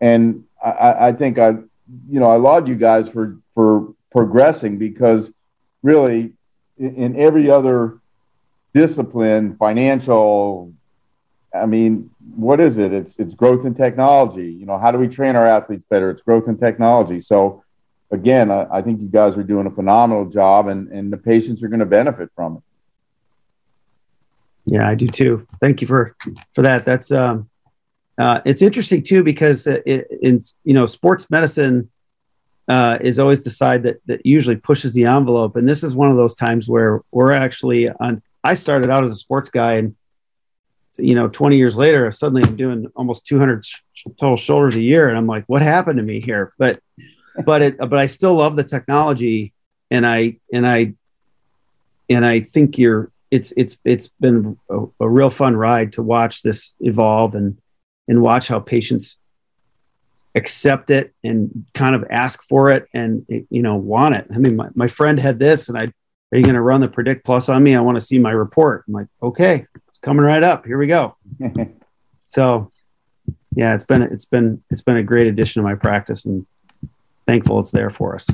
And 0.00 0.44
I, 0.62 1.08
I 1.08 1.12
think 1.12 1.38
I, 1.38 1.50
you 1.50 2.20
know, 2.20 2.26
I 2.26 2.36
laud 2.36 2.68
you 2.68 2.74
guys 2.74 3.08
for 3.08 3.38
for 3.54 3.94
progressing 4.16 4.78
because 4.78 5.30
really, 5.82 6.32
in, 6.78 6.94
in 6.94 7.20
every 7.20 7.50
other 7.50 8.00
discipline, 8.72 9.56
financial, 9.58 10.72
I 11.54 11.66
mean, 11.66 12.10
what 12.34 12.58
is 12.58 12.78
it? 12.78 12.94
It's 12.94 13.14
it's 13.18 13.34
growth 13.34 13.66
in 13.66 13.74
technology. 13.74 14.50
You 14.50 14.64
know, 14.64 14.78
how 14.78 14.90
do 14.90 14.96
we 14.96 15.06
train 15.06 15.36
our 15.36 15.46
athletes 15.46 15.84
better? 15.90 16.08
It's 16.10 16.22
growth 16.22 16.48
in 16.48 16.56
technology. 16.56 17.20
So 17.20 17.62
again, 18.10 18.50
I, 18.50 18.66
I 18.78 18.80
think 18.80 19.02
you 19.02 19.08
guys 19.08 19.36
are 19.36 19.42
doing 19.42 19.66
a 19.66 19.70
phenomenal 19.70 20.24
job 20.24 20.68
and, 20.68 20.88
and 20.88 21.12
the 21.12 21.18
patients 21.18 21.62
are 21.62 21.68
going 21.68 21.80
to 21.80 21.86
benefit 21.86 22.30
from 22.34 22.56
it. 22.56 22.62
Yeah, 24.64 24.88
I 24.88 24.94
do 24.94 25.08
too. 25.08 25.46
Thank 25.60 25.82
you 25.82 25.86
for 25.86 26.16
for 26.54 26.62
that. 26.62 26.86
That's 26.86 27.12
um 27.12 27.50
uh, 28.16 28.40
it's 28.46 28.62
interesting 28.62 29.02
too 29.02 29.22
because 29.22 29.66
it, 29.66 30.08
in 30.22 30.40
you 30.64 30.72
know 30.72 30.86
sports 30.86 31.30
medicine 31.30 31.90
uh, 32.68 32.98
is 33.00 33.18
always 33.18 33.44
the 33.44 33.50
side 33.50 33.82
that 33.84 34.00
that 34.06 34.24
usually 34.26 34.56
pushes 34.56 34.92
the 34.94 35.04
envelope, 35.04 35.56
and 35.56 35.68
this 35.68 35.82
is 35.82 35.94
one 35.94 36.10
of 36.10 36.16
those 36.16 36.34
times 36.34 36.68
where 36.68 37.02
we're 37.10 37.32
actually 37.32 37.88
on. 37.88 38.22
I 38.42 38.54
started 38.54 38.90
out 38.90 39.04
as 39.04 39.12
a 39.12 39.16
sports 39.16 39.48
guy, 39.48 39.74
and 39.74 39.96
you 40.98 41.14
know, 41.14 41.28
20 41.28 41.56
years 41.56 41.76
later, 41.76 42.10
suddenly 42.12 42.42
I'm 42.44 42.56
doing 42.56 42.90
almost 42.96 43.26
200 43.26 43.64
total 44.18 44.36
shoulders 44.36 44.76
a 44.76 44.80
year. 44.80 45.08
And 45.08 45.16
I'm 45.16 45.26
like, 45.26 45.44
what 45.46 45.62
happened 45.62 45.98
to 45.98 46.02
me 46.02 46.20
here? 46.20 46.52
But, 46.58 46.80
but 47.44 47.62
it, 47.62 47.78
but 47.78 47.96
I 47.96 48.06
still 48.06 48.34
love 48.34 48.56
the 48.56 48.64
technology. 48.64 49.52
And 49.90 50.06
I, 50.06 50.38
and 50.52 50.66
I, 50.66 50.94
and 52.08 52.24
I 52.24 52.40
think 52.40 52.78
you're, 52.78 53.10
it's 53.28 53.52
it's 53.56 53.76
it's 53.84 54.06
been 54.20 54.56
a, 54.70 54.84
a, 55.00 55.08
real 55.08 55.30
fun 55.30 55.56
ride 55.56 55.94
to 55.94 56.02
watch 56.02 56.42
this 56.42 56.76
evolve 56.78 57.34
and 57.34 57.58
and 58.06 58.22
watch 58.22 58.46
how 58.46 58.60
patients 58.60 59.18
accept 60.36 60.90
it 60.90 61.14
and 61.24 61.66
kind 61.74 61.94
of 61.94 62.04
ask 62.10 62.46
for 62.46 62.70
it 62.70 62.86
and 62.94 63.26
you 63.28 63.62
know 63.62 63.74
want 63.74 64.14
it. 64.14 64.26
I 64.32 64.38
mean, 64.38 64.54
my, 64.54 64.68
my 64.74 64.86
friend 64.86 65.18
had 65.18 65.38
this, 65.38 65.68
and 65.68 65.76
I 65.76 65.92
are 66.32 66.38
you 66.38 66.44
going 66.44 66.54
to 66.54 66.60
run 66.60 66.80
the 66.80 66.88
predict 66.88 67.24
plus 67.24 67.48
on 67.48 67.62
me? 67.62 67.74
I 67.74 67.80
want 67.80 67.96
to 67.96 68.00
see 68.00 68.18
my 68.18 68.32
report. 68.32 68.84
I'm 68.86 68.94
like, 68.94 69.06
okay, 69.22 69.66
it's 69.88 69.98
coming 69.98 70.24
right 70.24 70.42
up. 70.42 70.66
Here 70.66 70.76
we 70.76 70.86
go. 70.86 71.16
so, 72.26 72.70
yeah, 73.54 73.74
it's 73.74 73.84
been 73.84 74.02
it's 74.02 74.26
been 74.26 74.62
it's 74.70 74.82
been 74.82 74.98
a 74.98 75.02
great 75.02 75.28
addition 75.28 75.62
to 75.62 75.68
my 75.68 75.74
practice, 75.74 76.24
and 76.26 76.46
thankful 77.26 77.58
it's 77.60 77.70
there 77.70 77.90
for 77.90 78.14
us. 78.14 78.28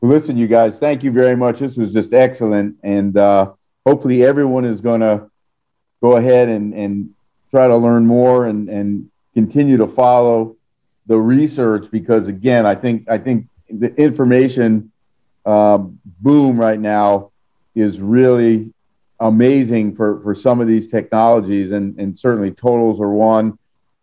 Well, 0.00 0.10
listen, 0.10 0.36
you 0.36 0.48
guys, 0.48 0.78
thank 0.78 1.02
you 1.02 1.12
very 1.12 1.36
much. 1.36 1.60
This 1.60 1.76
was 1.76 1.92
just 1.92 2.12
excellent, 2.12 2.76
and 2.82 3.16
uh, 3.16 3.52
hopefully, 3.86 4.24
everyone 4.24 4.64
is 4.64 4.80
going 4.80 5.00
to 5.00 5.30
go 6.02 6.16
ahead 6.16 6.48
and 6.48 6.74
and 6.74 7.10
try 7.50 7.68
to 7.68 7.76
learn 7.76 8.06
more 8.06 8.46
and 8.46 8.68
and 8.68 9.08
continue 9.34 9.78
to 9.78 9.86
follow 9.86 10.56
the 11.06 11.18
research 11.18 11.90
because 11.90 12.28
again, 12.28 12.66
I 12.66 12.74
think 12.74 13.08
I 13.08 13.18
think 13.18 13.46
the 13.68 13.94
information 13.96 14.92
um, 15.44 15.98
boom 16.04 16.58
right 16.58 16.78
now 16.78 17.30
is 17.74 18.00
really 18.00 18.72
amazing 19.20 19.96
for 19.96 20.20
for 20.22 20.34
some 20.34 20.60
of 20.60 20.66
these 20.66 20.88
technologies, 20.88 21.72
and 21.72 21.98
and 21.98 22.18
certainly 22.18 22.50
totals 22.50 23.00
are 23.00 23.10
one. 23.10 23.58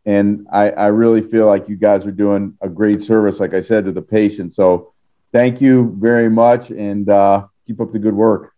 And 0.06 0.48
I, 0.52 0.72
I 0.72 0.88
really 0.88 1.22
feel 1.22 1.46
like 1.46 1.70
you 1.70 1.76
guys 1.76 2.06
are 2.06 2.12
doing 2.12 2.58
a 2.62 2.70
great 2.70 3.04
service, 3.04 3.40
like 3.40 3.54
I 3.54 3.62
said, 3.62 3.86
to 3.86 3.92
the 3.92 4.02
patient. 4.02 4.56
So 4.56 4.94
thank 5.32 5.62
you 5.62 5.96
very 6.00 6.30
much, 6.30 6.72
and 6.72 7.08
uh, 7.10 7.46
keep 7.68 7.80
up 7.80 7.92
the 7.92 8.00
good 8.00 8.16
work. 8.16 8.54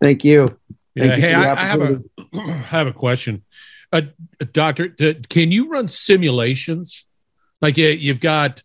Thank 0.00 0.24
you. 0.24 0.58
Yeah, 0.94 1.06
Thank 1.06 1.20
hey, 1.20 1.34
I, 1.34 1.52
I, 1.52 1.54
have 1.54 1.80
a 1.80 2.02
I 2.34 2.52
have 2.52 2.86
a 2.88 2.92
question, 2.92 3.42
uh, 3.92 4.02
doctor. 4.52 4.88
Can 5.28 5.50
you 5.52 5.70
run 5.70 5.88
simulations 5.88 7.06
like 7.60 7.76
you've 7.76 8.20
got 8.20 8.62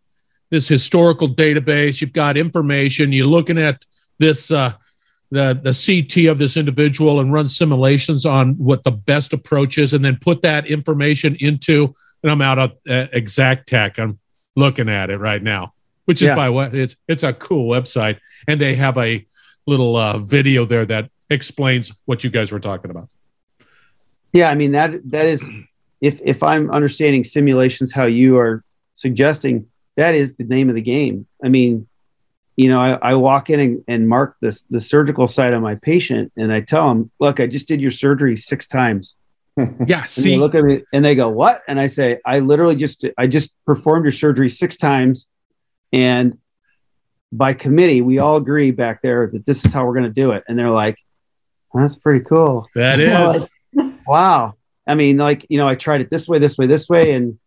this 0.49 0.67
historical 0.67 1.27
database, 1.27 1.99
you've 1.99 2.13
got 2.13 2.37
information, 2.37 3.11
you're 3.11 3.25
looking 3.25 3.57
at 3.57 3.83
this 4.19 4.51
uh, 4.51 4.73
the 5.31 5.59
the 5.63 5.73
CT 5.73 6.27
of 6.27 6.37
this 6.37 6.57
individual 6.57 7.19
and 7.19 7.33
run 7.33 7.47
simulations 7.47 8.25
on 8.25 8.53
what 8.53 8.83
the 8.83 8.91
best 8.91 9.33
approach 9.33 9.77
is, 9.77 9.93
and 9.93 10.05
then 10.05 10.17
put 10.21 10.41
that 10.43 10.67
information 10.67 11.35
into. 11.39 11.93
And 12.21 12.31
I'm 12.31 12.41
out 12.41 12.59
of 12.59 12.71
uh, 12.87 13.07
Exactech. 13.13 13.99
I'm 13.99 14.19
looking 14.55 14.89
at 14.89 15.09
it 15.09 15.17
right 15.17 15.41
now, 15.41 15.73
which 16.05 16.21
is 16.21 16.29
yeah. 16.29 16.35
by 16.35 16.49
what 16.49 16.75
it's 16.75 16.95
it's 17.07 17.23
a 17.23 17.33
cool 17.33 17.69
website, 17.69 18.19
and 18.47 18.61
they 18.61 18.75
have 18.75 18.97
a 18.97 19.25
little 19.65 19.95
uh, 19.95 20.19
video 20.19 20.65
there 20.65 20.85
that 20.85 21.09
explains 21.29 21.91
what 22.05 22.23
you 22.23 22.29
guys 22.29 22.51
were 22.51 22.59
talking 22.59 22.91
about. 22.91 23.09
Yeah, 24.33 24.49
I 24.51 24.55
mean 24.55 24.73
that 24.73 24.91
that 25.09 25.25
is 25.25 25.49
if 25.99 26.21
if 26.23 26.43
I'm 26.43 26.69
understanding 26.69 27.23
simulations 27.23 27.91
how 27.91 28.05
you 28.05 28.37
are 28.37 28.63
suggesting 29.03 29.67
that 29.97 30.15
is 30.15 30.35
the 30.37 30.45
name 30.45 30.69
of 30.69 30.75
the 30.75 30.81
game. 30.81 31.27
I 31.43 31.49
mean, 31.49 31.87
you 32.55 32.69
know, 32.69 32.79
I, 32.79 33.11
I 33.11 33.15
walk 33.15 33.49
in 33.49 33.59
and, 33.59 33.83
and 33.87 34.07
mark 34.07 34.37
this 34.41 34.63
the 34.69 34.81
surgical 34.81 35.27
side 35.27 35.53
on 35.53 35.61
my 35.61 35.75
patient, 35.75 36.31
and 36.37 36.51
I 36.51 36.61
tell 36.61 36.87
them, 36.87 37.11
"Look, 37.19 37.39
I 37.39 37.47
just 37.47 37.67
did 37.67 37.81
your 37.81 37.91
surgery 37.91 38.37
six 38.37 38.65
times." 38.65 39.15
yeah. 39.85 40.05
see, 40.05 40.31
they 40.31 40.37
look 40.37 40.55
at 40.55 40.63
me 40.63 40.83
and 40.93 41.03
they 41.03 41.15
go, 41.15 41.29
"What?" 41.29 41.61
And 41.67 41.79
I 41.79 41.87
say, 41.87 42.19
"I 42.25 42.39
literally 42.39 42.75
just 42.75 43.05
I 43.17 43.27
just 43.27 43.55
performed 43.65 44.05
your 44.05 44.11
surgery 44.11 44.49
six 44.49 44.77
times, 44.77 45.27
and 45.91 46.37
by 47.31 47.53
committee, 47.53 48.01
we 48.01 48.19
all 48.19 48.37
agree 48.37 48.71
back 48.71 49.01
there 49.01 49.29
that 49.33 49.45
this 49.45 49.65
is 49.65 49.73
how 49.73 49.85
we're 49.85 49.97
going 49.99 50.11
to 50.13 50.21
do 50.21 50.31
it." 50.31 50.43
And 50.47 50.57
they're 50.57 50.69
like, 50.71 50.97
"That's 51.73 51.95
pretty 51.95 52.23
cool." 52.23 52.67
That 52.75 52.99
is. 53.09 53.49
like, 53.73 53.93
wow. 54.07 54.53
I 54.87 54.95
mean, 54.95 55.17
like 55.17 55.45
you 55.49 55.57
know, 55.57 55.67
I 55.67 55.75
tried 55.75 56.01
it 56.01 56.09
this 56.09 56.27
way, 56.27 56.39
this 56.39 56.57
way, 56.57 56.67
this 56.67 56.87
way, 56.87 57.13
and 57.13 57.39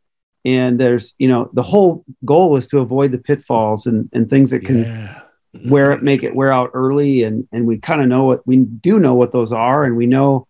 and 0.46 0.78
there's 0.78 1.12
you 1.18 1.26
know 1.26 1.50
the 1.52 1.62
whole 1.62 2.04
goal 2.24 2.56
is 2.56 2.68
to 2.68 2.78
avoid 2.78 3.10
the 3.10 3.18
pitfalls 3.18 3.84
and 3.86 4.08
and 4.12 4.30
things 4.30 4.50
that 4.50 4.60
can 4.64 4.84
yeah. 4.84 5.22
wear 5.66 5.90
it 5.90 6.02
make 6.02 6.22
it 6.22 6.34
wear 6.34 6.52
out 6.52 6.70
early. 6.72 7.24
And 7.24 7.46
and 7.52 7.66
we 7.66 7.78
kind 7.78 8.00
of 8.00 8.06
know 8.06 8.24
what 8.24 8.46
we 8.46 8.58
do 8.58 9.00
know 9.00 9.14
what 9.14 9.32
those 9.32 9.52
are. 9.52 9.84
And 9.84 9.96
we 9.96 10.06
know 10.06 10.46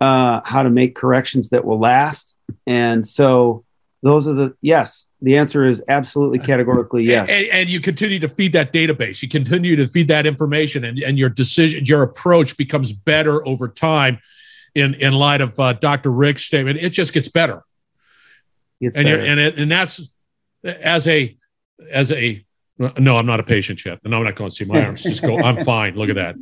uh, 0.00 0.40
how 0.44 0.62
to 0.62 0.70
make 0.70 0.94
corrections 0.94 1.50
that 1.50 1.64
will 1.64 1.80
last. 1.80 2.36
And 2.66 3.06
so 3.06 3.64
those 4.04 4.28
are 4.28 4.34
the 4.34 4.56
yes 4.62 5.06
the 5.20 5.36
answer 5.36 5.64
is 5.64 5.82
absolutely 5.88 6.38
categorically 6.50 7.02
yes. 7.02 7.28
And, 7.28 7.46
and, 7.48 7.68
you 7.68 7.80
continue 7.80 8.20
to 8.20 8.28
feed 8.28 8.52
that 8.52 8.72
database. 8.72 9.20
You 9.20 9.28
continue 9.28 9.74
to 9.76 9.88
feed 9.88 10.08
that 10.08 10.26
information 10.26 10.84
and, 10.84 10.98
and 11.00 11.18
your 11.18 11.30
decision 11.30 11.84
your 11.86 12.02
approach 12.02 12.56
becomes 12.56 12.92
better 12.92 13.44
over 13.48 13.66
time 13.66 14.20
in 14.76 14.94
in 14.94 15.12
light 15.12 15.40
of 15.40 15.58
uh, 15.58 15.72
dr 15.72 16.08
rick's 16.08 16.44
statement. 16.44 16.78
It 16.80 16.90
just 16.90 17.12
gets 17.12 17.28
better 17.28 17.64
and 18.96 19.08
and 19.08 19.40
it, 19.40 19.58
and 19.58 19.70
that's 19.70 20.10
as 20.64 21.08
a 21.08 21.36
as 21.90 22.12
a 22.12 22.44
no, 22.98 23.16
I'm 23.16 23.26
not 23.26 23.38
a 23.38 23.44
patient 23.44 23.84
yet, 23.84 24.00
and 24.04 24.14
I'm 24.14 24.24
not 24.24 24.34
going 24.34 24.50
to 24.50 24.56
see 24.56 24.64
my 24.64 24.84
arms. 24.84 25.02
Just 25.02 25.22
go. 25.22 25.38
I'm 25.38 25.64
fine. 25.64 25.94
Look 25.94 26.10
at 26.10 26.16
that. 26.16 26.34